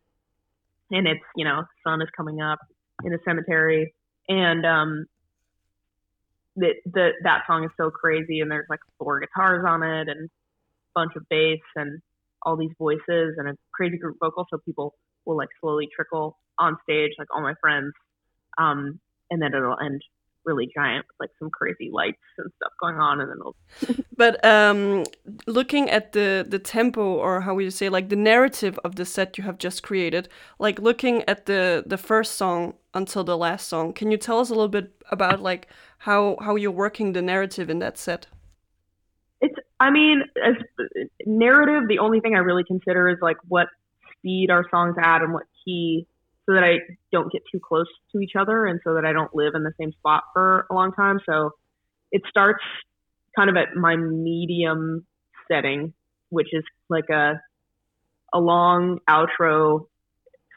And 0.91 1.07
it's, 1.07 1.21
you 1.37 1.45
know, 1.45 1.63
the 1.63 1.91
sun 1.91 2.03
is 2.03 2.09
coming 2.17 2.41
up 2.41 2.59
in 3.05 3.13
a 3.15 3.19
cemetery. 3.25 3.95
And 4.29 4.67
um 4.67 5.07
the, 6.57 6.75
the 6.85 7.11
that 7.23 7.43
song 7.47 7.65
is 7.65 7.71
so 7.77 7.91
crazy 7.91 8.41
and 8.41 8.51
there's 8.51 8.67
like 8.69 8.81
four 8.99 9.21
guitars 9.21 9.65
on 9.67 9.83
it 9.83 10.09
and 10.09 10.27
a 10.27 10.31
bunch 10.95 11.13
of 11.17 11.29
bass 11.29 11.61
and 11.77 12.01
all 12.43 12.57
these 12.57 12.73
voices 12.79 13.35
and 13.39 13.49
a 13.49 13.57
crazy 13.73 13.97
group 13.97 14.17
vocal 14.21 14.47
so 14.51 14.59
people 14.59 14.95
will 15.25 15.37
like 15.37 15.49
slowly 15.61 15.89
trickle 15.95 16.37
on 16.59 16.77
stage 16.83 17.13
like 17.19 17.29
all 17.35 17.43
my 17.43 17.55
friends. 17.61 17.93
Um 18.59 19.01
and 19.31 19.41
then 19.41 19.55
it'll 19.55 19.79
end 19.79 20.03
really 20.51 20.69
giant 20.75 21.07
with 21.09 21.17
like 21.21 21.31
some 21.39 21.51
crazy 21.51 21.89
lights 21.93 22.19
and 22.39 22.51
stuff 22.57 22.73
going 22.83 22.97
on 22.97 23.21
and 23.21 23.31
then 23.31 23.39
it'll 23.41 23.57
but 24.17 24.45
um, 24.45 25.05
looking 25.47 25.89
at 25.91 26.13
the 26.13 26.47
the 26.49 26.59
tempo 26.59 27.03
or 27.03 27.41
how 27.41 27.55
would 27.55 27.65
you 27.65 27.71
say 27.71 27.89
like 27.89 28.09
the 28.09 28.17
narrative 28.17 28.79
of 28.85 28.97
the 28.97 29.05
set 29.05 29.39
you 29.39 29.45
have 29.45 29.59
just 29.59 29.83
created, 29.83 30.29
like 30.59 30.79
looking 30.79 31.23
at 31.29 31.47
the 31.47 31.85
the 31.87 31.97
first 31.97 32.33
song 32.37 32.75
until 32.95 33.25
the 33.25 33.37
last 33.37 33.69
song, 33.69 33.93
can 33.93 34.11
you 34.11 34.17
tell 34.17 34.39
us 34.41 34.51
a 34.51 34.55
little 34.55 34.69
bit 34.69 34.91
about 35.11 35.41
like 35.41 35.69
how 35.99 36.37
how 36.41 36.57
you're 36.57 36.71
working 36.71 37.13
the 37.13 37.23
narrative 37.23 37.71
in 37.71 37.79
that 37.79 37.97
set? 37.99 38.27
It's, 39.41 39.55
I 39.79 39.91
mean, 39.91 40.23
as 40.45 40.55
narrative, 41.25 41.89
the 41.89 41.99
only 41.99 42.21
thing 42.21 42.35
I 42.35 42.41
really 42.41 42.65
consider 42.65 43.09
is 43.09 43.19
like 43.23 43.39
what 43.49 43.69
speed 44.19 44.51
our 44.51 44.67
songs 44.71 44.97
at 45.03 45.23
and 45.23 45.33
what 45.33 45.45
key, 45.65 46.07
so 46.51 46.55
that 46.55 46.65
I 46.65 46.79
don't 47.13 47.31
get 47.31 47.43
too 47.53 47.61
close 47.61 47.87
to 48.11 48.19
each 48.19 48.33
other 48.37 48.67
and 48.67 48.81
so 48.83 48.95
that 48.95 49.05
I 49.05 49.13
don't 49.13 49.33
live 49.33 49.55
in 49.55 49.63
the 49.63 49.73
same 49.79 49.93
spot 49.93 50.25
for 50.33 50.67
a 50.69 50.75
long 50.75 50.93
time. 50.93 51.21
So 51.25 51.53
it 52.11 52.23
starts 52.29 52.65
kind 53.37 53.49
of 53.49 53.57
at 53.57 53.77
my 53.77 53.95
medium 53.95 55.07
setting, 55.47 55.95
which 56.31 56.49
is 56.53 56.65
like 56.89 57.09
a 57.09 57.35
a 58.33 58.41
long 58.41 58.99
outro 59.09 59.87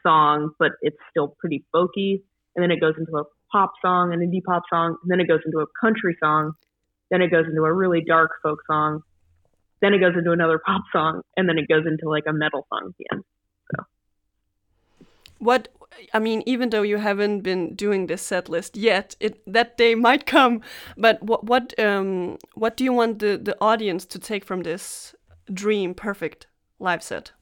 song, 0.02 0.50
but 0.58 0.72
it's 0.82 0.96
still 1.10 1.36
pretty 1.38 1.64
folky. 1.72 2.22
And 2.56 2.62
then 2.62 2.72
it 2.72 2.80
goes 2.80 2.94
into 2.98 3.16
a 3.16 3.24
pop 3.52 3.72
song, 3.80 4.12
an 4.12 4.18
indie 4.18 4.42
pop 4.42 4.64
song, 4.68 4.96
and 5.00 5.10
then 5.10 5.20
it 5.20 5.28
goes 5.28 5.40
into 5.46 5.58
a 5.58 5.66
country 5.80 6.16
song, 6.20 6.54
then 7.10 7.22
it 7.22 7.30
goes 7.30 7.46
into 7.48 7.62
a 7.62 7.72
really 7.72 8.00
dark 8.00 8.32
folk 8.42 8.58
song, 8.66 9.02
then 9.80 9.94
it 9.94 9.98
goes 9.98 10.14
into 10.16 10.32
another 10.32 10.60
pop 10.64 10.82
song, 10.92 11.22
and 11.36 11.48
then 11.48 11.58
it 11.58 11.68
goes 11.68 11.84
into 11.86 12.08
like 12.08 12.24
a 12.28 12.32
metal 12.32 12.66
song 12.68 12.94
the 12.98 13.06
end. 13.12 13.24
What 15.44 15.68
I 16.12 16.18
mean, 16.18 16.42
even 16.46 16.70
though 16.70 16.82
you 16.82 16.98
haven't 16.98 17.40
been 17.40 17.74
doing 17.74 18.06
this 18.06 18.22
set 18.22 18.48
list 18.48 18.76
yet, 18.76 19.16
it 19.20 19.40
that 19.52 19.76
day 19.76 19.94
might 19.94 20.26
come. 20.26 20.60
But 20.96 21.22
what 21.22 21.44
what 21.44 21.78
um 21.78 22.38
what 22.54 22.76
do 22.76 22.84
you 22.84 22.92
want 22.92 23.18
the 23.18 23.36
the 23.36 23.56
audience 23.60 24.04
to 24.06 24.18
take 24.18 24.44
from 24.44 24.62
this 24.62 25.14
dream 25.52 25.94
perfect 25.94 26.46
live 26.78 27.02
set? 27.02 27.32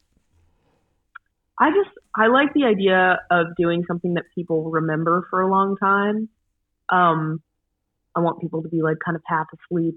I 1.59 1.71
just 1.71 1.91
I 2.17 2.27
like 2.27 2.53
the 2.55 2.65
idea 2.65 3.21
of 3.31 3.47
doing 3.57 3.85
something 3.87 4.15
that 4.15 4.25
people 4.35 4.71
remember 4.71 5.27
for 5.31 5.41
a 5.41 5.49
long 5.49 5.77
time. 5.77 6.29
Um, 6.89 7.43
I 8.15 8.21
want 8.21 8.41
people 8.41 8.63
to 8.63 8.69
be 8.69 8.83
like 8.83 8.97
kind 9.05 9.17
of 9.17 9.23
half 9.27 9.47
asleep 9.53 9.97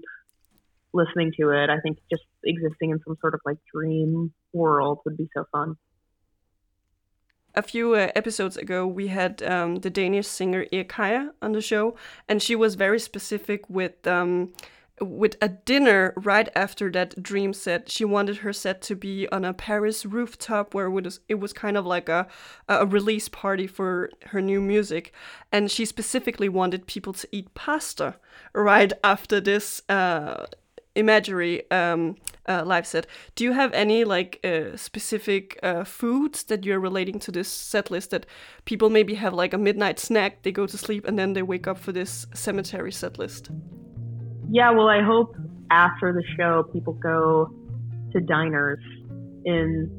listening 0.92 1.32
to 1.38 1.50
it. 1.50 1.68
I 1.68 1.80
think 1.80 1.98
just 2.10 2.24
existing 2.44 2.90
in 2.90 3.00
some 3.06 3.16
sort 3.20 3.34
of 3.34 3.40
like 3.44 3.58
dream 3.72 4.32
world 4.52 5.00
would 5.04 5.16
be 5.16 5.28
so 5.36 5.44
fun. 5.52 5.76
A 7.56 7.62
few 7.62 7.94
uh, 7.94 8.08
episodes 8.14 8.58
ago, 8.58 8.86
we 8.86 9.06
had 9.06 9.42
um, 9.42 9.76
the 9.76 9.88
Danish 9.88 10.26
singer 10.26 10.66
Ekaya 10.72 11.30
on 11.40 11.52
the 11.52 11.62
show, 11.62 11.96
and 12.28 12.42
she 12.42 12.54
was 12.54 12.74
very 12.74 13.00
specific 13.00 13.64
with 13.70 14.06
um, 14.06 14.52
with 15.00 15.36
a 15.42 15.48
dinner 15.48 16.14
right 16.16 16.48
after 16.54 16.90
that 16.90 17.22
dream 17.22 17.52
set. 17.52 17.90
She 17.90 18.04
wanted 18.04 18.38
her 18.38 18.52
set 18.52 18.80
to 18.82 18.94
be 18.94 19.28
on 19.28 19.44
a 19.44 19.52
Paris 19.52 20.06
rooftop 20.06 20.74
where 20.74 20.86
it 20.86 20.90
was, 20.90 21.20
it 21.28 21.34
was 21.36 21.52
kind 21.52 21.76
of 21.76 21.84
like 21.84 22.08
a, 22.08 22.26
a 22.68 22.86
release 22.86 23.28
party 23.28 23.66
for 23.66 24.10
her 24.26 24.40
new 24.40 24.60
music. 24.60 25.12
And 25.52 25.70
she 25.70 25.84
specifically 25.84 26.48
wanted 26.48 26.86
people 26.86 27.12
to 27.12 27.28
eat 27.30 27.52
pasta 27.54 28.16
right 28.54 28.92
after 29.04 29.40
this 29.40 29.82
uh, 29.88 30.46
imagery 30.96 31.70
um, 31.70 32.16
uh, 32.48 32.64
live 32.64 32.86
set. 32.86 33.06
Do 33.34 33.44
you 33.44 33.52
have 33.52 33.72
any 33.72 34.04
like 34.04 34.40
uh, 34.44 34.76
specific 34.76 35.58
uh, 35.62 35.84
foods 35.84 36.44
that 36.44 36.64
you're 36.64 36.80
relating 36.80 37.18
to 37.20 37.32
this 37.32 37.48
set 37.48 37.90
list 37.90 38.10
that 38.10 38.26
people 38.64 38.90
maybe 38.90 39.14
have 39.14 39.34
like 39.34 39.52
a 39.52 39.58
midnight 39.58 39.98
snack, 39.98 40.42
they 40.42 40.52
go 40.52 40.66
to 40.66 40.78
sleep, 40.78 41.06
and 41.06 41.18
then 41.18 41.34
they 41.34 41.42
wake 41.42 41.66
up 41.66 41.78
for 41.78 41.92
this 41.92 42.26
cemetery 42.34 42.92
set 42.92 43.18
list? 43.18 43.50
Yeah, 44.50 44.70
well, 44.70 44.88
I 44.88 45.02
hope 45.02 45.36
after 45.70 46.12
the 46.12 46.22
show 46.36 46.64
people 46.72 46.94
go 46.94 47.50
to 48.12 48.20
diners 48.20 48.78
in 49.44 49.90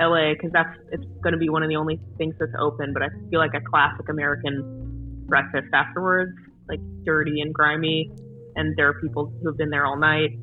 LA 0.00 0.32
because 0.32 0.50
that's 0.52 0.76
it's 0.92 1.04
going 1.22 1.32
to 1.32 1.38
be 1.38 1.48
one 1.48 1.62
of 1.62 1.68
the 1.68 1.76
only 1.76 1.98
things 2.18 2.34
that's 2.38 2.52
open. 2.60 2.92
But 2.92 3.02
I 3.02 3.08
feel 3.30 3.40
like 3.40 3.54
a 3.54 3.60
classic 3.60 4.08
American 4.08 5.24
breakfast 5.26 5.68
afterwards, 5.72 6.32
like 6.68 6.80
dirty 7.04 7.40
and 7.40 7.52
grimy, 7.52 8.10
and 8.56 8.74
there 8.76 8.88
are 8.88 9.00
people 9.00 9.32
who 9.40 9.48
have 9.48 9.56
been 9.56 9.70
there 9.70 9.86
all 9.86 9.96
night. 9.96 10.38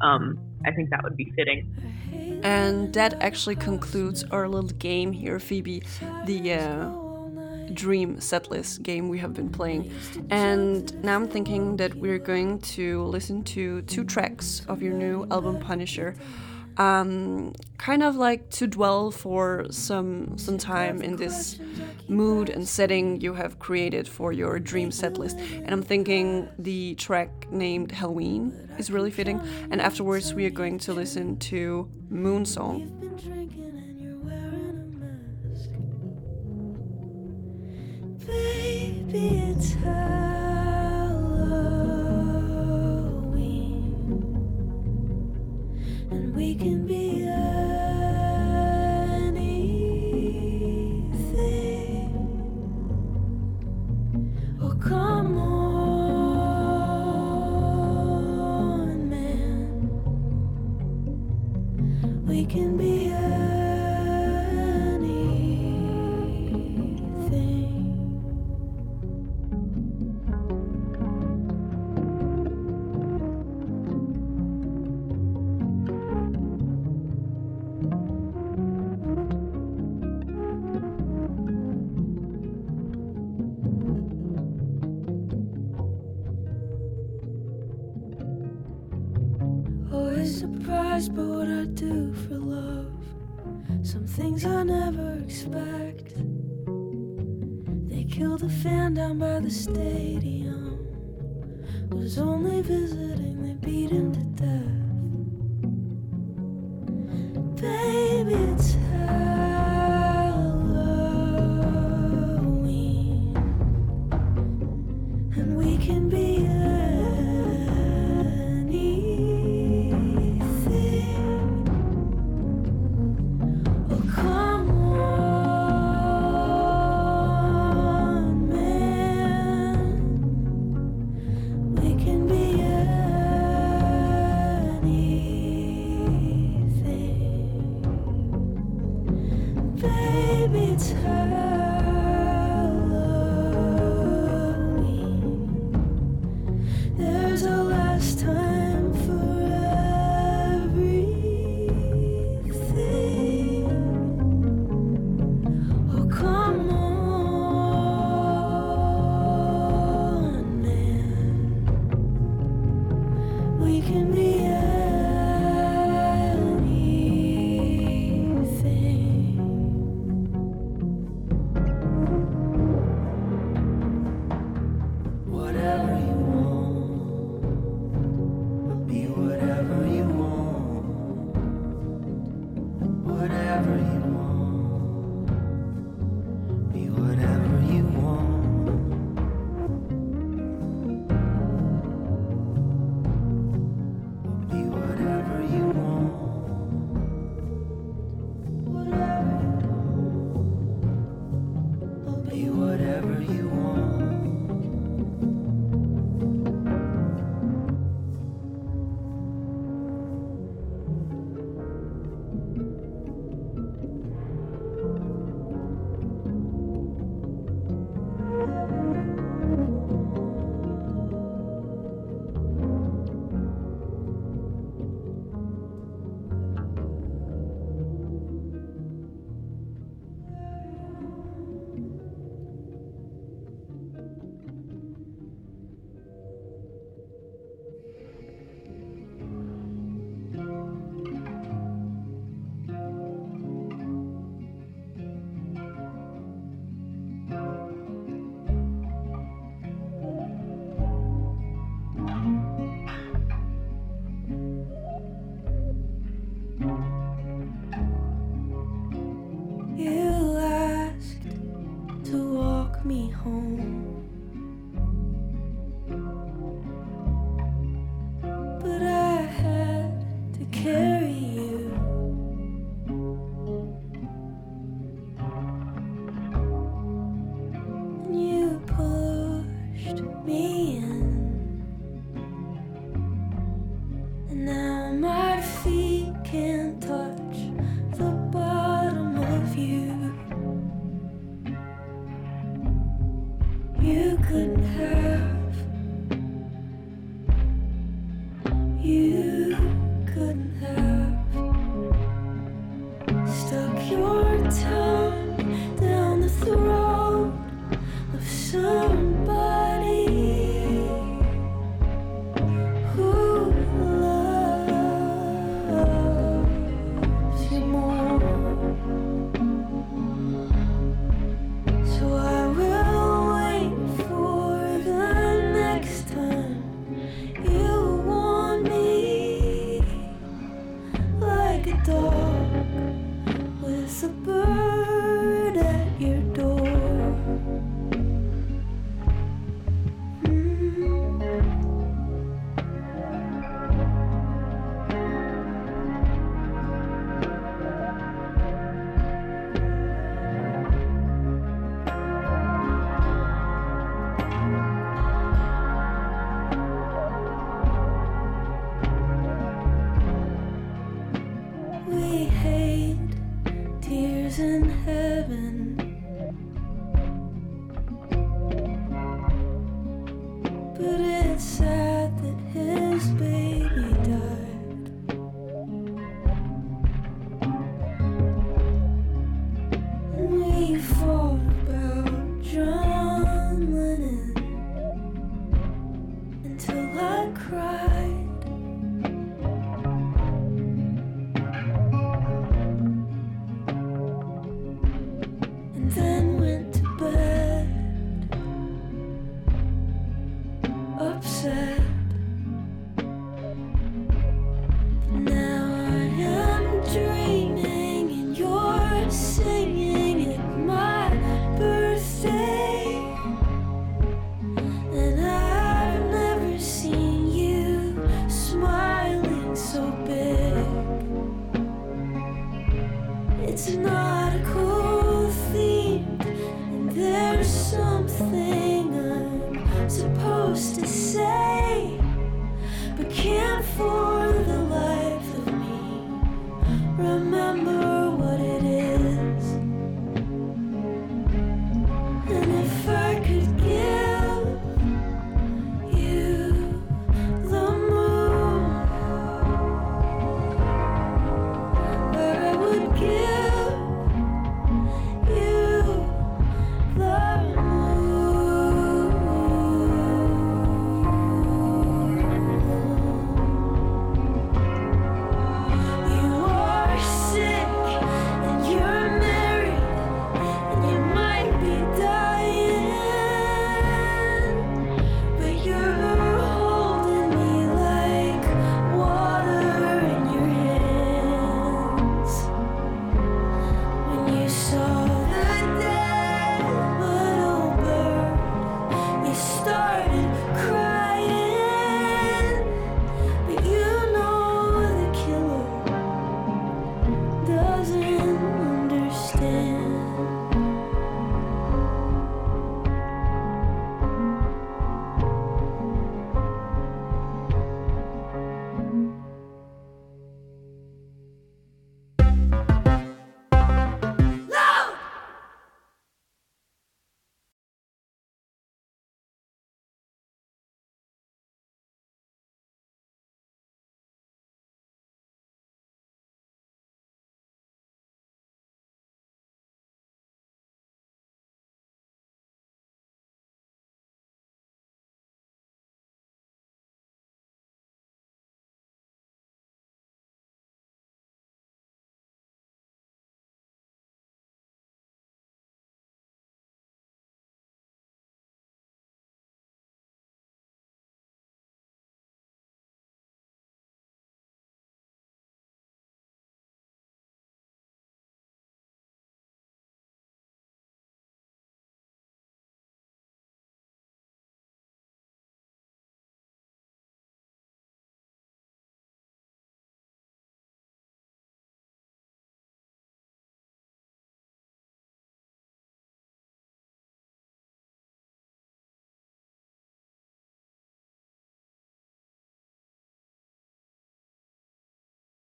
Um, 0.00 0.38
I 0.66 0.72
think 0.72 0.90
that 0.90 1.02
would 1.02 1.16
be 1.16 1.32
fitting. 1.36 2.40
And 2.42 2.92
that 2.94 3.22
actually 3.22 3.56
concludes 3.56 4.24
our 4.24 4.48
little 4.48 4.70
game 4.70 5.12
here, 5.12 5.38
Phoebe. 5.38 5.82
The 6.26 6.54
uh, 6.54 7.74
dream 7.74 8.16
setlist 8.16 8.82
game 8.82 9.08
we 9.08 9.18
have 9.18 9.34
been 9.34 9.50
playing. 9.50 9.92
And 10.30 11.02
now 11.02 11.16
I'm 11.16 11.28
thinking 11.28 11.76
that 11.76 11.94
we're 11.94 12.18
going 12.18 12.60
to 12.60 13.04
listen 13.04 13.42
to 13.44 13.82
two 13.82 14.04
tracks 14.04 14.62
of 14.68 14.82
your 14.82 14.94
new 14.94 15.26
album 15.30 15.58
Punisher. 15.58 16.14
Um, 16.78 17.54
kind 17.76 18.02
of 18.04 18.14
like 18.14 18.50
to 18.50 18.68
dwell 18.68 19.10
for 19.10 19.66
some 19.70 20.38
some 20.38 20.58
time 20.58 21.02
in 21.02 21.16
this 21.16 21.58
mood 22.08 22.48
and 22.48 22.68
setting 22.68 23.20
you 23.20 23.34
have 23.34 23.58
created 23.58 24.06
for 24.06 24.32
your 24.32 24.60
dream 24.60 24.90
setlist. 24.90 25.36
And 25.64 25.70
I'm 25.72 25.82
thinking 25.82 26.48
the 26.56 26.94
track 26.94 27.50
named 27.50 27.90
Halloween 27.90 28.52
is 28.78 28.90
really 28.92 29.10
fitting. 29.10 29.40
And 29.70 29.80
afterwards 29.80 30.32
we 30.34 30.46
are 30.46 30.50
going 30.50 30.78
to 30.78 30.92
listen 30.92 31.36
to 31.50 31.90
Moon 32.10 32.44
Song. 32.44 32.94
Baby, 38.24 39.28
it's 39.48 39.72
Halloween, 39.74 39.98
we 46.38 46.54
can 46.54 46.86
be 46.86 47.27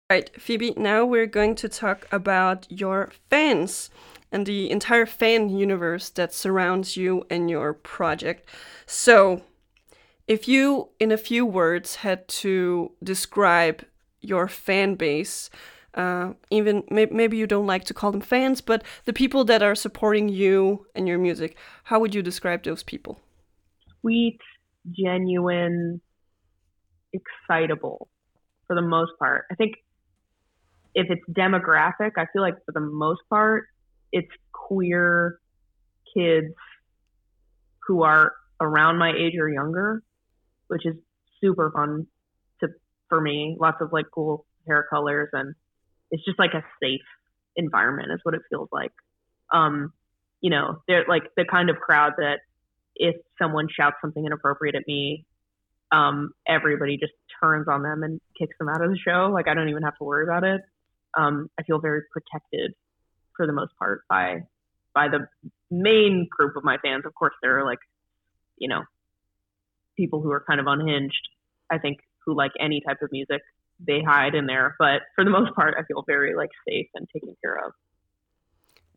Right, 0.08 0.30
Phoebe, 0.40 0.76
now 0.78 1.04
we're 1.04 1.26
going 1.26 1.56
to 1.56 1.68
talk 1.68 2.08
about 2.12 2.68
your 2.70 3.12
fans 3.32 3.90
and 4.32 4.46
the 4.46 4.70
entire 4.70 5.08
fan 5.08 5.50
universe 5.50 6.12
that 6.12 6.32
surrounds 6.32 6.96
you 6.96 7.26
and 7.28 7.50
your 7.50 7.74
project. 7.74 8.48
So, 8.86 9.42
if 10.28 10.48
you, 10.48 10.90
in 11.00 11.12
a 11.12 11.18
few 11.18 11.44
words, 11.44 11.96
had 11.96 12.28
to 12.28 12.92
describe 13.04 13.84
your 14.22 14.48
fan 14.48 14.94
base, 14.94 15.50
uh, 15.96 16.34
even 16.52 16.84
may- 16.92 17.08
maybe 17.08 17.38
you 17.38 17.48
don't 17.48 17.66
like 17.66 17.86
to 17.86 17.94
call 17.96 18.12
them 18.12 18.22
fans, 18.22 18.62
but 18.62 18.84
the 19.06 19.14
people 19.14 19.44
that 19.46 19.64
are 19.64 19.74
supporting 19.74 20.30
you 20.30 20.86
and 20.94 21.08
your 21.08 21.18
music, 21.18 21.58
how 21.86 22.00
would 22.00 22.14
you 22.14 22.22
describe 22.22 22.62
those 22.62 22.84
people? 22.84 23.20
Sweet, 24.02 24.40
genuine, 24.92 26.00
excitable 27.12 28.08
for 28.68 28.76
the 28.76 28.84
most 28.84 29.12
part. 29.18 29.46
I 29.52 29.56
think 29.56 29.78
if 30.96 31.08
it's 31.10 31.22
demographic, 31.30 32.12
I 32.18 32.26
feel 32.32 32.42
like 32.42 32.56
for 32.66 32.72
the 32.72 32.80
most 32.80 33.22
part, 33.30 33.66
it's 34.14 34.32
queer 34.54 35.40
kids 36.16 36.56
who 37.86 38.04
are 38.04 38.32
around 38.62 38.98
my 38.98 39.12
age 39.12 39.34
or 39.38 39.50
younger, 39.50 40.02
which 40.68 40.86
is 40.86 40.96
super 41.42 41.70
fun 41.76 42.08
to 42.62 42.70
for 43.10 43.20
me. 43.20 43.58
Lots 43.60 43.78
of 43.82 43.92
like 43.92 44.06
cool 44.12 44.46
hair 44.66 44.86
colors 44.90 45.30
and 45.34 45.54
it's 46.12 46.24
just 46.24 46.40
like 46.40 46.54
a 46.54 46.64
safe 46.82 47.02
environment 47.58 48.12
is 48.12 48.20
what 48.24 48.34
it 48.34 48.42
feels 48.50 48.70
like. 48.72 48.94
Um, 49.54 49.92
you 50.40 50.50
know, 50.50 50.82
they're 50.88 51.06
like 51.08 51.24
the 51.36 51.44
kind 51.44 51.70
of 51.70 51.76
crowd 51.76 52.14
that 52.18 52.40
if 52.96 53.16
someone 53.40 53.68
shouts 53.70 53.98
something 54.02 54.26
inappropriate 54.26 54.76
at 54.76 54.84
me, 54.88 55.26
um, 55.92 56.32
everybody 56.48 56.98
just 56.98 57.12
turns 57.42 57.68
on 57.68 57.84
them 57.84 58.04
and 58.04 58.22
kicks 58.40 58.56
them 58.60 58.70
out 58.70 58.82
of 58.82 58.90
the 58.90 58.98
show. 58.98 59.30
Like 59.34 59.50
I 59.50 59.54
don't 59.54 59.68
even 59.68 59.84
have 59.84 59.98
to 59.98 60.06
worry 60.06 60.24
about 60.24 60.46
it 60.46 60.62
um, 61.18 61.50
I 61.60 61.64
feel 61.64 61.80
very 61.80 62.02
protected 62.12 62.74
for 63.36 63.48
the 63.48 63.54
most 63.54 63.72
part 63.78 64.02
by 64.10 64.44
by 64.94 65.08
the 65.10 65.28
main 65.70 66.28
group 66.30 66.56
of 66.56 66.64
my 66.64 66.78
fans. 66.78 67.04
Of 67.06 67.14
course, 67.14 67.34
there 67.42 67.60
are 67.60 67.66
like, 67.66 67.80
you 68.58 68.70
know, 68.70 68.84
people 69.98 70.22
who 70.22 70.32
are 70.32 70.44
kind 70.48 70.60
of 70.60 70.68
unhinged. 70.68 71.28
I 71.72 71.78
think 71.78 72.00
who 72.26 72.36
like 72.36 72.52
any 72.60 72.82
type 72.86 72.98
of 73.02 73.10
music, 73.12 73.42
they 73.86 74.02
hide 74.02 74.36
in 74.36 74.46
there. 74.46 74.76
But 74.80 75.02
for 75.16 75.24
the 75.24 75.30
most 75.30 75.54
part, 75.54 75.76
I 75.78 75.84
feel 75.84 76.04
very 76.08 76.36
like 76.36 76.50
safe 76.68 76.88
and 76.96 77.08
taken 77.14 77.36
care 77.42 77.56
of. 77.66 77.74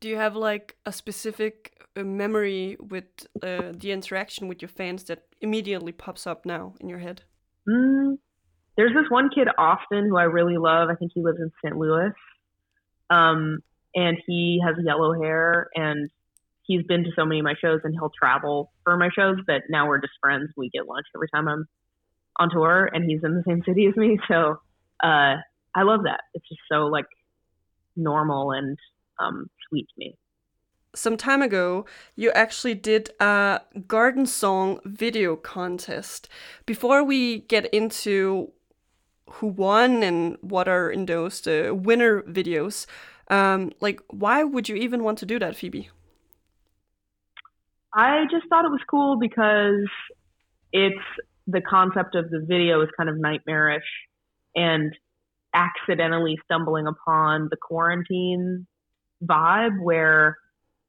Do 0.00 0.08
you 0.08 0.16
have 0.16 0.36
like 0.36 0.76
a 0.86 0.92
specific 0.92 1.82
uh, 1.96 2.04
memory 2.04 2.76
with 2.78 3.26
uh, 3.42 3.72
the 3.72 3.90
interaction 3.90 4.46
with 4.46 4.62
your 4.62 4.68
fans 4.68 5.04
that 5.04 5.24
immediately 5.40 5.92
pops 5.92 6.26
up 6.26 6.46
now 6.46 6.74
in 6.80 6.88
your 6.88 7.00
head? 7.00 7.22
Mm, 7.68 8.18
there's 8.79 8.95
this 8.95 9.11
one 9.11 9.29
kid, 9.29 9.49
Austin, 9.59 10.07
who 10.09 10.16
I 10.16 10.22
really 10.22 10.57
love. 10.57 10.89
I 10.89 10.95
think 10.95 11.11
he 11.12 11.20
lives 11.20 11.41
in 11.41 11.51
St. 11.62 11.76
Louis. 11.76 12.12
Um, 13.11 13.59
and 13.95 14.16
he 14.24 14.62
has 14.64 14.76
yellow 14.85 15.20
hair 15.20 15.66
and 15.74 16.09
he's 16.62 16.85
been 16.85 17.03
to 17.03 17.11
so 17.16 17.24
many 17.24 17.41
of 17.41 17.45
my 17.45 17.55
shows 17.61 17.81
and 17.83 17.93
he'll 17.93 18.12
travel 18.16 18.70
for 18.85 18.97
my 18.97 19.09
shows 19.12 19.39
that 19.49 19.62
now 19.68 19.89
we're 19.89 20.01
just 20.01 20.12
friends. 20.22 20.51
We 20.57 20.70
get 20.70 20.87
lunch 20.87 21.07
every 21.12 21.29
time 21.35 21.49
I'm 21.49 21.66
on 22.39 22.51
tour 22.51 22.89
and 22.93 23.05
he's 23.05 23.24
in 23.24 23.35
the 23.35 23.43
same 23.49 23.62
city 23.66 23.87
as 23.87 23.97
me. 23.97 24.16
So, 24.29 24.61
uh, 25.03 25.37
I 25.74 25.83
love 25.83 26.05
that. 26.05 26.20
It's 26.35 26.49
just 26.49 26.61
so 26.70 26.87
like 26.87 27.07
normal 27.97 28.53
and, 28.53 28.79
um, 29.18 29.51
sweet 29.68 29.89
to 29.89 29.95
me 29.99 30.16
some 30.95 31.16
time 31.16 31.43
ago, 31.43 31.84
you 32.17 32.30
actually 32.33 32.75
did 32.75 33.11
a 33.21 33.61
garden 33.87 34.26
song 34.26 34.80
video 34.84 35.37
contest. 35.37 36.29
Before 36.67 37.05
we 37.05 37.41
get 37.41 37.67
into 37.67 38.53
who 39.33 39.49
won 39.49 40.03
and 40.03 40.37
what 40.41 40.68
are 40.68 40.91
in 40.91 41.07
those 41.07 41.41
the 41.41 41.75
winner 41.75 42.22
videos. 42.22 42.87
Um, 43.29 43.72
like, 43.80 44.00
why 44.09 44.42
would 44.45 44.68
you 44.68 44.76
even 44.76 45.03
want 45.03 45.18
to 45.18 45.26
do 45.26 45.38
that, 45.38 45.57
Phoebe? 45.57 45.91
I 47.95 48.25
just 48.30 48.46
thought 48.49 48.64
it 48.64 48.71
was 48.71 48.80
cool 48.88 49.18
because 49.18 49.88
it's 50.72 50.96
the 51.46 51.61
concept 51.61 52.14
of 52.14 52.30
the 52.30 52.45
video 52.46 52.83
is 52.83 52.88
kind 52.96 53.09
of 53.09 53.17
nightmarish 53.18 53.84
and 54.55 54.92
accidentally 55.55 56.37
stumbling 56.45 56.87
upon 56.87 57.49
the 57.50 57.57
quarantine 57.57 58.67
vibe 59.25 59.83
where 59.83 60.37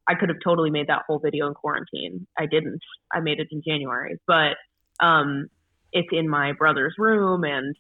I 0.08 0.16
could 0.16 0.30
have 0.30 0.40
totally 0.44 0.70
made 0.70 0.88
that 0.88 1.04
whole 1.08 1.20
video 1.20 1.48
in 1.48 1.54
quarantine. 1.54 2.28
I 2.38 2.46
didn't. 2.46 2.82
I 3.14 3.20
made 3.20 3.40
it 3.40 3.48
in 3.52 3.62
January, 3.66 4.18
but 4.28 4.58
um, 5.00 5.48
it's 5.92 6.10
in 6.12 6.28
my 6.28 6.52
brother's 6.54 6.96
room 6.98 7.44
and 7.44 7.76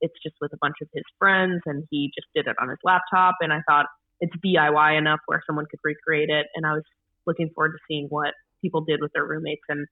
it's 0.00 0.14
just 0.22 0.36
with 0.40 0.52
a 0.52 0.58
bunch 0.60 0.76
of 0.82 0.88
his 0.92 1.04
friends 1.18 1.62
and 1.66 1.84
he 1.90 2.10
just 2.14 2.28
did 2.34 2.46
it 2.46 2.56
on 2.60 2.68
his 2.68 2.78
laptop 2.84 3.36
and 3.40 3.52
I 3.52 3.60
thought 3.68 3.86
it's 4.20 4.32
DIY 4.44 4.98
enough 4.98 5.20
where 5.26 5.42
someone 5.46 5.66
could 5.70 5.80
recreate 5.82 6.28
it 6.28 6.46
and 6.54 6.66
I 6.66 6.72
was 6.74 6.84
looking 7.26 7.50
forward 7.54 7.72
to 7.72 7.78
seeing 7.88 8.06
what 8.08 8.34
people 8.62 8.82
did 8.82 9.00
with 9.00 9.12
their 9.12 9.24
roommates 9.24 9.62
and 9.68 9.86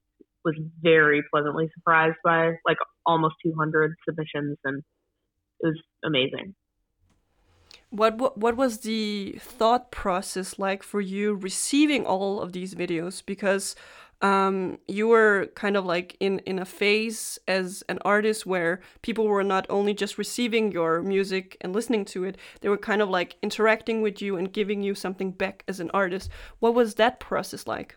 was 0.44 0.54
very 0.80 1.22
pleasantly 1.32 1.68
surprised 1.74 2.16
by 2.24 2.52
like 2.66 2.78
almost 3.06 3.34
200 3.44 3.94
submissions 4.08 4.56
and 4.64 4.82
it 5.60 5.66
was 5.66 5.80
amazing. 6.04 6.54
What, 7.90 8.18
what 8.18 8.36
what 8.36 8.56
was 8.56 8.80
the 8.80 9.38
thought 9.40 9.90
process 9.90 10.58
like 10.58 10.82
for 10.82 11.00
you 11.00 11.34
receiving 11.34 12.04
all 12.04 12.40
of 12.42 12.52
these 12.52 12.74
videos 12.74 13.22
because 13.24 13.74
um, 14.20 14.78
you 14.88 15.06
were 15.06 15.48
kind 15.54 15.76
of 15.76 15.84
like 15.84 16.16
in 16.18 16.40
in 16.40 16.58
a 16.58 16.64
phase 16.64 17.38
as 17.46 17.84
an 17.88 17.98
artist 18.04 18.46
where 18.46 18.80
people 19.02 19.26
were 19.26 19.44
not 19.44 19.66
only 19.70 19.94
just 19.94 20.18
receiving 20.18 20.72
your 20.72 21.02
music 21.02 21.56
and 21.60 21.72
listening 21.72 22.04
to 22.06 22.24
it 22.24 22.36
they 22.60 22.68
were 22.68 22.78
kind 22.78 23.00
of 23.00 23.08
like 23.08 23.36
interacting 23.42 24.02
with 24.02 24.20
you 24.20 24.36
and 24.36 24.52
giving 24.52 24.82
you 24.82 24.94
something 24.94 25.30
back 25.30 25.64
as 25.68 25.78
an 25.78 25.90
artist. 25.94 26.30
What 26.58 26.74
was 26.74 26.96
that 26.96 27.20
process 27.20 27.66
like? 27.66 27.96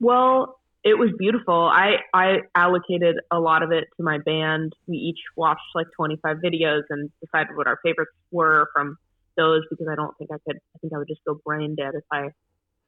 Well 0.00 0.58
it 0.82 0.98
was 0.98 1.10
beautiful. 1.16 1.54
I 1.54 1.96
i 2.12 2.40
allocated 2.54 3.16
a 3.30 3.38
lot 3.38 3.62
of 3.62 3.70
it 3.70 3.84
to 3.96 4.02
my 4.02 4.18
band. 4.18 4.72
We 4.86 4.96
each 4.96 5.20
watched 5.36 5.62
like 5.74 5.86
25 5.96 6.38
videos 6.38 6.82
and 6.90 7.10
decided 7.20 7.56
what 7.56 7.66
our 7.66 7.78
favorites 7.82 8.12
were 8.30 8.68
from 8.74 8.98
those 9.36 9.62
because 9.68 9.88
i 9.90 9.96
don't 9.96 10.16
think 10.16 10.30
i 10.32 10.36
could 10.46 10.56
i 10.76 10.78
think 10.78 10.92
i 10.92 10.98
would 10.98 11.08
just 11.08 11.20
go 11.26 11.40
brain 11.44 11.74
dead 11.74 11.94
if 11.94 12.04
i 12.12 12.28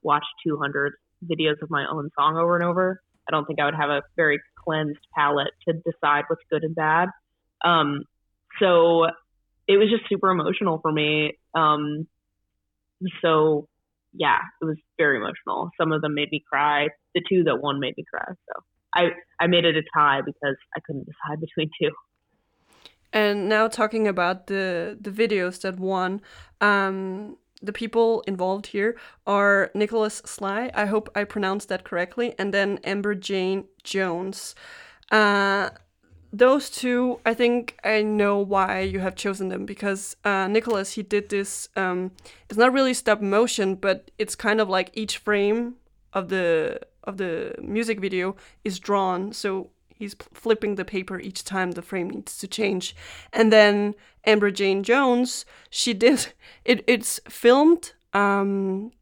watched 0.02 0.28
200 0.46 0.92
videos 1.24 1.60
of 1.62 1.70
my 1.70 1.86
own 1.90 2.10
song 2.18 2.36
over 2.36 2.56
and 2.56 2.64
over. 2.64 3.00
I 3.28 3.32
don't 3.32 3.46
think 3.46 3.60
I 3.60 3.64
would 3.64 3.74
have 3.74 3.90
a 3.90 4.02
very 4.16 4.40
cleansed 4.64 5.00
palette 5.14 5.52
to 5.68 5.74
decide 5.74 6.24
what's 6.28 6.42
good 6.50 6.64
and 6.64 6.74
bad. 6.74 7.08
Um, 7.64 8.04
so 8.60 9.06
it 9.66 9.76
was 9.76 9.88
just 9.90 10.08
super 10.08 10.30
emotional 10.30 10.78
for 10.80 10.92
me. 10.92 11.32
Um, 11.54 12.06
so 13.22 13.68
yeah, 14.12 14.38
it 14.60 14.64
was 14.64 14.76
very 14.96 15.18
emotional. 15.18 15.70
Some 15.78 15.92
of 15.92 16.00
them 16.02 16.14
made 16.14 16.30
me 16.30 16.42
cry. 16.48 16.88
The 17.14 17.22
two 17.28 17.44
that 17.44 17.60
won 17.60 17.80
made 17.80 17.94
me 17.96 18.04
cry. 18.08 18.26
So 18.28 18.62
I 18.94 19.08
I 19.40 19.46
made 19.46 19.64
it 19.64 19.76
a 19.76 19.82
tie 19.94 20.20
because 20.24 20.56
I 20.76 20.80
couldn't 20.86 21.06
decide 21.06 21.40
between 21.40 21.70
two. 21.80 21.90
And 23.12 23.48
now 23.48 23.68
talking 23.68 24.08
about 24.08 24.46
the 24.46 24.96
the 25.00 25.10
videos 25.10 25.60
that 25.62 25.78
won, 25.78 26.20
um, 26.60 27.36
the 27.66 27.72
people 27.72 28.22
involved 28.26 28.68
here 28.68 28.96
are 29.26 29.70
Nicholas 29.74 30.22
Sly, 30.24 30.70
I 30.74 30.86
hope 30.86 31.10
I 31.14 31.24
pronounced 31.24 31.68
that 31.68 31.84
correctly, 31.84 32.34
and 32.38 32.54
then 32.54 32.78
Amber 32.84 33.14
Jane 33.14 33.64
Jones. 33.82 34.54
Uh, 35.10 35.70
those 36.32 36.68
two, 36.70 37.20
I 37.24 37.34
think 37.34 37.78
I 37.84 38.02
know 38.02 38.38
why 38.38 38.80
you 38.80 39.00
have 39.00 39.14
chosen 39.14 39.48
them 39.48 39.64
because 39.64 40.16
uh, 40.24 40.48
Nicholas, 40.48 40.92
he 40.92 41.02
did 41.02 41.28
this. 41.28 41.68
Um, 41.76 42.12
it's 42.48 42.58
not 42.58 42.72
really 42.72 42.94
stop 42.94 43.20
motion, 43.20 43.74
but 43.74 44.10
it's 44.18 44.34
kind 44.34 44.60
of 44.60 44.68
like 44.68 44.90
each 44.94 45.18
frame 45.18 45.76
of 46.12 46.28
the 46.28 46.80
of 47.04 47.18
the 47.18 47.54
music 47.62 48.00
video 48.00 48.36
is 48.64 48.78
drawn. 48.80 49.32
So 49.32 49.70
he's 49.96 50.14
flipping 50.32 50.74
the 50.74 50.84
paper 50.84 51.18
each 51.18 51.44
time 51.44 51.72
the 51.72 51.82
frame 51.82 52.10
needs 52.10 52.38
to 52.38 52.46
change. 52.46 52.94
And 53.32 53.52
then 53.52 53.94
Amber 54.24 54.50
Jane 54.50 54.82
Jones, 54.82 55.46
she 55.70 55.94
did 55.94 56.32
it. 56.64 56.84
It's 56.86 57.20
filmed 57.28 57.92
um, 58.12 58.92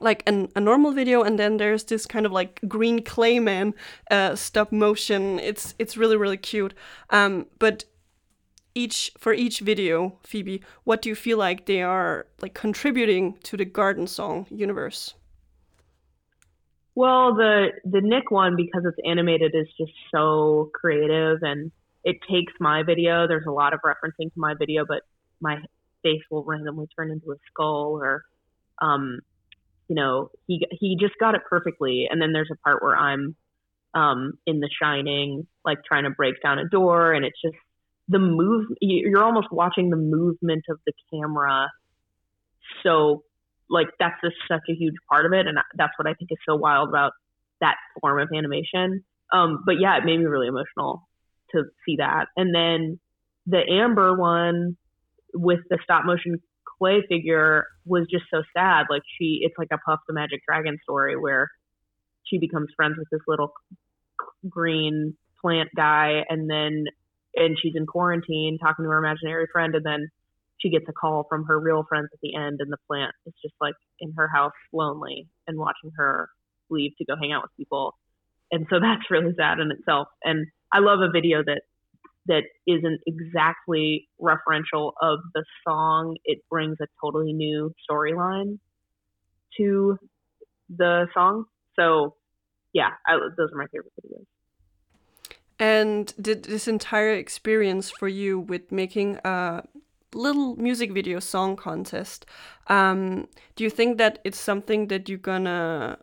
like 0.00 0.22
an, 0.26 0.48
a 0.54 0.60
normal 0.60 0.92
video, 0.92 1.22
and 1.22 1.38
then 1.38 1.56
there's 1.56 1.84
this 1.84 2.06
kind 2.06 2.26
of 2.26 2.32
like 2.32 2.60
green 2.68 3.02
clay 3.02 3.38
man 3.38 3.74
uh, 4.10 4.34
stop 4.34 4.70
motion. 4.70 5.38
It's 5.40 5.74
it's 5.78 5.96
really 5.96 6.16
really 6.16 6.36
cute. 6.36 6.74
Um, 7.10 7.46
but 7.58 7.84
each 8.74 9.12
for 9.18 9.32
each 9.32 9.60
video, 9.60 10.18
Phoebe, 10.22 10.62
what 10.84 11.02
do 11.02 11.08
you 11.08 11.14
feel 11.14 11.38
like 11.38 11.66
they 11.66 11.82
are 11.82 12.26
like 12.40 12.54
contributing 12.54 13.38
to 13.44 13.56
the 13.56 13.64
garden 13.64 14.06
song 14.06 14.46
universe? 14.50 15.14
Well, 16.98 17.36
the 17.36 17.68
the 17.84 18.00
Nick 18.00 18.32
one 18.32 18.56
because 18.56 18.82
it's 18.84 18.98
animated 19.08 19.54
is 19.54 19.68
just 19.78 19.92
so 20.12 20.68
creative 20.74 21.44
and 21.44 21.70
it 22.02 22.16
takes 22.28 22.52
my 22.58 22.82
video. 22.82 23.28
There's 23.28 23.46
a 23.46 23.52
lot 23.52 23.72
of 23.72 23.78
referencing 23.86 24.34
to 24.34 24.40
my 24.40 24.54
video, 24.58 24.84
but 24.84 25.02
my 25.40 25.58
face 26.02 26.22
will 26.28 26.42
randomly 26.42 26.88
turn 26.96 27.12
into 27.12 27.30
a 27.30 27.36
skull 27.52 28.00
or 28.02 28.24
um 28.82 29.20
you 29.86 29.94
know, 29.94 30.32
he 30.48 30.66
he 30.72 30.96
just 31.00 31.14
got 31.20 31.36
it 31.36 31.42
perfectly. 31.48 32.08
And 32.10 32.20
then 32.20 32.32
there's 32.32 32.50
a 32.52 32.56
part 32.56 32.82
where 32.82 32.96
I'm 32.96 33.36
um 33.94 34.32
in 34.44 34.58
the 34.58 34.68
shining 34.82 35.46
like 35.64 35.84
trying 35.84 36.02
to 36.02 36.10
break 36.10 36.42
down 36.42 36.58
a 36.58 36.68
door 36.68 37.12
and 37.12 37.24
it's 37.24 37.40
just 37.40 37.54
the 38.08 38.18
move 38.18 38.66
you're 38.80 39.22
almost 39.22 39.52
watching 39.52 39.90
the 39.90 39.96
movement 39.96 40.64
of 40.68 40.80
the 40.84 40.92
camera 41.12 41.68
so 42.82 43.22
like 43.70 43.88
that's 43.98 44.20
just 44.22 44.36
such 44.48 44.62
a 44.70 44.74
huge 44.74 44.94
part 45.10 45.26
of 45.26 45.32
it 45.32 45.46
and 45.46 45.58
that's 45.76 45.92
what 45.98 46.08
i 46.08 46.14
think 46.14 46.30
is 46.30 46.38
so 46.48 46.56
wild 46.56 46.88
about 46.88 47.12
that 47.60 47.76
form 48.00 48.20
of 48.20 48.28
animation. 48.34 49.04
Um 49.32 49.62
but 49.64 49.76
yeah 49.80 49.96
it 49.98 50.04
made 50.04 50.18
me 50.18 50.26
really 50.26 50.48
emotional 50.48 51.08
to 51.52 51.64
see 51.86 51.96
that. 51.96 52.26
And 52.36 52.54
then 52.54 53.00
the 53.46 53.62
amber 53.70 54.14
one 54.14 54.76
with 55.34 55.60
the 55.70 55.78
stop 55.82 56.04
motion 56.04 56.40
clay 56.78 57.02
figure 57.08 57.66
was 57.84 58.06
just 58.10 58.24
so 58.30 58.42
sad. 58.56 58.86
Like 58.90 59.02
she 59.18 59.40
it's 59.42 59.54
like 59.58 59.68
a 59.72 59.78
puff 59.78 60.00
the 60.06 60.14
magic 60.14 60.40
dragon 60.46 60.78
story 60.82 61.16
where 61.16 61.48
she 62.26 62.38
becomes 62.38 62.68
friends 62.76 62.96
with 62.98 63.08
this 63.10 63.22
little 63.26 63.52
green 64.48 65.14
plant 65.40 65.70
guy 65.76 66.24
and 66.28 66.50
then 66.50 66.84
and 67.34 67.56
she's 67.60 67.74
in 67.76 67.86
quarantine 67.86 68.58
talking 68.60 68.84
to 68.84 68.90
her 68.90 68.98
imaginary 68.98 69.46
friend 69.52 69.74
and 69.74 69.84
then 69.84 70.08
she 70.58 70.70
gets 70.70 70.86
a 70.88 70.92
call 70.92 71.26
from 71.28 71.44
her 71.44 71.58
real 71.58 71.84
friends 71.88 72.08
at 72.12 72.18
the 72.22 72.34
end 72.34 72.58
and 72.60 72.72
the 72.72 72.78
plant 72.86 73.12
is 73.26 73.34
just 73.42 73.54
like 73.60 73.74
in 74.00 74.12
her 74.16 74.28
house 74.28 74.52
lonely 74.72 75.28
and 75.46 75.58
watching 75.58 75.90
her 75.96 76.28
leave 76.70 76.92
to 76.98 77.04
go 77.04 77.14
hang 77.20 77.32
out 77.32 77.42
with 77.42 77.56
people. 77.56 77.94
And 78.50 78.66
so 78.70 78.78
that's 78.80 79.10
really 79.10 79.34
sad 79.36 79.60
in 79.60 79.70
itself. 79.70 80.08
And 80.24 80.46
i 80.72 80.80
love 80.80 81.00
a 81.00 81.10
video 81.10 81.42
that 81.44 81.62
that 82.26 82.42
isn't 82.66 83.00
exactly 83.06 84.06
referential 84.20 84.92
of 85.00 85.20
the 85.34 85.44
song. 85.66 86.16
It 86.24 86.40
brings 86.50 86.76
a 86.82 86.86
totally 87.02 87.32
new 87.32 87.72
storyline 87.90 88.58
to 89.56 89.98
the 90.68 91.06
song. 91.14 91.44
So 91.78 92.16
yeah 92.72 92.90
I, 93.06 93.18
those 93.36 93.50
are 93.52 93.58
my 93.58 93.66
favorite 93.66 93.92
videos. 94.04 94.26
And 95.60 96.14
did 96.20 96.44
this 96.44 96.68
entire 96.68 97.14
experience 97.14 97.90
for 97.90 98.06
you 98.06 98.38
with 98.38 98.70
making 98.70 99.18
a 99.24 99.64
little 100.14 100.56
music 100.56 100.92
video 100.92 101.20
song 101.20 101.56
contest, 101.56 102.26
um, 102.68 103.28
do 103.56 103.64
you 103.64 103.70
think 103.70 103.98
that 103.98 104.18
it's 104.24 104.38
something 104.40 104.88
that 104.88 105.08
you're 105.08 105.18
gonna 105.18 105.98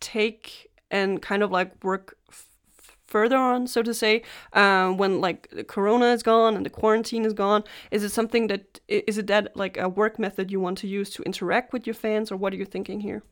take 0.00 0.70
and 0.90 1.22
kind 1.22 1.42
of 1.42 1.50
like 1.50 1.72
work 1.84 2.16
further 3.06 3.36
on, 3.36 3.66
so 3.66 3.82
to 3.82 3.94
say, 3.94 4.22
uh, 4.52 4.90
when 4.90 5.20
like 5.20 5.48
the 5.50 5.64
Corona 5.64 6.06
is 6.06 6.22
gone 6.22 6.56
and 6.56 6.66
the 6.66 6.70
quarantine 6.70 7.24
is 7.24 7.32
gone? 7.32 7.62
Is 7.90 8.02
it 8.02 8.10
something 8.10 8.48
that 8.48 8.80
is 8.88 9.18
it 9.18 9.26
that 9.28 9.56
like 9.56 9.76
a 9.76 9.88
work 9.88 10.18
method 10.18 10.50
you 10.50 10.60
want 10.60 10.78
to 10.78 10.88
use 10.88 11.10
to 11.10 11.22
interact 11.22 11.72
with 11.72 11.86
your 11.86 11.94
fans, 11.94 12.32
or 12.32 12.36
what 12.36 12.52
are 12.52 12.56
you 12.56 12.64
thinking 12.64 13.00
here? 13.00 13.22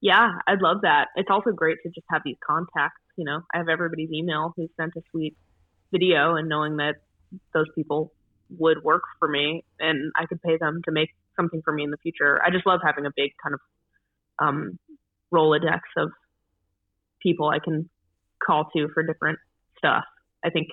Yeah, 0.00 0.32
I'd 0.48 0.62
love 0.62 0.80
that. 0.82 1.08
It's 1.14 1.30
also 1.30 1.52
great 1.52 1.78
to 1.84 1.90
just 1.90 2.06
have 2.10 2.22
these 2.24 2.36
contacts 2.44 3.02
you 3.16 3.24
know, 3.24 3.42
I 3.52 3.58
have 3.58 3.68
everybody's 3.68 4.10
email 4.12 4.52
who 4.56 4.68
sent 4.76 4.94
a 4.96 5.02
sweet 5.10 5.36
video 5.90 6.36
and 6.36 6.48
knowing 6.48 6.76
that 6.78 6.96
those 7.52 7.66
people 7.74 8.12
would 8.58 8.82
work 8.82 9.02
for 9.18 9.28
me 9.28 9.64
and 9.78 10.12
I 10.16 10.26
could 10.26 10.42
pay 10.42 10.56
them 10.58 10.80
to 10.84 10.92
make 10.92 11.10
something 11.36 11.62
for 11.64 11.72
me 11.72 11.84
in 11.84 11.90
the 11.90 11.96
future. 11.96 12.40
I 12.44 12.50
just 12.50 12.66
love 12.66 12.80
having 12.84 13.06
a 13.06 13.10
big 13.14 13.32
kind 13.42 13.54
of 13.54 13.60
um, 14.38 14.78
Rolodex 15.32 15.80
of 15.96 16.10
people 17.22 17.48
I 17.48 17.58
can 17.58 17.88
call 18.44 18.68
to 18.76 18.88
for 18.92 19.02
different 19.02 19.38
stuff. 19.78 20.04
I 20.44 20.50
think 20.50 20.68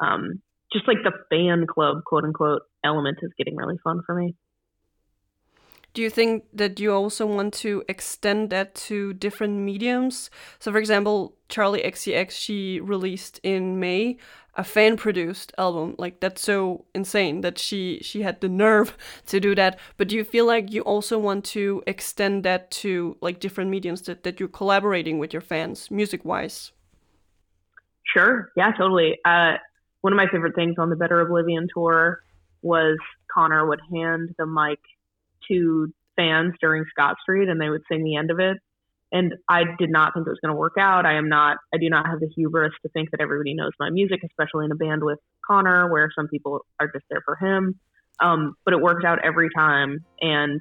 um, 0.00 0.42
just 0.72 0.86
like 0.86 0.98
the 1.04 1.12
fan 1.30 1.66
club, 1.66 2.04
quote 2.04 2.24
unquote, 2.24 2.62
element 2.84 3.18
is 3.22 3.30
getting 3.38 3.56
really 3.56 3.78
fun 3.82 4.02
for 4.04 4.14
me 4.14 4.34
do 5.98 6.02
you 6.04 6.10
think 6.10 6.44
that 6.52 6.78
you 6.78 6.92
also 6.92 7.26
want 7.26 7.52
to 7.52 7.82
extend 7.88 8.50
that 8.50 8.72
to 8.76 9.12
different 9.14 9.56
mediums? 9.56 10.30
So, 10.60 10.70
for 10.70 10.78
example, 10.78 11.34
Charli 11.48 11.84
XCX, 11.84 12.30
she 12.30 12.78
released 12.78 13.40
in 13.42 13.80
May 13.80 14.16
a 14.54 14.62
fan 14.62 14.96
produced 14.96 15.52
album. 15.58 15.96
Like 15.98 16.20
that's 16.20 16.40
so 16.40 16.84
insane 16.94 17.40
that 17.40 17.58
she 17.58 17.98
she 18.00 18.22
had 18.22 18.40
the 18.40 18.48
nerve 18.48 18.96
to 19.26 19.40
do 19.40 19.56
that. 19.56 19.80
But 19.96 20.06
do 20.06 20.14
you 20.14 20.22
feel 20.22 20.46
like 20.46 20.70
you 20.70 20.82
also 20.82 21.18
want 21.18 21.44
to 21.46 21.82
extend 21.84 22.44
that 22.44 22.70
to 22.82 23.16
like 23.20 23.40
different 23.40 23.68
mediums 23.68 24.02
that, 24.02 24.22
that 24.22 24.38
you're 24.38 24.48
collaborating 24.48 25.18
with 25.18 25.32
your 25.32 25.42
fans 25.42 25.90
music 25.90 26.24
wise? 26.24 26.70
Sure. 28.14 28.52
Yeah, 28.56 28.70
totally. 28.70 29.18
Uh, 29.24 29.54
one 30.02 30.12
of 30.12 30.16
my 30.16 30.28
favorite 30.30 30.54
things 30.54 30.76
on 30.78 30.90
the 30.90 30.96
Better 30.96 31.20
Oblivion 31.20 31.66
tour 31.74 32.22
was 32.62 32.98
Conor 33.34 33.66
would 33.66 33.80
hand 33.92 34.36
the 34.38 34.46
mic 34.46 34.78
to 35.48 35.92
fans 36.16 36.54
during 36.60 36.84
Scott 36.90 37.16
Street 37.22 37.48
and 37.48 37.60
they 37.60 37.70
would 37.70 37.82
sing 37.90 38.04
the 38.04 38.16
end 38.16 38.30
of 38.30 38.40
it. 38.40 38.58
And 39.10 39.32
I 39.48 39.62
did 39.78 39.90
not 39.90 40.12
think 40.12 40.26
it 40.26 40.30
was 40.30 40.38
going 40.42 40.52
to 40.52 40.58
work 40.58 40.74
out. 40.78 41.06
I 41.06 41.16
am 41.16 41.30
not, 41.30 41.56
I 41.72 41.78
do 41.78 41.88
not 41.88 42.06
have 42.06 42.20
the 42.20 42.28
hubris 42.36 42.72
to 42.82 42.90
think 42.90 43.10
that 43.12 43.20
everybody 43.20 43.54
knows 43.54 43.70
my 43.80 43.88
music, 43.88 44.20
especially 44.22 44.66
in 44.66 44.72
a 44.72 44.74
band 44.74 45.02
with 45.02 45.18
Conor, 45.46 45.90
where 45.90 46.10
some 46.14 46.28
people 46.28 46.60
are 46.78 46.88
just 46.92 47.06
there 47.08 47.22
for 47.24 47.36
him. 47.36 47.78
Um, 48.20 48.54
but 48.64 48.74
it 48.74 48.80
worked 48.80 49.06
out 49.06 49.24
every 49.24 49.48
time. 49.56 50.04
And 50.20 50.60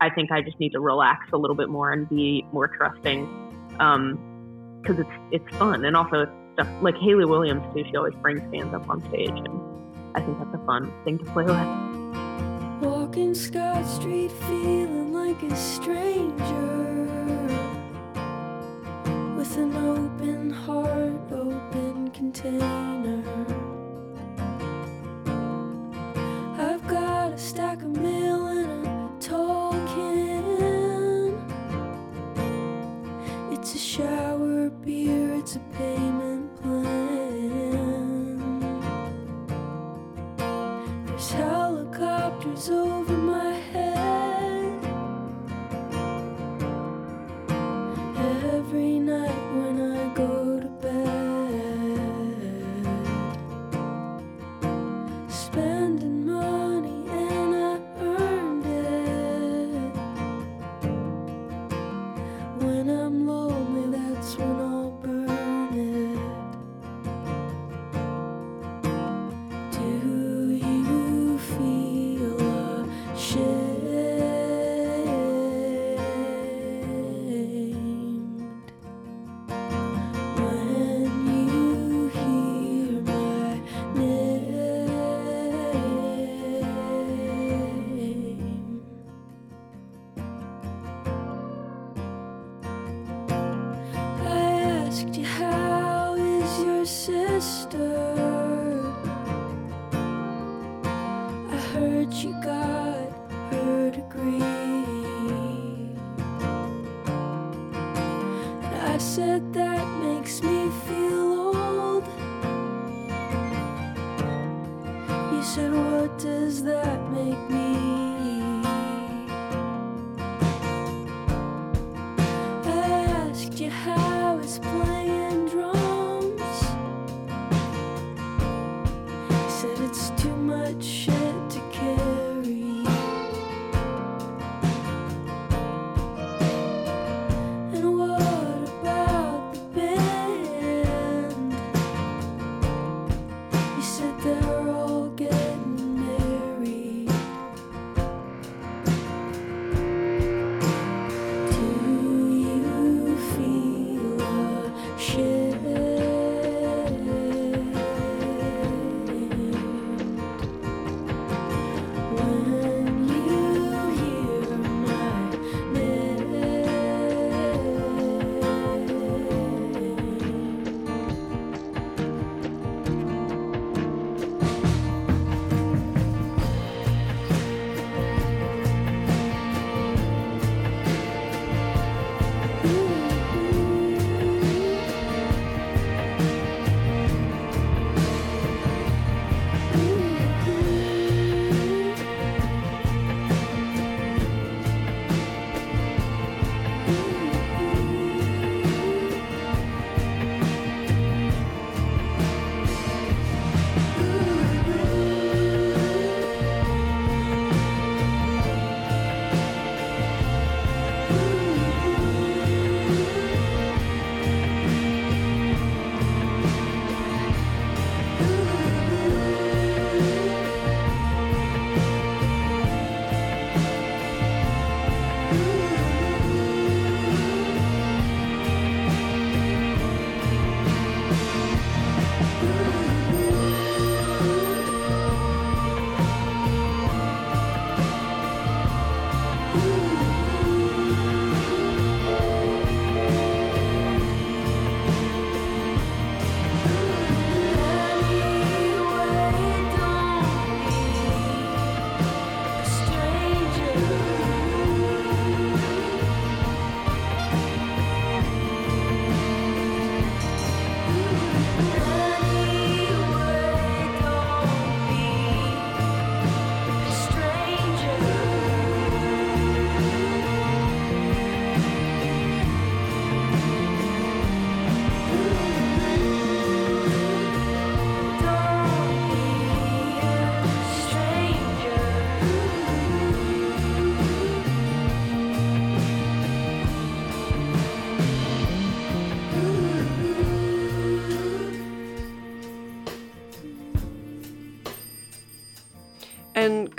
I 0.00 0.10
think 0.10 0.30
I 0.30 0.40
just 0.40 0.60
need 0.60 0.70
to 0.70 0.80
relax 0.80 1.32
a 1.32 1.36
little 1.36 1.56
bit 1.56 1.68
more 1.68 1.90
and 1.90 2.08
be 2.08 2.46
more 2.52 2.68
trusting. 2.68 3.24
Um, 3.80 4.80
cause 4.86 4.98
it's, 4.98 5.10
it's 5.32 5.56
fun. 5.56 5.84
And 5.84 5.96
also 5.96 6.26
stuff 6.54 6.68
like 6.82 6.96
Hayley 6.98 7.24
Williams 7.24 7.62
too. 7.74 7.84
She 7.90 7.96
always 7.96 8.14
brings 8.14 8.40
fans 8.52 8.72
up 8.72 8.88
on 8.88 9.00
stage 9.08 9.30
and 9.30 9.60
I 10.14 10.20
think 10.20 10.38
that's 10.38 10.54
a 10.54 10.64
fun 10.66 10.92
thing 11.04 11.18
to 11.18 11.24
play 11.32 11.44
with. 11.44 11.89
Walking 13.10 13.34
Scott 13.34 13.84
Street 13.84 14.30
feeling 14.30 15.12
like 15.12 15.42
a 15.42 15.56
stranger. 15.56 17.08
With 19.36 19.56
an 19.56 19.74
open 19.74 20.50
heart, 20.50 21.32
open 21.32 22.12
container. 22.12 23.24
I've 26.56 26.86
got 26.86 27.32
a 27.32 27.38
stack 27.38 27.82
of 27.82 27.96
mail 28.00 28.46
and 28.46 28.86
a 28.86 29.10
tall 29.18 29.72
can 29.72 31.34
It's 33.50 33.74
a 33.74 33.78
shower 33.78 34.70
beer, 34.70 35.34
it's 35.34 35.56
a 35.56 35.60
payment 35.76 36.54
plan. 36.62 37.40
There's 41.06 41.32
helicopters 41.32 42.70
over 42.70 42.99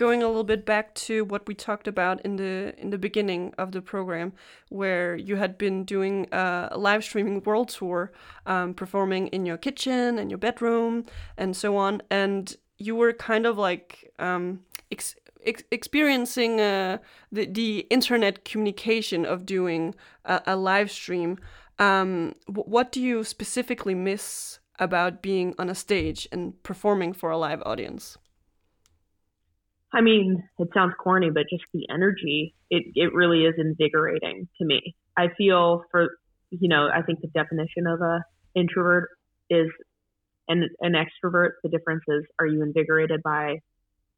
going 0.02 0.24
a 0.24 0.28
little 0.28 0.44
bit 0.44 0.66
back 0.66 0.96
to 0.96 1.24
what 1.26 1.48
we 1.48 1.54
talked 1.54 1.88
about 1.88 2.20
in 2.26 2.36
the 2.38 2.74
in 2.82 2.90
the 2.90 2.98
beginning 2.98 3.54
of 3.60 3.72
the 3.72 3.82
program, 3.94 4.34
where 4.70 5.16
you 5.16 5.36
had 5.36 5.60
been 5.60 5.86
doing 5.86 6.28
a 6.32 6.76
live 6.76 7.04
streaming 7.04 7.40
world 7.44 7.70
tour, 7.70 8.12
um, 8.48 8.74
performing 8.74 9.28
in 9.28 9.46
your 9.46 9.58
kitchen 9.58 10.18
and 10.18 10.32
your 10.32 10.40
bedroom 10.40 11.06
and 11.38 11.56
so 11.56 11.78
on, 11.78 12.02
and 12.10 12.58
you 12.80 12.96
were 12.96 13.14
kind 13.14 13.46
of 13.46 13.60
like 13.60 14.12
um, 14.18 14.62
ex 14.92 15.16
ex 15.46 15.64
experiencing 15.70 16.60
uh, 16.60 16.98
the 17.32 17.46
the 17.46 17.86
internet 17.92 18.44
communication 18.44 19.24
of 19.24 19.46
doing 19.46 19.94
a, 20.26 20.42
a 20.48 20.56
live 20.56 20.90
stream. 20.90 21.38
Um, 21.78 22.34
what 22.48 22.92
do 22.92 23.00
you 23.00 23.24
specifically 23.24 23.96
miss 23.96 24.60
about 24.80 25.22
being 25.22 25.54
on 25.60 25.70
a 25.70 25.76
stage 25.76 26.28
and 26.32 26.44
performing 26.64 27.14
for 27.14 27.30
a 27.30 27.38
live 27.38 27.62
audience? 27.72 28.18
I 29.94 30.02
mean, 30.02 30.44
it 30.58 30.70
sounds 30.74 30.94
corny, 30.98 31.30
but 31.30 31.44
just 31.50 31.64
the 31.74 31.88
energy, 31.90 32.56
it, 32.70 32.84
it 32.96 33.14
really 33.14 33.44
is 33.44 33.56
invigorating 33.58 34.48
to 34.58 34.66
me. 34.66 34.96
I 35.18 35.28
feel 35.38 35.84
for, 35.92 36.18
you 36.50 36.70
know, 36.70 36.90
I 36.94 37.02
think 37.02 37.22
the 37.22 37.28
definition 37.28 37.88
of 37.88 38.02
a 38.02 38.24
introvert 38.56 39.10
is 39.50 39.68
an, 40.48 40.70
an 40.80 40.94
extrovert. 40.94 41.52
The 41.64 41.70
difference 41.70 42.04
is, 42.08 42.24
are 42.40 42.46
you 42.46 42.64
invigorated 42.64 43.22
by 43.22 43.60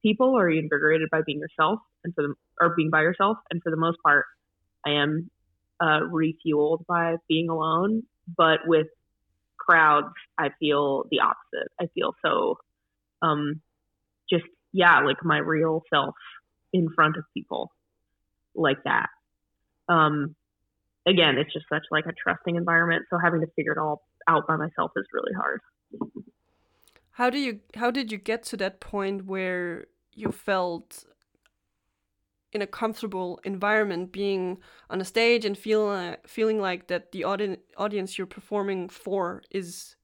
people 0.04 0.30
or 0.30 0.46
are 0.46 0.50
you 0.50 0.60
invigorated 0.62 1.10
by 1.10 1.22
being 1.26 1.40
yourself 1.40 1.80
and 2.04 2.14
for 2.14 2.22
the, 2.22 2.36
or 2.62 2.76
being 2.76 2.92
by 2.92 3.02
yourself? 3.02 3.38
And 3.50 3.62
for 3.64 3.72
the 3.72 3.78
most 3.78 3.98
part, 4.04 4.26
I 4.86 4.92
am 4.92 5.32
uh, 5.80 6.02
refueled 6.12 6.86
by 6.86 7.16
being 7.28 7.50
alone, 7.50 8.04
but 8.38 8.60
with 8.66 8.88
crowds, 9.58 10.14
I 10.38 10.50
feel 10.60 11.06
the 11.10 11.22
opposite. 11.22 11.72
I 11.82 11.88
feel 11.96 12.16
so, 12.24 12.58
um, 13.22 13.62
yeah, 14.74 15.02
like 15.02 15.24
my 15.24 15.38
real 15.38 15.84
self 15.94 16.16
in 16.74 16.90
front 16.94 17.16
of 17.18 17.24
people 17.34 17.72
like 18.56 18.84
that. 18.84 19.08
Um, 19.88 20.36
again, 21.08 21.38
it's 21.38 21.54
just 21.54 21.66
such 21.72 21.84
like 21.92 22.06
a 22.06 22.14
trusting 22.22 22.56
environment. 22.56 23.06
So 23.10 23.18
having 23.24 23.42
to 23.42 23.48
figure 23.56 23.74
it 23.74 23.78
all 23.78 24.02
out 24.28 24.48
by 24.48 24.56
myself 24.56 24.92
is 24.98 25.06
really 25.14 25.34
hard. 25.34 25.62
How 27.12 27.30
do 27.30 27.38
you 27.38 27.60
how 27.76 27.92
did 27.92 28.12
you 28.12 28.18
get 28.18 28.44
to 28.46 28.58
that 28.58 28.80
point 28.80 29.26
where 29.26 29.86
you 30.14 30.32
felt 30.32 31.06
in 32.52 32.62
a 32.62 32.68
comfortable 32.68 33.40
environment 33.44 34.12
being 34.12 34.60
on 34.90 35.02
a 35.02 35.06
stage 35.06 35.46
and 35.46 35.58
feeling 35.58 36.16
feeling 36.26 36.60
like 36.60 36.88
that 36.88 37.12
the 37.12 37.26
audi- 37.26 37.58
audience 37.78 38.18
you're 38.18 38.28
performing 38.28 38.88
for 38.90 39.42
is 39.50 39.96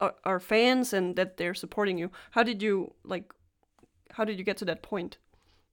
are, 0.00 0.14
are 0.24 0.40
fans 0.40 0.92
and 0.92 1.16
that 1.16 1.36
they're 1.36 1.54
supporting 1.54 1.98
you 1.98 2.10
how 2.30 2.42
did 2.44 2.62
you 2.62 2.94
like 3.04 3.32
how 4.12 4.24
did 4.24 4.38
you 4.38 4.44
get 4.44 4.56
to 4.58 4.64
that 4.66 4.82
point? 4.82 5.18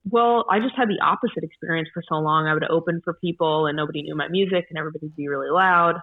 Well, 0.10 0.46
I 0.50 0.60
just 0.60 0.76
had 0.76 0.88
the 0.88 1.04
opposite 1.04 1.44
experience 1.44 1.90
for 1.94 2.02
so 2.08 2.16
long. 2.16 2.48
I 2.48 2.54
would 2.54 2.64
open 2.70 3.02
for 3.04 3.16
people 3.16 3.66
and 3.66 3.76
nobody 3.76 4.04
knew 4.04 4.16
my 4.16 4.28
music 4.30 4.66
and 4.70 4.78
everybody 4.78 5.08
would 5.08 5.16
be 5.16 5.28
really 5.28 5.50
loud. 5.50 5.96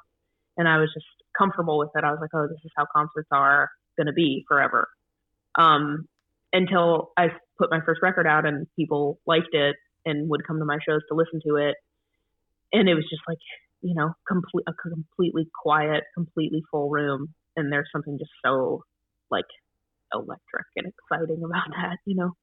And 0.56 0.68
I 0.68 0.78
was 0.78 0.90
just 0.92 1.06
comfortable 1.36 1.78
with 1.78 1.90
it. 1.94 2.04
I 2.04 2.10
was 2.10 2.18
like, 2.20 2.30
oh, 2.34 2.46
this 2.48 2.60
is 2.64 2.70
how 2.76 2.86
concerts 2.94 3.28
are 3.32 3.70
going 3.96 4.06
to 4.06 4.12
be 4.12 4.44
forever. 4.46 4.88
Um, 5.58 6.06
until 6.52 7.12
I 7.16 7.28
put 7.58 7.70
my 7.70 7.80
first 7.84 8.02
record 8.02 8.26
out 8.26 8.46
and 8.46 8.66
people 8.76 9.20
liked 9.26 9.52
it 9.54 9.76
and 10.04 10.28
would 10.28 10.46
come 10.46 10.58
to 10.58 10.64
my 10.64 10.78
shows 10.86 11.00
to 11.08 11.14
listen 11.14 11.40
to 11.48 11.56
it. 11.56 11.74
And 12.72 12.88
it 12.88 12.94
was 12.94 13.06
just 13.08 13.22
like, 13.26 13.38
you 13.80 13.94
know, 13.94 14.12
complete, 14.28 14.64
a 14.68 14.72
completely 14.72 15.48
quiet, 15.62 16.04
completely 16.14 16.62
full 16.70 16.90
room. 16.90 17.34
And 17.56 17.72
there's 17.72 17.88
something 17.92 18.18
just 18.18 18.30
so 18.44 18.84
like 19.30 19.46
electric 20.12 20.66
and 20.76 20.86
exciting 20.86 21.42
about 21.44 21.68
that, 21.76 21.98
you 22.04 22.16
know. 22.16 22.36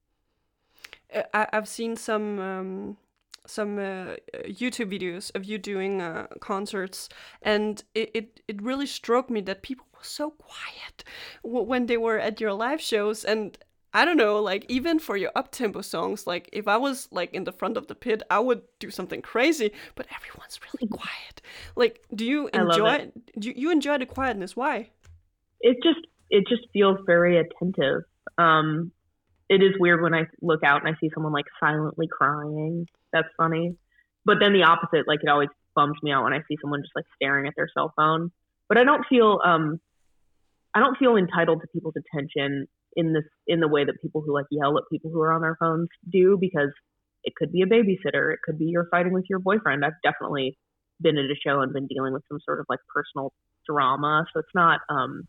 Uh, 1.14 1.24
I, 1.34 1.48
I've 1.54 1.68
seen 1.68 1.96
some 1.96 2.40
um, 2.40 2.98
some 3.46 3.78
uh, 3.78 4.16
YouTube 4.46 4.92
videos 4.92 5.32
of 5.36 5.46
you 5.46 5.58
doing 5.58 6.02
uh, 6.02 6.28
concerts, 6.40 7.10
and 7.42 7.84
it, 7.96 8.12
it, 8.14 8.40
it 8.48 8.62
really 8.62 8.86
struck 8.86 9.30
me 9.30 9.42
that 9.42 9.64
people 9.64 9.86
were 9.94 10.04
so 10.04 10.32
quiet 10.32 11.04
when 11.44 11.88
they 11.88 11.98
were 11.98 12.20
at 12.20 12.40
your 12.40 12.54
live 12.54 12.82
shows, 12.82 13.24
and 13.24 13.58
I 13.94 14.06
don't 14.06 14.18
know, 14.18 14.42
like 14.42 14.66
even 14.70 15.00
for 15.00 15.18
your 15.18 15.32
up 15.36 15.52
tempo 15.52 15.82
songs, 15.82 16.26
like 16.26 16.50
if 16.54 16.68
I 16.68 16.78
was 16.78 17.10
like 17.12 17.34
in 17.34 17.44
the 17.44 17.52
front 17.52 17.78
of 17.78 17.88
the 17.88 17.96
pit, 17.96 18.24
I 18.30 18.40
would 18.40 18.62
do 18.80 18.90
something 18.90 19.22
crazy, 19.22 19.72
but 19.96 20.08
everyone's 20.16 20.60
really 20.74 20.88
quiet. 20.92 21.42
Like, 21.76 22.04
do 22.14 22.26
you 22.26 22.50
enjoy? 22.54 23.12
Do 23.38 23.50
you, 23.50 23.54
you 23.58 23.72
enjoy 23.72 23.98
the 23.98 24.06
quietness? 24.06 24.56
Why? 24.56 24.92
It 25.60 25.78
just 25.84 26.00
it 26.32 26.48
just 26.48 26.64
feels 26.74 26.98
very 27.06 27.38
attentive. 27.38 28.02
Um, 28.38 28.92
it 29.50 29.62
is 29.62 29.74
weird 29.78 30.02
when 30.02 30.14
I 30.14 30.24
look 30.42 30.64
out 30.64 30.84
and 30.84 30.96
I 30.96 30.98
see 31.00 31.12
someone 31.14 31.34
like 31.34 31.46
silently 31.60 32.08
crying. 32.10 32.88
That's 33.12 33.28
funny. 33.38 33.76
But 34.24 34.38
then 34.40 34.54
the 34.54 34.64
opposite, 34.64 35.08
like 35.08 35.20
it 35.22 35.30
always 35.30 35.50
bums 35.76 35.98
me 36.02 36.12
out 36.12 36.24
when 36.24 36.34
I 36.34 36.40
see 36.48 36.58
someone 36.62 36.82
just 36.82 36.96
like 36.96 37.06
staring 37.16 37.48
at 37.48 37.54
their 37.58 37.68
cell 37.74 37.94
phone. 37.98 38.32
But 38.70 38.78
I 38.78 38.86
don't 38.86 39.06
feel 39.10 39.42
um 39.44 39.80
I 40.74 40.80
don't 40.80 40.98
feel 40.98 41.18
entitled 41.18 41.62
to 41.62 41.68
people's 41.68 41.96
attention 41.98 42.68
in 42.96 43.12
this 43.14 43.26
in 43.46 43.60
the 43.60 43.68
way 43.68 43.84
that 43.84 44.02
people 44.02 44.22
who 44.22 44.34
like 44.34 44.46
yell 44.52 44.78
at 44.78 44.84
people 44.90 45.12
who 45.12 45.20
are 45.22 45.34
on 45.34 45.42
their 45.42 45.58
phones 45.60 45.90
do 46.10 46.38
because 46.40 46.72
it 47.24 47.34
could 47.36 47.52
be 47.52 47.62
a 47.62 47.66
babysitter, 47.66 48.34
it 48.34 48.40
could 48.44 48.58
be 48.58 48.66
you're 48.66 48.88
fighting 48.90 49.12
with 49.12 49.26
your 49.30 49.40
boyfriend. 49.40 49.84
I've 49.84 50.02
definitely 50.02 50.58
been 51.02 51.18
at 51.18 51.26
a 51.26 51.36
show 51.36 51.60
and 51.60 51.74
been 51.74 51.88
dealing 51.88 52.14
with 52.14 52.24
some 52.30 52.40
sort 52.46 52.62
of 52.62 52.68
like 52.70 52.80
personal 52.94 53.34
drama. 53.68 54.26
So 54.34 54.40
it's 54.40 54.56
not 54.56 54.80
um 54.90 55.28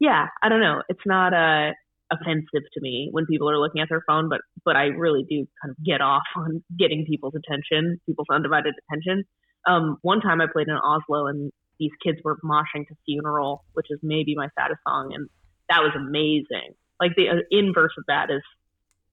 yeah, 0.00 0.26
I 0.42 0.48
don't 0.48 0.60
know. 0.60 0.82
It's 0.88 1.06
not 1.06 1.34
uh, 1.34 1.72
offensive 2.10 2.68
to 2.72 2.80
me 2.80 3.08
when 3.10 3.26
people 3.26 3.50
are 3.50 3.58
looking 3.58 3.80
at 3.80 3.88
their 3.88 4.02
phone, 4.06 4.28
but 4.28 4.40
but 4.64 4.76
I 4.76 4.84
really 4.86 5.24
do 5.28 5.46
kind 5.62 5.70
of 5.70 5.84
get 5.84 6.00
off 6.00 6.22
on 6.36 6.62
getting 6.78 7.04
people's 7.06 7.34
attention, 7.34 8.00
people's 8.06 8.28
undivided 8.30 8.74
attention. 8.88 9.24
Um, 9.66 9.98
one 10.02 10.20
time 10.20 10.40
I 10.40 10.46
played 10.50 10.68
in 10.68 10.74
Oslo 10.74 11.26
and 11.26 11.52
these 11.78 11.90
kids 12.04 12.18
were 12.24 12.38
moshing 12.44 12.86
to 12.88 12.94
"Funeral," 13.06 13.64
which 13.74 13.86
is 13.90 13.98
maybe 14.02 14.34
my 14.34 14.48
saddest 14.58 14.80
song, 14.86 15.12
and 15.14 15.28
that 15.68 15.82
was 15.82 15.92
amazing. 15.96 16.74
Like 17.00 17.12
the 17.16 17.28
uh, 17.28 17.34
inverse 17.50 17.92
of 17.98 18.04
that 18.08 18.30
is 18.30 18.42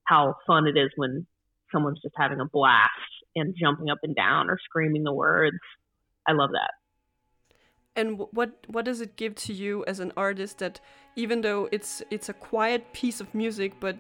how 0.06 0.36
fun 0.48 0.68
it 0.68 0.78
is 0.78 0.92
when 0.96 1.26
someone's 1.72 2.00
just 2.02 2.16
having 2.18 2.40
a 2.40 2.46
blast 2.46 2.90
and 3.36 3.56
jumping 3.60 3.90
up 3.90 4.00
and 4.04 4.16
down 4.16 4.50
or 4.50 4.58
screaming 4.64 5.04
the 5.04 5.14
words. 5.14 5.58
I 6.28 6.32
love 6.32 6.52
that 6.54 6.72
and 7.96 8.20
what 8.32 8.52
what 8.68 8.86
does 8.86 9.02
it 9.02 9.16
give 9.16 9.36
to 9.36 9.54
you 9.54 9.84
as 9.86 10.00
an 10.00 10.12
artist 10.18 10.60
that 10.60 10.80
even 11.16 11.42
though 11.42 11.70
it's 11.72 12.02
it's 12.10 12.30
a 12.30 12.34
quiet 12.34 12.92
piece 12.94 13.22
of 13.22 13.34
music 13.34 13.74
but 13.80 13.96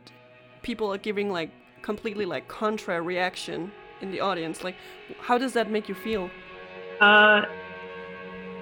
people 0.62 0.92
are 0.94 0.98
giving 0.98 1.32
like 1.32 1.52
completely 1.82 2.26
like 2.26 2.48
contra 2.48 3.02
reaction 3.02 3.72
in 4.02 4.12
the 4.12 4.20
audience? 4.20 4.64
Like 4.64 4.76
how 5.20 5.38
does 5.38 5.54
that 5.54 5.72
make 5.72 5.88
you 5.88 5.96
feel? 5.96 6.30
Uh 7.00 7.42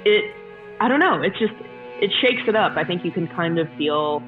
it 0.05 0.35
i 0.80 0.88
don't 0.88 0.99
know. 0.99 1.22
It's 1.22 1.38
just 1.39 1.53
it 2.01 2.11
shakes 2.22 2.43
it 2.47 2.55
up. 2.55 2.73
I 2.76 2.84
think 2.84 3.03
you 3.03 3.11
can 3.11 3.27
kind 3.27 3.57
of 3.57 3.68
feel 3.77 4.22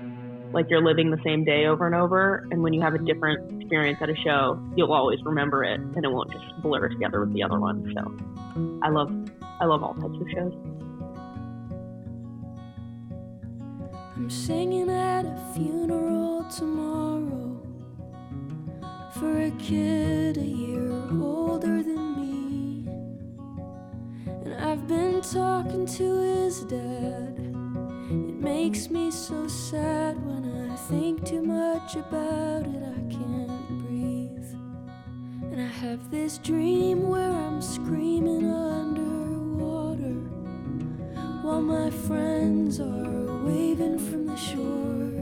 like 0.54 0.68
you're 0.70 0.84
living 0.84 1.12
the 1.12 1.20
same 1.26 1.44
day 1.44 1.66
over 1.66 1.86
and 1.86 1.96
over. 1.96 2.48
And 2.50 2.64
when 2.64 2.72
you 2.74 2.82
have 2.82 2.94
a 2.94 3.00
different 3.00 3.62
experience 3.62 4.00
at 4.02 4.10
a 4.10 4.16
show 4.16 4.60
you'll 4.76 4.94
always 4.94 5.20
remember 5.24 5.64
it 5.64 5.80
and 5.80 6.04
it 6.04 6.12
won't 6.12 6.32
just 6.32 6.46
blur 6.62 6.88
together 6.88 7.20
with 7.20 7.34
the 7.34 7.44
other 7.44 7.60
one. 7.60 7.94
So 7.94 8.80
i 8.82 8.90
love 8.90 9.12
i 9.60 9.66
love 9.66 9.84
all 9.84 9.94
types 9.94 10.18
of 10.20 10.30
shows 10.34 10.54
I'm 14.16 14.30
singing 14.30 14.90
at 14.90 15.26
a 15.26 15.52
funeral 15.54 16.46
tomorrow 16.46 17.62
for 19.20 19.42
a 19.42 19.52
kid 19.60 20.38
a 20.38 20.42
year 20.42 20.90
older 21.22 21.84
than 21.84 22.16
me. 22.16 22.90
And 24.46 24.54
I've 24.54 24.88
been 24.88 25.20
talking 25.22 25.86
to 25.86 26.20
his 26.22 26.64
dad. 26.64 27.36
It 28.10 28.36
makes 28.40 28.90
me 28.90 29.12
so 29.12 29.50
sad 29.50 30.16
when 30.26 30.72
I 30.72 30.76
think 30.88 31.26
too 31.26 31.42
much 31.42 31.98
about 31.98 32.62
it, 32.68 32.84
I 32.84 33.14
can't 33.14 33.68
breathe. 33.86 34.54
And 35.52 35.60
I 35.60 35.68
have 35.68 36.10
this 36.10 36.38
dream 36.38 37.10
where 37.10 37.32
I'm 37.32 37.62
screaming 37.62 38.50
underwater 38.50 39.05
while 41.46 41.62
my 41.62 41.92
friends 41.92 42.80
are 42.80 43.44
waving 43.46 44.00
from 44.00 44.26
the 44.26 44.36
shore. 44.36 45.14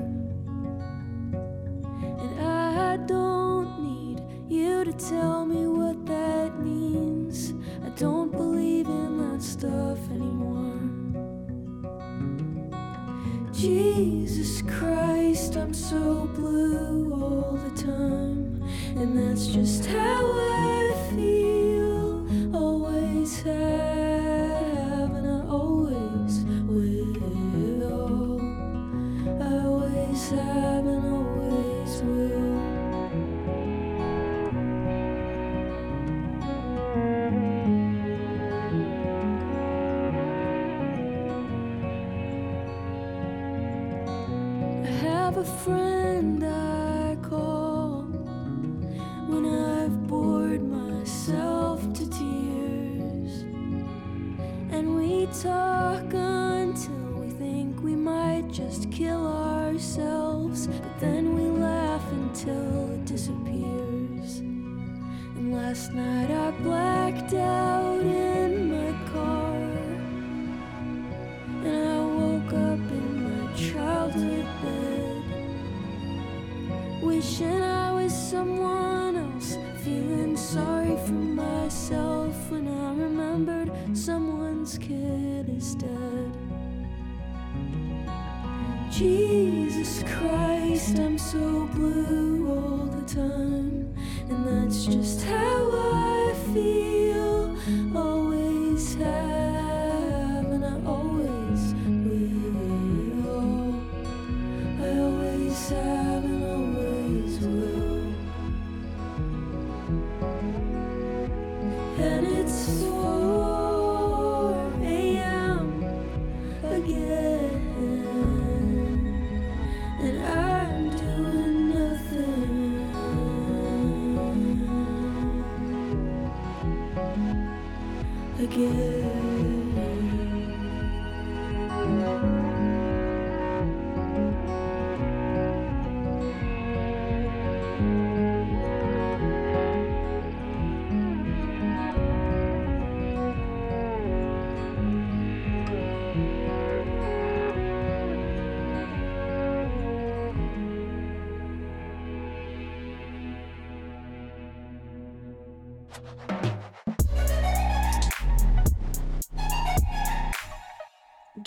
And 2.23 2.39
I 2.39 2.95
don't 3.05 3.67
need 3.83 4.21
you 4.47 4.85
to 4.85 4.93
tell 4.93 5.45
me 5.45 5.67
what 5.67 6.05
that 6.05 6.57
means. 6.61 7.53
I 7.85 7.89
don't 7.99 8.31
believe 8.31 8.87
in 8.87 9.17
that 9.17 9.41
stuff 9.41 9.99
anymore. 10.11 10.79
Jesus 13.51 14.61
Christ, 14.61 15.57
I'm 15.57 15.73
so 15.73 16.29
blue 16.33 17.11
all 17.21 17.59
the 17.67 17.81
time. 17.81 18.63
And 18.95 19.17
that's 19.17 19.47
just 19.47 19.87
how 19.87 20.21
I 20.25 20.52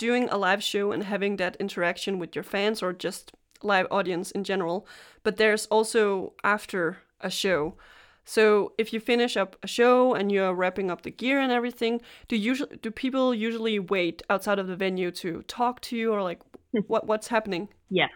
doing 0.07 0.29
a 0.29 0.37
live 0.37 0.63
show 0.63 0.85
and 0.93 1.03
having 1.03 1.33
that 1.37 1.53
interaction 1.57 2.13
with 2.21 2.31
your 2.35 2.47
fans 2.53 2.81
or 2.83 2.93
just 3.07 3.23
live 3.61 3.87
audience 3.91 4.31
in 4.31 4.43
general, 4.51 4.87
but 5.23 5.35
there's 5.35 5.65
also 5.67 6.33
after 6.55 6.81
a 7.19 7.29
show. 7.29 7.75
So 8.23 8.73
if 8.77 8.93
you 8.93 8.99
finish 8.99 9.35
up 9.35 9.51
a 9.63 9.67
show 9.67 10.13
and 10.13 10.31
you're 10.31 10.53
wrapping 10.53 10.89
up 10.91 11.01
the 11.01 11.11
gear 11.11 11.39
and 11.39 11.51
everything, 11.51 11.93
do 12.29 12.35
usually 12.35 12.77
do 12.85 12.89
people 12.91 13.33
usually 13.33 13.79
wait 13.79 14.21
outside 14.29 14.59
of 14.59 14.67
the 14.67 14.77
venue 14.85 15.11
to 15.23 15.29
talk 15.59 15.75
to 15.87 15.97
you 15.99 16.13
or 16.13 16.21
like 16.29 16.41
what 16.87 17.07
what's 17.07 17.27
happening? 17.27 17.67
Yes, 17.89 18.11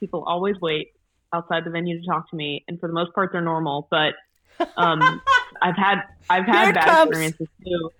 people 0.00 0.22
always 0.32 0.56
wait 0.60 0.86
outside 1.32 1.64
the 1.64 1.70
venue 1.70 2.00
to 2.00 2.06
talk 2.06 2.30
to 2.30 2.36
me, 2.36 2.64
and 2.66 2.78
for 2.80 2.88
the 2.88 2.94
most 3.00 3.12
part, 3.14 3.30
they're 3.32 3.48
normal. 3.54 3.88
But 3.90 4.14
um, 4.76 5.00
I've 5.66 5.76
had 5.76 5.98
I've 6.30 6.46
had 6.46 6.68
it 6.70 6.74
bad 6.74 6.84
comes. 6.84 7.10
experiences 7.10 7.48
too. 7.64 7.90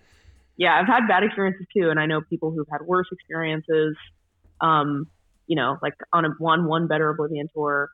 Yeah, 0.56 0.78
I've 0.78 0.86
had 0.86 1.08
bad 1.08 1.22
experiences 1.22 1.66
too, 1.76 1.90
and 1.90 1.98
I 1.98 2.06
know 2.06 2.20
people 2.20 2.50
who've 2.50 2.68
had 2.70 2.82
worse 2.86 3.06
experiences. 3.10 3.96
Um, 4.60 5.08
you 5.46 5.56
know, 5.56 5.78
like 5.82 5.94
on 6.12 6.24
a 6.24 6.28
one 6.38 6.66
one 6.66 6.86
better 6.86 7.08
oblivion 7.10 7.48
tour 7.54 7.90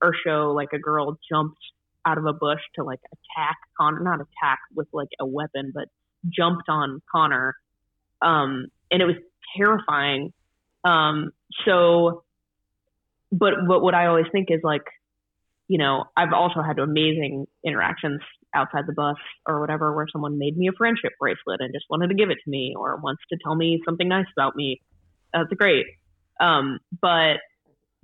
or 0.00 0.14
show, 0.24 0.52
like 0.54 0.72
a 0.72 0.78
girl 0.78 1.18
jumped 1.30 1.58
out 2.04 2.18
of 2.18 2.26
a 2.26 2.32
bush 2.32 2.60
to 2.74 2.84
like 2.84 3.00
attack 3.06 3.56
Conor, 3.78 4.00
not 4.00 4.20
attack 4.20 4.58
with 4.74 4.88
like 4.92 5.08
a 5.20 5.26
weapon, 5.26 5.72
but 5.74 5.88
jumped 6.28 6.68
on 6.68 7.02
Conor, 7.10 7.54
um, 8.20 8.66
and 8.90 9.02
it 9.02 9.06
was 9.06 9.16
terrifying. 9.56 10.32
Um, 10.84 11.32
so, 11.64 12.24
but 13.30 13.54
but 13.66 13.82
what 13.82 13.94
I 13.94 14.06
always 14.06 14.26
think 14.32 14.48
is 14.50 14.60
like, 14.62 14.84
you 15.72 15.78
know, 15.78 16.04
I've 16.18 16.34
also 16.34 16.60
had 16.60 16.78
amazing 16.78 17.46
interactions 17.64 18.20
outside 18.54 18.84
the 18.86 18.92
bus 18.92 19.16
or 19.46 19.58
whatever 19.58 19.96
where 19.96 20.04
someone 20.12 20.38
made 20.38 20.54
me 20.54 20.68
a 20.68 20.72
friendship 20.76 21.12
bracelet 21.18 21.62
and 21.62 21.72
just 21.72 21.86
wanted 21.88 22.08
to 22.08 22.14
give 22.14 22.28
it 22.28 22.36
to 22.44 22.50
me 22.50 22.74
or 22.78 23.00
wants 23.02 23.22
to 23.30 23.38
tell 23.42 23.54
me 23.54 23.80
something 23.86 24.06
nice 24.06 24.26
about 24.36 24.54
me. 24.54 24.82
That's 25.32 25.48
great. 25.54 25.86
Um, 26.38 26.78
but 27.00 27.38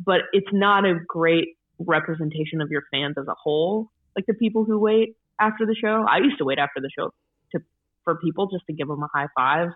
but 0.03 0.21
it's 0.33 0.49
not 0.51 0.87
a 0.87 0.95
great 1.07 1.49
representation 1.79 2.63
of 2.63 2.71
your 2.71 2.85
fans 2.91 3.17
as 3.19 3.27
a 3.29 3.35
whole. 3.35 3.91
Like 4.17 4.25
the 4.25 4.33
people 4.33 4.65
who 4.65 4.79
wait 4.79 5.17
after 5.39 5.67
the 5.67 5.77
show. 5.79 6.07
I 6.09 6.21
used 6.25 6.39
to 6.39 6.47
wait 6.47 6.59
after 6.59 6.81
the 6.81 6.89
show 6.99 7.11
to 7.53 7.61
for 8.05 8.17
people 8.17 8.49
just 8.51 8.65
to 8.69 8.73
give 8.73 8.89
them 8.89 9.03
a 9.03 9.09
high 9.13 9.29
five. 9.37 9.69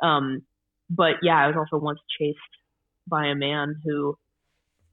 Um, 0.00 0.42
but 0.88 1.14
yeah, 1.20 1.34
I 1.34 1.48
was 1.48 1.56
also 1.56 1.82
once 1.82 1.98
chased 2.16 2.38
by 3.08 3.26
a 3.26 3.34
man 3.34 3.74
who 3.84 4.16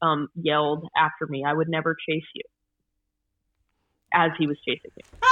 um, 0.01 0.29
yelled 0.35 0.87
after 0.97 1.27
me, 1.27 1.43
"I 1.45 1.53
would 1.53 1.69
never 1.69 1.95
chase 2.07 2.23
you," 2.33 2.43
as 4.13 4.31
he 4.37 4.47
was 4.47 4.57
chasing 4.67 4.91
me. 4.95 5.03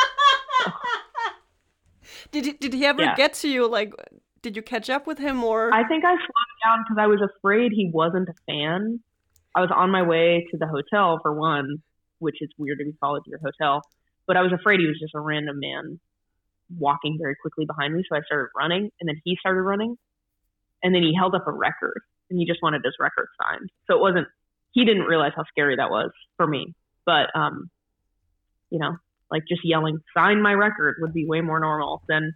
Did 2.31 2.45
he, 2.45 2.53
did 2.53 2.73
he 2.73 2.85
ever 2.85 3.03
Yeah. 3.03 3.15
get 3.15 3.33
to 3.35 3.49
you? 3.49 3.67
Like, 3.67 3.93
did 4.41 4.55
you 4.55 4.61
catch 4.61 4.89
up 4.89 5.07
with 5.07 5.17
him 5.17 5.43
or? 5.43 5.73
I 5.73 5.87
think 5.87 6.05
I 6.05 6.15
slowed 6.15 6.57
down 6.63 6.83
because 6.83 6.97
I 7.01 7.07
was 7.07 7.19
afraid 7.21 7.71
he 7.73 7.89
wasn't 7.93 8.29
a 8.29 8.33
fan. 8.45 8.99
I 9.55 9.61
was 9.61 9.71
on 9.75 9.91
my 9.91 10.03
way 10.03 10.45
to 10.51 10.57
the 10.57 10.67
hotel 10.67 11.19
for 11.21 11.33
one, 11.33 11.81
which 12.19 12.41
is 12.41 12.49
weird 12.57 12.79
to 12.79 12.85
be 12.85 12.93
followed 12.99 13.23
to 13.25 13.29
your 13.29 13.39
hotel, 13.39 13.81
but 14.25 14.37
I 14.37 14.41
was 14.41 14.51
afraid 14.53 14.79
he 14.79 14.87
was 14.87 14.99
just 14.99 15.15
a 15.15 15.19
random 15.19 15.59
man 15.59 15.99
walking 16.77 17.17
very 17.19 17.35
quickly 17.41 17.65
behind 17.65 17.93
me. 17.93 18.03
So 18.09 18.15
I 18.17 18.21
started 18.21 18.49
running, 18.57 18.89
and 18.99 19.07
then 19.07 19.19
he 19.23 19.35
started 19.39 19.61
running, 19.61 19.97
and 20.83 20.93
then 20.93 21.01
he 21.01 21.13
held 21.17 21.33
up 21.35 21.47
a 21.47 21.51
record, 21.51 22.01
and 22.29 22.39
he 22.39 22.45
just 22.45 22.61
wanted 22.61 22.81
his 22.83 22.93
record 22.99 23.27
signed. 23.41 23.69
So 23.89 23.95
it 23.97 24.01
wasn't. 24.01 24.27
He 24.77 24.85
didn't 24.85 25.05
realize 25.05 25.31
how 25.35 25.43
scary 25.49 25.75
that 25.77 25.89
was 25.89 26.11
for 26.35 26.45
me, 26.45 26.75
but 27.03 27.35
um, 27.35 27.71
you 28.69 28.77
know, 28.77 28.95
like 29.31 29.41
just 29.49 29.61
yelling 29.63 29.97
"sign 30.15 30.39
my 30.39 30.53
record" 30.53 30.97
would 30.99 31.13
be 31.13 31.25
way 31.25 31.41
more 31.41 31.59
normal 31.59 32.03
than 32.07 32.35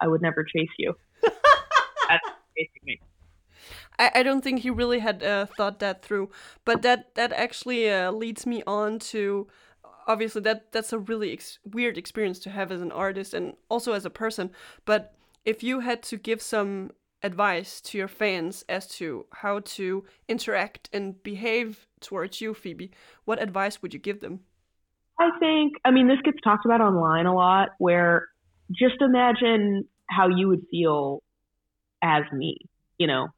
"I 0.00 0.08
would 0.08 0.22
never 0.22 0.42
chase 0.42 0.70
you." 0.78 0.94
That's 1.22 2.24
chasing. 2.56 2.98
I, 3.98 4.10
I 4.14 4.22
don't 4.22 4.42
think 4.42 4.60
he 4.60 4.70
really 4.70 5.00
had 5.00 5.22
uh, 5.22 5.44
thought 5.44 5.80
that 5.80 6.02
through. 6.02 6.30
But 6.64 6.80
that 6.80 7.14
that 7.14 7.30
actually 7.34 7.90
uh, 7.90 8.10
leads 8.10 8.46
me 8.46 8.62
on 8.66 8.98
to 9.10 9.48
obviously 10.06 10.40
that 10.40 10.72
that's 10.72 10.94
a 10.94 10.98
really 10.98 11.34
ex- 11.34 11.58
weird 11.62 11.98
experience 11.98 12.38
to 12.38 12.50
have 12.50 12.72
as 12.72 12.80
an 12.80 12.90
artist 12.92 13.34
and 13.34 13.54
also 13.68 13.92
as 13.92 14.06
a 14.06 14.10
person. 14.10 14.50
But 14.86 15.14
if 15.44 15.62
you 15.62 15.80
had 15.80 16.02
to 16.04 16.16
give 16.16 16.40
some 16.40 16.92
advice 17.22 17.80
to 17.80 17.98
your 17.98 18.08
fans 18.08 18.64
as 18.68 18.86
to 18.86 19.26
how 19.32 19.60
to 19.60 20.04
interact 20.28 20.88
and 20.92 21.22
behave 21.22 21.86
towards 22.00 22.40
you, 22.40 22.54
Phoebe, 22.54 22.90
what 23.24 23.42
advice 23.42 23.80
would 23.80 23.94
you 23.94 24.00
give 24.00 24.20
them? 24.20 24.40
I 25.18 25.30
think, 25.38 25.74
I 25.84 25.90
mean, 25.90 26.08
this 26.08 26.18
gets 26.24 26.38
talked 26.42 26.64
about 26.64 26.80
online 26.80 27.26
a 27.26 27.34
lot 27.34 27.70
where 27.78 28.28
just 28.70 29.00
imagine 29.00 29.88
how 30.08 30.28
you 30.28 30.48
would 30.48 30.66
feel 30.70 31.22
as 32.02 32.24
me, 32.32 32.58
you 32.98 33.06
know, 33.06 33.28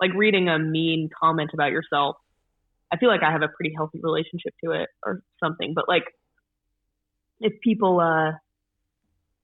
like 0.00 0.12
reading 0.14 0.48
a 0.48 0.58
mean 0.58 1.08
comment 1.20 1.50
about 1.52 1.72
yourself. 1.72 2.16
I 2.92 2.98
feel 2.98 3.08
like 3.08 3.22
I 3.22 3.32
have 3.32 3.42
a 3.42 3.48
pretty 3.48 3.74
healthy 3.74 4.00
relationship 4.02 4.54
to 4.64 4.72
it 4.72 4.88
or 5.04 5.22
something, 5.42 5.72
but 5.74 5.88
like 5.88 6.04
if 7.40 7.60
people, 7.60 8.00
uh, 8.00 8.32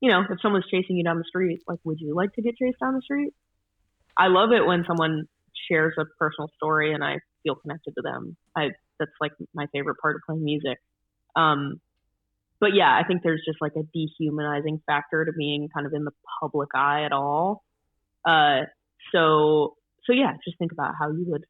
you 0.01 0.11
know, 0.11 0.23
if 0.29 0.41
someone's 0.41 0.67
chasing 0.71 0.97
you 0.97 1.05
down 1.05 1.19
the 1.19 1.25
street, 1.25 1.63
like, 1.67 1.81
would 1.85 2.01
you 2.01 2.15
like 2.15 2.33
to 2.35 2.43
get 2.43 2.57
chased 2.57 2.79
down 2.79 2.95
the 2.95 3.03
street? 3.03 3.33
I 4.19 4.27
love 4.29 4.51
it 4.53 4.67
when 4.67 4.85
someone 4.87 5.29
shares 5.71 5.95
a 5.99 6.05
personal 6.19 6.51
story 6.57 6.93
and 6.93 7.05
I 7.05 7.19
feel 7.43 7.55
connected 7.55 7.95
to 7.97 8.03
them. 8.03 8.37
I, 8.57 8.71
that's 8.99 9.11
like 9.21 9.33
my 9.55 9.67
favorite 9.73 9.97
part 10.03 10.17
of 10.17 10.23
playing 10.27 10.45
music. 10.45 10.79
Um, 11.37 11.81
but 12.61 12.75
yeah, 12.75 12.91
I 12.93 13.07
think 13.07 13.23
there's 13.23 13.43
just 13.47 13.61
like 13.61 13.75
a 13.77 13.85
dehumanizing 13.95 14.83
factor 14.87 15.25
to 15.25 15.33
being 15.33 15.69
kind 15.73 15.87
of 15.87 15.93
in 15.93 16.05
the 16.05 16.11
public 16.41 16.71
eye 16.75 17.05
at 17.05 17.13
all. 17.13 17.63
Uh, 18.25 18.63
so 19.13 19.77
so 20.05 20.13
yeah, 20.13 20.33
just 20.45 20.59
think 20.59 20.73
about 20.73 20.95
how 20.99 21.11
you 21.11 21.25
would 21.29 21.45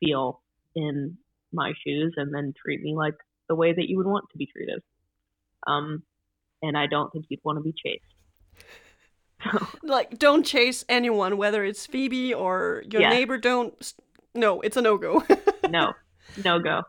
feel 0.00 0.42
in 0.74 1.18
my 1.52 1.72
shoes 1.84 2.14
and 2.16 2.34
then 2.34 2.52
treat 2.60 2.82
me 2.82 2.94
like 2.96 3.14
the 3.48 3.54
way 3.54 3.72
that 3.72 3.88
you 3.88 3.98
would 3.98 4.06
want 4.06 4.24
to 4.32 4.38
be 4.38 4.46
treated. 4.46 4.82
Um, 5.66 6.02
and 6.62 6.76
I 6.76 6.86
don't 6.86 7.12
think 7.12 7.26
you'd 7.28 7.40
want 7.44 7.58
to 7.58 7.62
be 7.62 7.72
chased. 7.72 8.02
Like, 9.82 10.18
don't 10.18 10.44
chase 10.44 10.84
anyone, 10.88 11.36
whether 11.36 11.64
it's 11.64 11.86
Phoebe 11.86 12.34
or 12.34 12.82
your 12.90 13.02
Yeah. 13.02 13.10
neighbor. 13.10 13.38
Don't. 13.38 13.92
No, 14.34 14.60
it's 14.60 14.76
a 14.76 14.82
no 14.88 14.98
go. 14.98 15.22
no, 15.70 15.92
no 16.44 16.58
go. 16.58 16.82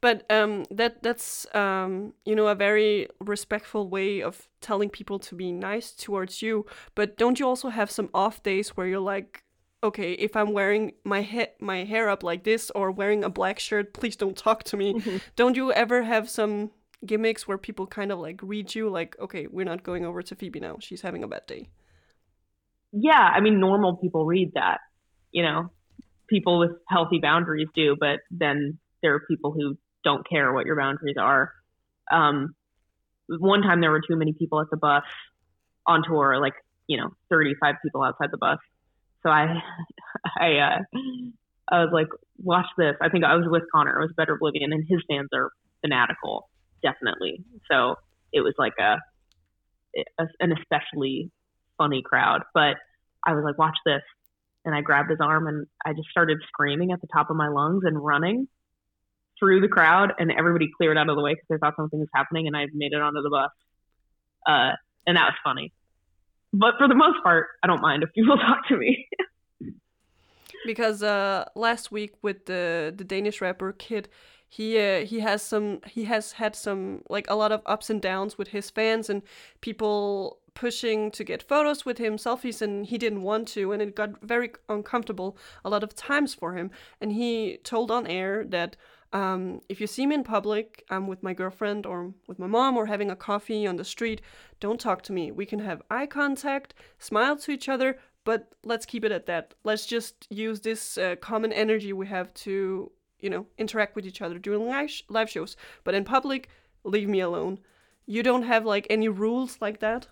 But 0.00 0.24
um, 0.30 0.64
that 0.70 1.02
that's 1.02 1.46
um, 1.54 2.14
you 2.24 2.34
know 2.34 2.46
a 2.48 2.54
very 2.54 3.08
respectful 3.20 3.88
way 3.88 4.22
of 4.22 4.48
telling 4.60 4.88
people 4.90 5.18
to 5.18 5.34
be 5.34 5.52
nice 5.52 5.92
towards 5.92 6.40
you. 6.42 6.64
But 6.94 7.18
don't 7.18 7.38
you 7.38 7.46
also 7.46 7.68
have 7.68 7.90
some 7.90 8.08
off 8.14 8.42
days 8.42 8.70
where 8.76 8.86
you're 8.86 9.00
like, 9.16 9.42
okay, 9.82 10.12
if 10.12 10.36
I'm 10.36 10.52
wearing 10.54 10.92
my 11.04 11.20
he- 11.22 11.54
my 11.60 11.84
hair 11.84 12.08
up 12.08 12.22
like 12.22 12.44
this 12.44 12.70
or 12.74 12.90
wearing 12.90 13.24
a 13.24 13.28
black 13.30 13.58
shirt, 13.58 13.92
please 13.92 14.16
don't 14.16 14.36
talk 14.36 14.64
to 14.64 14.76
me. 14.78 15.20
don't 15.36 15.56
you 15.56 15.70
ever 15.72 16.02
have 16.04 16.30
some 16.30 16.70
gimmicks 17.04 17.46
where 17.46 17.58
people 17.58 17.86
kind 17.86 18.10
of 18.10 18.18
like 18.18 18.40
read 18.42 18.74
you 18.74 18.88
like, 18.88 19.14
okay, 19.20 19.46
we're 19.46 19.66
not 19.66 19.82
going 19.82 20.06
over 20.06 20.22
to 20.22 20.34
Phoebe 20.34 20.60
now. 20.60 20.76
She's 20.80 21.02
having 21.02 21.22
a 21.22 21.28
bad 21.28 21.46
day. 21.46 21.68
Yeah, 22.96 23.18
I 23.18 23.40
mean, 23.40 23.58
normal 23.58 23.96
people 23.96 24.24
read 24.24 24.52
that. 24.54 24.78
You 25.32 25.42
know, 25.42 25.70
people 26.28 26.58
with 26.60 26.70
healthy 26.88 27.18
boundaries 27.18 27.68
do, 27.74 27.96
but 27.98 28.20
then 28.30 28.78
there 29.02 29.14
are 29.14 29.20
people 29.28 29.52
who 29.52 29.76
don't 30.04 30.28
care 30.28 30.52
what 30.52 30.64
your 30.64 30.76
boundaries 30.76 31.16
are. 31.18 31.52
Um, 32.10 32.54
one 33.26 33.62
time 33.62 33.80
there 33.80 33.90
were 33.90 34.02
too 34.06 34.16
many 34.16 34.32
people 34.32 34.60
at 34.60 34.68
the 34.70 34.76
bus 34.76 35.02
on 35.86 36.02
tour, 36.06 36.38
like 36.40 36.54
you 36.86 36.98
know, 36.98 37.10
35 37.30 37.76
people 37.82 38.02
outside 38.02 38.30
the 38.30 38.38
bus. 38.38 38.58
So 39.22 39.30
I, 39.30 39.60
I, 40.38 40.56
uh, 40.58 40.98
I 41.70 41.80
was 41.80 41.90
like, 41.92 42.08
watch 42.38 42.66
this. 42.76 42.94
I 43.00 43.08
think 43.08 43.24
I 43.24 43.34
was 43.34 43.46
with 43.48 43.62
Conor. 43.74 43.98
It 43.98 44.02
was 44.02 44.12
Better 44.16 44.34
Oblivion, 44.34 44.72
and 44.72 44.84
his 44.88 45.00
fans 45.08 45.30
are 45.32 45.50
fanatical, 45.80 46.48
definitely. 46.82 47.42
So 47.70 47.96
it 48.32 48.42
was 48.42 48.54
like 48.58 48.74
a, 48.78 48.98
a 50.18 50.26
an 50.40 50.52
especially 50.52 51.30
funny 51.78 52.02
crowd. 52.02 52.42
But 52.52 52.76
I 53.24 53.34
was 53.34 53.44
like, 53.44 53.58
watch 53.58 53.76
this. 53.84 54.02
And 54.64 54.74
I 54.74 54.80
grabbed 54.80 55.10
his 55.10 55.20
arm 55.20 55.46
and 55.46 55.66
I 55.84 55.92
just 55.92 56.08
started 56.10 56.38
screaming 56.48 56.90
at 56.92 57.00
the 57.00 57.06
top 57.12 57.28
of 57.28 57.36
my 57.36 57.48
lungs 57.48 57.82
and 57.84 58.02
running 58.02 58.48
through 59.38 59.60
the 59.60 59.68
crowd. 59.68 60.12
And 60.18 60.32
everybody 60.32 60.70
cleared 60.76 60.96
out 60.96 61.08
of 61.08 61.16
the 61.16 61.22
way 61.22 61.34
because 61.34 61.46
they 61.50 61.58
thought 61.58 61.74
something 61.76 62.00
was 62.00 62.08
happening 62.14 62.46
and 62.46 62.56
I 62.56 62.66
made 62.72 62.92
it 62.92 63.02
onto 63.02 63.20
the 63.20 63.30
bus. 63.30 63.50
Uh, 64.46 64.76
and 65.06 65.16
that 65.16 65.24
was 65.24 65.34
funny. 65.44 65.72
But 66.52 66.74
for 66.78 66.88
the 66.88 66.94
most 66.94 67.22
part, 67.22 67.48
I 67.62 67.66
don't 67.66 67.82
mind 67.82 68.02
if 68.04 68.12
people 68.12 68.36
talk 68.38 68.66
to 68.68 68.76
me. 68.76 69.06
because 70.64 71.02
uh, 71.02 71.46
last 71.54 71.90
week 71.90 72.12
with 72.22 72.46
the 72.46 72.94
the 72.96 73.04
Danish 73.04 73.40
rapper 73.40 73.72
Kidd, 73.72 74.08
he 74.48 74.78
uh, 74.78 75.04
he 75.04 75.20
has 75.20 75.42
some 75.42 75.80
he 75.86 76.04
has 76.04 76.32
had 76.32 76.54
some 76.54 77.02
like 77.10 77.28
a 77.28 77.34
lot 77.34 77.50
of 77.50 77.60
ups 77.66 77.90
and 77.90 78.00
downs 78.00 78.38
with 78.38 78.48
his 78.48 78.70
fans 78.70 79.10
and 79.10 79.22
people 79.60 80.38
pushing 80.54 81.10
to 81.10 81.24
get 81.24 81.42
photos 81.42 81.84
with 81.84 81.98
him, 81.98 82.16
selfies, 82.16 82.62
and 82.62 82.86
he 82.86 82.96
didn't 82.96 83.22
want 83.22 83.48
to, 83.48 83.72
and 83.72 83.82
it 83.82 83.94
got 83.94 84.20
very 84.22 84.52
uncomfortable 84.68 85.36
a 85.64 85.70
lot 85.70 85.82
of 85.82 85.94
times 85.94 86.32
for 86.34 86.54
him. 86.54 86.70
And 87.00 87.12
he 87.12 87.58
told 87.64 87.90
on 87.90 88.06
air 88.06 88.44
that 88.44 88.76
um, 89.12 89.60
if 89.68 89.80
you 89.80 89.86
see 89.86 90.06
me 90.06 90.16
in 90.16 90.24
public, 90.24 90.84
I'm 90.90 91.06
with 91.06 91.22
my 91.22 91.34
girlfriend 91.34 91.86
or 91.86 92.12
with 92.26 92.40
my 92.40 92.48
mom 92.48 92.76
or 92.76 92.86
having 92.86 93.10
a 93.10 93.16
coffee 93.16 93.64
on 93.64 93.76
the 93.76 93.84
street, 93.84 94.20
don't 94.58 94.80
talk 94.80 95.02
to 95.02 95.12
me. 95.12 95.30
We 95.30 95.46
can 95.46 95.60
have 95.60 95.82
eye 95.88 96.06
contact, 96.06 96.74
smile 96.98 97.36
to 97.36 97.52
each 97.52 97.68
other, 97.68 97.98
but 98.24 98.48
let's 98.64 98.86
keep 98.86 99.04
it 99.04 99.12
at 99.12 99.26
that. 99.26 99.54
Let's 99.62 99.86
just 99.86 100.26
use 100.30 100.60
this 100.60 100.98
uh, 100.98 101.14
common 101.20 101.52
energy 101.52 101.92
we 101.92 102.08
have 102.08 102.34
to, 102.34 102.90
you 103.20 103.30
know, 103.30 103.46
interact 103.56 103.94
with 103.94 104.04
each 104.04 104.20
other 104.20 104.38
during 104.38 104.66
live, 104.66 104.90
live 105.08 105.30
shows. 105.30 105.56
But 105.84 105.94
in 105.94 106.04
public, 106.04 106.48
leave 106.82 107.08
me 107.08 107.20
alone. 107.20 107.60
You 108.06 108.22
don't 108.22 108.42
have 108.42 108.64
like 108.64 108.86
any 108.90 109.08
rules 109.08 109.58
like 109.60 109.78
that? 109.78 110.08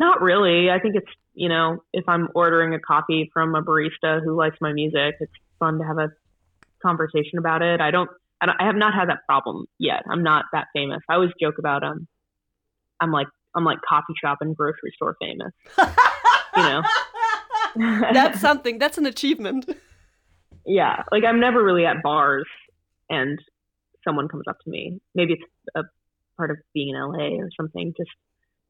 Not 0.00 0.22
really. 0.22 0.70
I 0.70 0.80
think 0.80 0.96
it's, 0.96 1.10
you 1.34 1.48
know, 1.48 1.84
if 1.92 2.08
I'm 2.08 2.28
ordering 2.34 2.74
a 2.74 2.80
coffee 2.80 3.30
from 3.32 3.54
a 3.54 3.62
barista 3.62 4.24
who 4.24 4.34
likes 4.34 4.56
my 4.60 4.72
music, 4.72 5.16
it's 5.20 5.32
fun 5.58 5.78
to 5.78 5.84
have 5.84 5.98
a 5.98 6.08
conversation 6.82 7.38
about 7.38 7.60
it. 7.60 7.82
I 7.82 7.90
don't, 7.90 8.08
I, 8.40 8.46
don't, 8.46 8.56
I 8.58 8.64
have 8.64 8.76
not 8.76 8.94
had 8.94 9.10
that 9.10 9.18
problem 9.26 9.66
yet. 9.78 10.02
I'm 10.10 10.22
not 10.22 10.46
that 10.54 10.68
famous. 10.74 11.00
I 11.08 11.14
always 11.14 11.30
joke 11.38 11.56
about 11.58 11.84
um, 11.84 12.08
I'm 13.00 13.12
like 13.12 13.28
I'm 13.54 13.64
like 13.64 13.78
coffee 13.86 14.14
shop 14.22 14.38
and 14.40 14.56
grocery 14.56 14.92
store 14.94 15.16
famous. 15.20 15.52
you 16.56 16.62
know. 16.62 16.82
That's 18.12 18.40
something. 18.40 18.78
That's 18.78 18.98
an 18.98 19.06
achievement. 19.06 19.68
yeah, 20.66 21.02
like 21.12 21.24
I'm 21.24 21.40
never 21.40 21.62
really 21.62 21.84
at 21.84 22.02
bars 22.02 22.46
and 23.08 23.38
someone 24.04 24.28
comes 24.28 24.44
up 24.48 24.58
to 24.64 24.70
me. 24.70 25.00
Maybe 25.14 25.34
it's 25.34 25.42
a 25.74 25.82
part 26.36 26.50
of 26.50 26.56
being 26.72 26.94
in 26.94 27.00
LA 27.00 27.42
or 27.42 27.50
something. 27.58 27.92
Just 27.96 28.10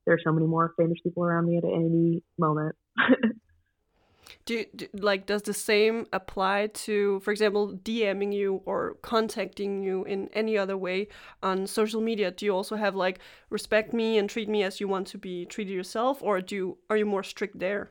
there 0.07 0.15
are 0.15 0.21
so 0.25 0.33
many 0.33 0.47
more 0.47 0.75
famous 0.77 0.99
people 1.03 1.25
around 1.25 1.47
me 1.47 1.59
at 1.59 1.65
any 1.65 2.23
moment. 2.39 2.75
do, 4.47 4.55
you, 4.55 4.67
do 4.75 4.87
like 4.95 5.27
does 5.27 5.43
the 5.43 5.55
same 5.55 6.07
apply 6.13 6.69
to, 6.69 7.21
for 7.21 7.31
example, 7.31 7.79
DMing 7.85 8.33
you 8.33 8.63
or 8.65 8.97
contacting 9.03 9.83
you 9.83 10.05
in 10.05 10.29
any 10.33 10.57
other 10.57 10.77
way 10.77 11.09
on 11.43 11.67
social 11.67 12.01
media? 12.01 12.31
Do 12.31 12.47
you 12.47 12.55
also 12.55 12.77
have 12.77 12.95
like 12.95 13.21
respect 13.51 13.93
me 13.93 14.19
and 14.19 14.29
treat 14.29 14.49
me 14.49 14.63
as 14.63 14.81
you 14.81 14.89
want 14.89 15.07
to 15.09 15.19
be 15.19 15.47
treated 15.47 15.73
yourself, 15.73 16.23
or 16.23 16.41
do 16.41 16.55
you, 16.57 16.79
are 16.89 16.97
you 16.97 17.07
more 17.07 17.23
strict 17.23 17.59
there? 17.59 17.91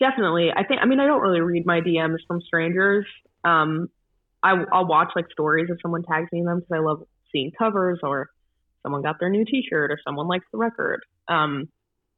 Definitely. 0.00 0.50
I 0.54 0.64
think, 0.64 0.80
I 0.80 0.86
mean, 0.86 1.00
I 1.00 1.06
don't 1.06 1.20
really 1.20 1.40
read 1.40 1.66
my 1.66 1.80
DMs 1.80 2.18
from 2.26 2.40
strangers. 2.40 3.04
Um, 3.44 3.88
I, 4.42 4.54
I'll 4.72 4.86
watch 4.86 5.10
like 5.16 5.26
stories 5.32 5.66
if 5.68 5.78
someone 5.82 6.04
tags 6.04 6.28
me 6.32 6.40
in 6.40 6.46
them 6.46 6.60
because 6.60 6.72
I 6.72 6.78
love 6.78 7.02
seeing 7.32 7.50
covers 7.58 7.98
or 8.02 8.30
someone 8.88 9.02
got 9.02 9.20
their 9.20 9.28
new 9.28 9.44
T-shirt 9.44 9.90
or 9.90 9.98
someone 10.02 10.26
likes 10.26 10.46
the 10.50 10.58
record. 10.58 11.00
Um, 11.28 11.68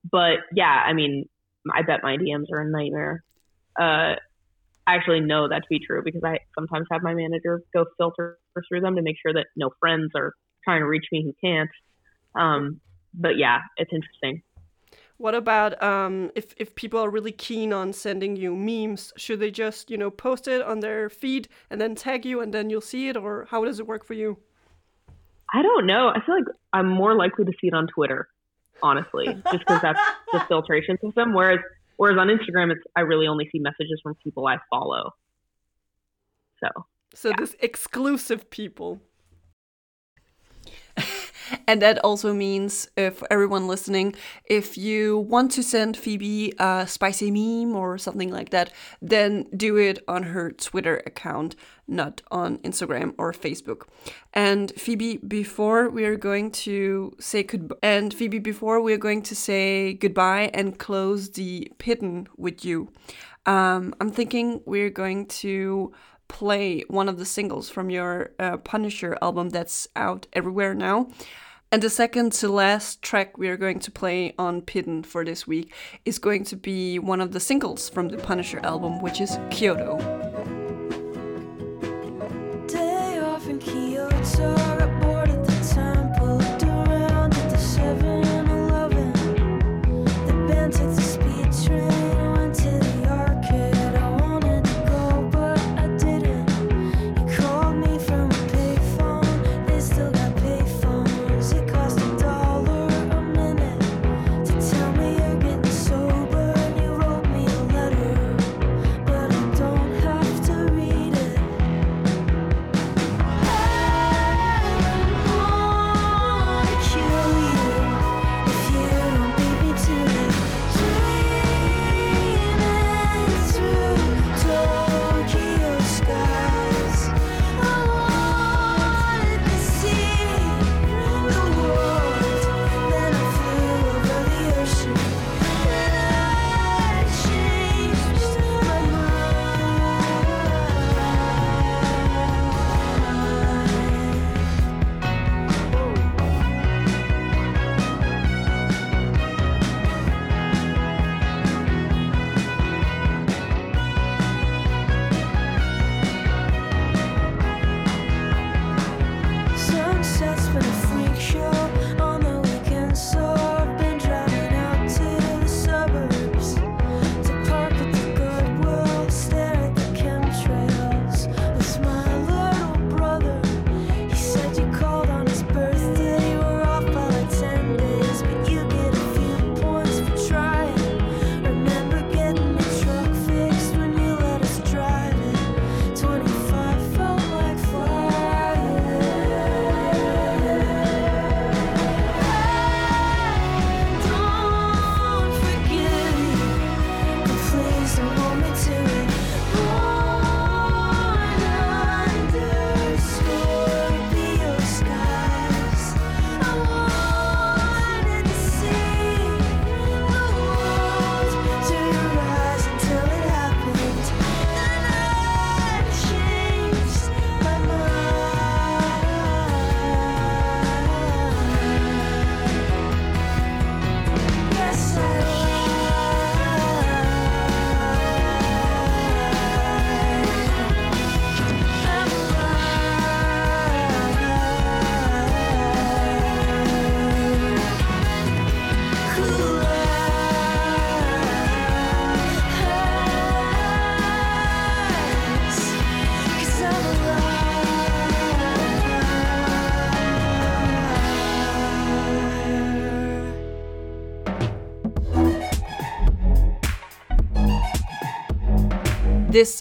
but 0.08 0.38
yeah, 0.54 0.82
I 0.86 0.92
mean, 0.92 1.28
I 1.72 1.82
bet 1.82 2.00
my 2.02 2.16
DMs 2.16 2.46
are 2.52 2.60
a 2.60 2.70
nightmare. 2.70 3.24
Uh, 3.78 4.14
I 4.86 4.94
actually 4.94 5.20
know 5.20 5.48
that 5.48 5.62
to 5.62 5.66
be 5.68 5.80
true 5.84 6.02
because 6.04 6.22
I 6.24 6.38
sometimes 6.56 6.86
have 6.92 7.02
my 7.02 7.12
manager 7.12 7.62
go 7.74 7.86
filter 7.98 8.38
through 8.68 8.80
them 8.80 8.96
to 8.96 9.02
make 9.02 9.16
sure 9.20 9.32
that 9.32 9.46
no 9.56 9.70
friends 9.80 10.12
are 10.14 10.32
trying 10.64 10.80
to 10.80 10.86
reach 10.86 11.06
me 11.10 11.24
who 11.24 11.34
can't. 11.44 11.70
Um, 12.34 12.80
but 13.12 13.36
yeah, 13.36 13.58
it's 13.76 13.92
interesting. 13.92 14.42
What 15.16 15.34
about 15.34 15.80
um, 15.82 16.30
if 16.34 16.54
if 16.56 16.74
people 16.74 17.00
are 17.00 17.10
really 17.10 17.32
keen 17.32 17.74
on 17.74 17.92
sending 17.92 18.36
you 18.36 18.56
memes? 18.56 19.12
Should 19.16 19.40
they 19.40 19.50
just 19.50 19.90
you 19.90 19.98
know 19.98 20.10
post 20.10 20.48
it 20.48 20.62
on 20.62 20.80
their 20.80 21.10
feed 21.10 21.48
and 21.68 21.78
then 21.80 21.94
tag 21.94 22.24
you 22.24 22.40
and 22.40 22.54
then 22.54 22.70
you'll 22.70 22.80
see 22.80 23.08
it, 23.08 23.16
or 23.16 23.46
how 23.50 23.64
does 23.64 23.78
it 23.80 23.86
work 23.86 24.04
for 24.04 24.14
you? 24.14 24.38
I 25.52 25.62
don't 25.62 25.86
know. 25.86 26.08
I 26.08 26.24
feel 26.24 26.36
like 26.36 26.44
I'm 26.72 26.88
more 26.88 27.14
likely 27.14 27.44
to 27.44 27.52
see 27.60 27.68
it 27.68 27.74
on 27.74 27.86
Twitter, 27.88 28.28
honestly, 28.82 29.26
just 29.26 29.60
because 29.60 29.80
that's 29.82 30.00
the 30.32 30.40
filtration 30.48 30.96
system. 31.02 31.34
Whereas 31.34 31.60
whereas 31.96 32.18
on 32.18 32.28
Instagram, 32.28 32.72
it's 32.72 32.82
I 32.96 33.00
really 33.00 33.26
only 33.26 33.48
see 33.50 33.58
messages 33.58 34.00
from 34.02 34.14
people 34.22 34.46
I 34.46 34.58
follow. 34.70 35.10
So 36.60 36.68
So 37.14 37.32
this 37.36 37.56
exclusive 37.60 38.50
people. 38.50 39.00
And 41.66 41.80
that 41.82 41.98
also 42.04 42.32
means, 42.32 42.88
uh, 42.96 43.10
for 43.10 43.26
everyone 43.30 43.66
listening, 43.66 44.14
if 44.44 44.76
you 44.76 45.18
want 45.18 45.52
to 45.52 45.62
send 45.62 45.96
Phoebe 45.96 46.52
a 46.58 46.86
spicy 46.86 47.30
meme 47.30 47.74
or 47.76 47.98
something 47.98 48.30
like 48.30 48.50
that, 48.50 48.72
then 49.00 49.46
do 49.56 49.76
it 49.76 49.98
on 50.06 50.24
her 50.24 50.50
Twitter 50.50 51.02
account, 51.06 51.56
not 51.86 52.22
on 52.30 52.58
Instagram 52.58 53.14
or 53.18 53.32
Facebook. 53.32 53.82
And 54.32 54.72
Phoebe, 54.76 55.18
before 55.18 55.88
we 55.88 56.04
are 56.04 56.16
going 56.16 56.50
to 56.52 57.12
say 57.18 57.42
goodbye, 57.42 57.76
and 57.82 58.12
Phoebe, 58.14 58.38
before 58.38 58.80
we 58.80 58.92
are 58.92 58.98
going 58.98 59.22
to 59.22 59.34
say 59.34 59.94
goodbye 59.94 60.50
and 60.54 60.78
close 60.78 61.30
the 61.30 61.70
pitten 61.78 62.28
with 62.36 62.64
you, 62.64 62.92
um, 63.46 63.94
I'm 64.00 64.10
thinking 64.10 64.60
we're 64.66 64.90
going 64.90 65.26
to 65.26 65.92
play 66.30 66.82
one 66.88 67.08
of 67.08 67.18
the 67.18 67.24
singles 67.24 67.68
from 67.68 67.90
your 67.90 68.30
uh, 68.38 68.56
Punisher 68.58 69.18
album 69.20 69.50
that's 69.50 69.88
out 69.96 70.26
everywhere 70.32 70.74
now. 70.74 71.08
And 71.72 71.82
the 71.82 71.90
second 71.90 72.32
to 72.34 72.48
last 72.48 73.02
track 73.02 73.38
we 73.38 73.48
are 73.48 73.56
going 73.56 73.78
to 73.80 73.90
play 73.90 74.34
on 74.38 74.62
Pitten 74.62 75.04
for 75.04 75.24
this 75.24 75.46
week 75.46 75.72
is 76.04 76.18
going 76.18 76.44
to 76.44 76.56
be 76.56 76.98
one 76.98 77.20
of 77.20 77.32
the 77.32 77.40
singles 77.40 77.88
from 77.88 78.08
the 78.08 78.18
Punisher 78.18 78.60
album, 78.64 79.00
which 79.00 79.20
is 79.20 79.38
Kyoto. 79.50 80.19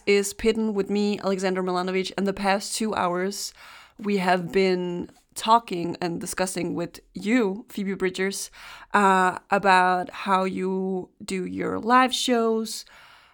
Is 0.10 0.34
Pitten 0.34 0.74
with 0.74 0.90
me, 0.90 1.20
Alexander 1.20 1.62
Milanovic, 1.62 2.12
and 2.18 2.26
the 2.26 2.34
past 2.34 2.76
two 2.76 2.96
hours 2.96 3.54
we 4.00 4.18
have 4.18 4.52
been 4.52 5.12
talking 5.36 5.96
and 6.02 6.20
discussing 6.20 6.74
with 6.74 7.00
you, 7.14 7.64
Phoebe 7.70 7.94
Bridgers, 7.94 8.50
uh, 8.96 9.38
about 9.52 10.10
how 10.10 10.46
you 10.46 11.10
do 11.24 11.46
your 11.46 11.78
live 11.78 12.12
shows, 12.12 12.86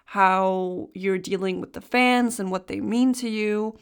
how 0.04 0.90
you're 0.92 1.16
dealing 1.16 1.62
with 1.62 1.72
the 1.72 1.80
fans 1.80 2.38
and 2.38 2.50
what 2.50 2.66
they 2.66 2.80
mean 2.80 3.14
to 3.14 3.28
you, 3.30 3.78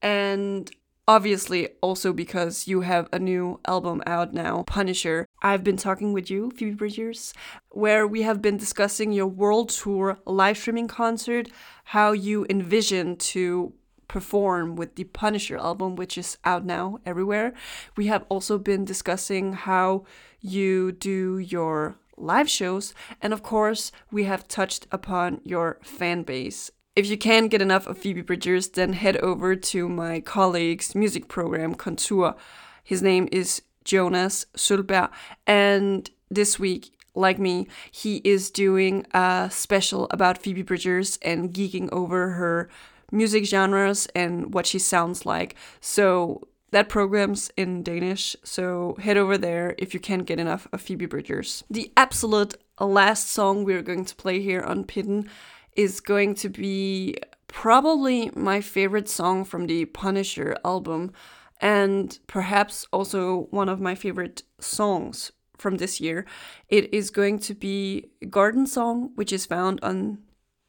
and 0.00 0.70
obviously 1.06 1.68
also 1.82 2.12
because 2.12 2.66
you 2.66 2.80
have 2.80 3.08
a 3.12 3.18
new 3.18 3.60
album 3.66 4.02
out 4.06 4.32
now, 4.32 4.62
Punisher. 4.62 5.28
I've 5.42 5.62
been 5.62 5.76
talking 5.76 6.12
with 6.12 6.30
you, 6.30 6.50
Phoebe 6.52 6.74
Bridgers, 6.74 7.34
where 7.68 8.06
we 8.06 8.22
have 8.22 8.40
been 8.40 8.56
discussing 8.56 9.12
your 9.12 9.26
world 9.26 9.68
tour 9.68 10.18
live 10.24 10.56
streaming 10.56 10.88
concert, 10.88 11.48
how 11.84 12.12
you 12.12 12.46
envision 12.48 13.16
to 13.16 13.72
perform 14.08 14.76
with 14.76 14.94
the 14.94 15.04
Punisher 15.04 15.56
album, 15.56 15.96
which 15.96 16.16
is 16.18 16.38
out 16.44 16.64
now 16.64 16.98
everywhere. 17.04 17.52
We 17.96 18.06
have 18.06 18.24
also 18.28 18.58
been 18.58 18.84
discussing 18.84 19.54
how 19.54 20.04
you 20.40 20.92
do 20.92 21.38
your 21.38 21.96
live 22.16 22.48
shows, 22.48 22.94
and 23.20 23.32
of 23.32 23.42
course, 23.42 23.90
we 24.10 24.24
have 24.24 24.46
touched 24.46 24.86
upon 24.92 25.40
your 25.44 25.78
fan 25.82 26.22
base. 26.22 26.70
If 26.94 27.06
you 27.08 27.18
can't 27.18 27.50
get 27.50 27.60
enough 27.60 27.88
of 27.88 27.98
Phoebe 27.98 28.22
Bridgers, 28.22 28.68
then 28.68 28.92
head 28.92 29.16
over 29.16 29.56
to 29.56 29.88
my 29.88 30.20
colleague's 30.20 30.94
music 30.94 31.26
program, 31.26 31.74
Kontur. 31.74 32.36
His 32.84 33.02
name 33.02 33.28
is 33.32 33.62
Jonas 33.82 34.46
Sulberg, 34.56 35.10
and 35.46 36.08
this 36.30 36.58
week 36.58 36.92
like 37.14 37.38
me, 37.38 37.66
he 37.90 38.16
is 38.24 38.50
doing 38.50 39.06
a 39.12 39.48
special 39.52 40.06
about 40.10 40.38
Phoebe 40.38 40.62
Bridgers 40.62 41.18
and 41.22 41.52
geeking 41.52 41.88
over 41.92 42.30
her 42.30 42.68
music 43.12 43.44
genres 43.44 44.06
and 44.14 44.52
what 44.52 44.66
she 44.66 44.78
sounds 44.78 45.24
like. 45.24 45.54
So 45.80 46.48
that 46.72 46.88
program's 46.88 47.50
in 47.56 47.84
Danish, 47.84 48.34
so 48.42 48.96
head 49.00 49.16
over 49.16 49.38
there 49.38 49.76
if 49.78 49.94
you 49.94 50.00
can't 50.00 50.26
get 50.26 50.40
enough 50.40 50.66
of 50.72 50.80
Phoebe 50.80 51.06
Bridgers. 51.06 51.62
The 51.70 51.92
absolute 51.96 52.54
last 52.80 53.30
song 53.30 53.64
we're 53.64 53.82
going 53.82 54.04
to 54.06 54.16
play 54.16 54.40
here 54.40 54.62
on 54.62 54.82
Pitten 54.84 55.28
is 55.76 56.00
going 56.00 56.34
to 56.36 56.48
be 56.48 57.16
probably 57.46 58.32
my 58.34 58.60
favorite 58.60 59.08
song 59.08 59.44
from 59.44 59.66
the 59.68 59.84
Punisher 59.84 60.56
album, 60.64 61.12
and 61.60 62.18
perhaps 62.26 62.86
also 62.92 63.46
one 63.50 63.68
of 63.68 63.80
my 63.80 63.94
favorite 63.94 64.42
songs 64.58 65.30
from 65.58 65.76
this 65.76 66.00
year. 66.00 66.24
It 66.68 66.92
is 66.92 67.10
going 67.10 67.38
to 67.40 67.54
be 67.54 68.10
Garden 68.30 68.66
Song, 68.66 69.10
which 69.14 69.32
is 69.32 69.46
found 69.46 69.80
on 69.82 70.18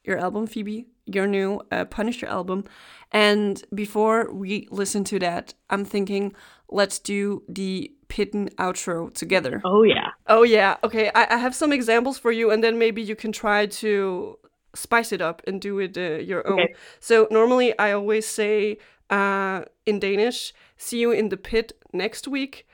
your 0.04 0.18
album, 0.18 0.48
Phoebe, 0.48 0.88
your 1.06 1.28
new 1.28 1.62
uh, 1.72 1.86
Punisher 1.86 2.28
album. 2.28 2.64
And 3.12 3.64
before 3.74 4.32
we 4.34 4.68
listen 4.72 5.04
to 5.06 5.20
that, 5.20 5.54
I'm 5.70 5.86
thinking 5.86 6.34
let's 6.70 7.00
do 7.00 7.44
the 7.48 7.92
Pitten 8.08 8.54
outro 8.56 9.14
together. 9.14 9.62
Oh 9.66 9.84
yeah. 9.84 10.10
Oh, 10.28 10.44
yeah. 10.44 10.78
Okay, 10.84 11.10
I, 11.16 11.36
I 11.36 11.38
have 11.38 11.56
some 11.56 11.72
examples 11.72 12.18
for 12.20 12.32
you, 12.32 12.52
and 12.52 12.64
then 12.64 12.78
maybe 12.78 13.02
you 13.02 13.16
can 13.16 13.32
try 13.32 13.66
to 13.66 14.38
spice 14.76 15.12
it 15.12 15.22
up 15.22 15.42
and 15.48 15.60
do 15.62 15.80
it 15.80 15.98
uh, 15.98 16.18
your 16.18 16.48
own. 16.48 16.60
Okay. 16.60 16.76
So 17.00 17.28
normally 17.32 17.78
I 17.80 17.94
always 17.94 18.28
say 18.28 18.78
uh, 19.10 19.64
in 19.86 20.00
Danish, 20.00 20.54
see 20.78 21.00
you 21.00 21.12
in 21.12 21.30
the 21.30 21.38
pit 21.38 21.74
next 21.94 22.28
week. 22.28 22.68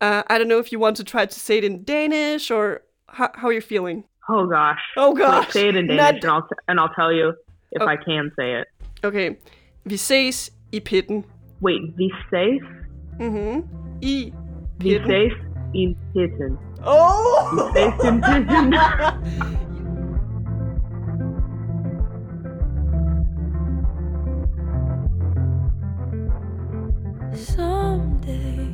Uh, 0.00 0.22
I 0.28 0.38
don't 0.38 0.48
know 0.48 0.58
if 0.58 0.72
you 0.72 0.78
want 0.78 0.96
to 0.98 1.04
try 1.04 1.24
to 1.26 1.40
say 1.40 1.58
it 1.58 1.64
in 1.64 1.82
Danish 1.84 2.50
or 2.50 2.82
how, 3.08 3.30
how 3.34 3.48
you're 3.50 3.62
feeling. 3.62 4.04
Oh 4.28 4.46
gosh. 4.46 4.80
Oh 4.96 5.12
Wait, 5.14 5.18
gosh. 5.20 5.50
say 5.52 5.68
it 5.68 5.76
in 5.76 5.86
Danish, 5.86 6.22
Not- 6.22 6.24
and 6.24 6.30
I'll 6.32 6.48
and 6.68 6.80
I'll 6.80 6.94
tell 6.94 7.12
you 7.12 7.32
if 7.72 7.82
Oh. 7.82 7.86
I 7.86 7.96
can 7.96 8.30
say 8.38 8.54
it. 8.54 8.66
Okay, 9.04 9.38
vi 9.86 9.96
ses 9.96 10.50
i 10.74 10.80
pitten. 10.80 11.24
Wait, 11.60 11.80
vi 11.96 12.10
ses, 12.30 12.60
Mhm. 13.18 13.66
I 14.02 14.32
vi 14.78 14.98
pitten. 14.98 15.06
ses 15.08 15.32
in 15.74 15.96
pitten. 16.14 16.58
Oh! 16.84 17.70
Vi 17.74 17.80
ses 17.80 18.04
in 18.04 18.20
pitten. 18.20 19.86
Someday 27.46 28.68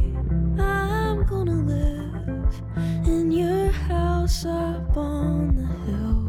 I'm 0.59 0.92
gonna 1.33 1.63
live 1.63 2.63
in 3.07 3.33
your 3.33 3.71
house 3.71 4.45
up 4.45 4.95
on 4.99 5.57
the 5.57 5.69
hill. 5.87 6.25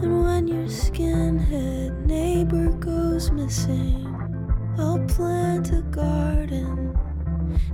And 0.00 0.22
when 0.22 0.46
your 0.46 0.68
skinhead 0.68 2.06
neighbor 2.06 2.68
goes 2.74 3.32
missing, 3.32 4.06
I'll 4.78 5.04
plant 5.08 5.72
a 5.72 5.82
garden 5.90 6.96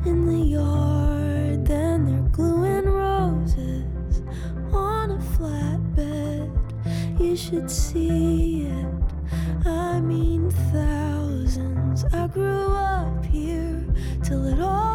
in 0.06 0.24
the 0.24 0.42
yard. 0.58 1.66
Then 1.66 2.06
they're 2.06 2.30
gluing 2.30 2.86
roses 2.86 4.22
on 4.72 5.10
a 5.10 5.20
flatbed. 5.36 6.50
You 7.20 7.36
should 7.36 7.70
see 7.70 8.68
it. 8.68 9.66
I 9.66 10.00
mean 10.00 10.50
thousands. 10.72 12.06
I 12.06 12.26
grew 12.28 12.68
up 12.74 13.22
here 13.26 13.86
till 14.22 14.46
it 14.46 14.60
all 14.60 14.93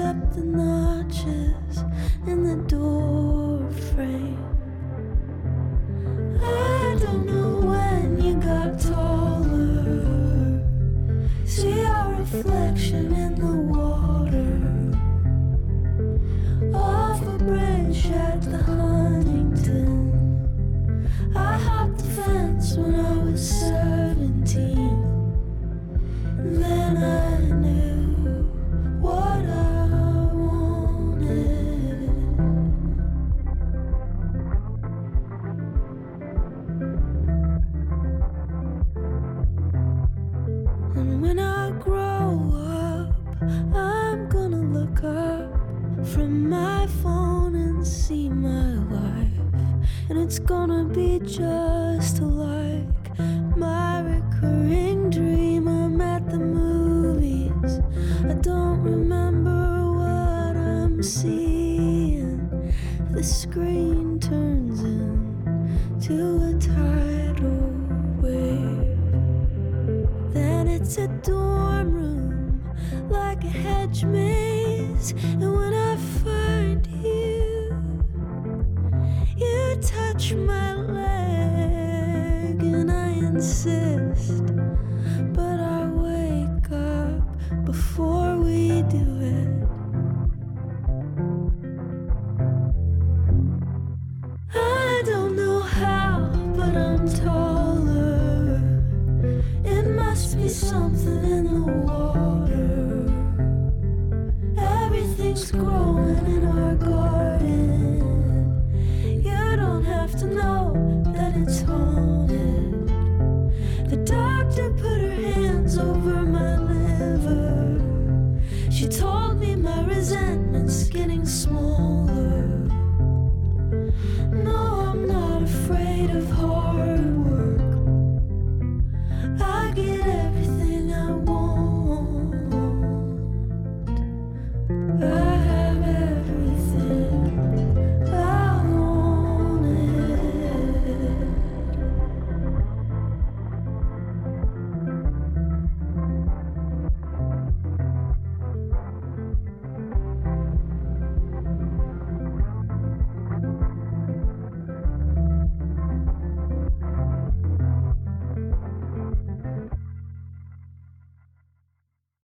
except 0.00 0.34
the 0.34 0.42
notches 0.42 1.84
in 2.26 2.42
the 2.42 2.56
door 2.66 3.70
frame. 3.92 4.38
I 6.42 6.96
don't 6.98 7.26
know 7.26 7.60
when 7.68 8.22
you 8.22 8.34
got 8.36 8.80
taller. 8.80 10.62
See 11.44 11.84
our 11.84 12.14
reflection 12.14 13.12
in 13.12 13.34
the 13.34 13.59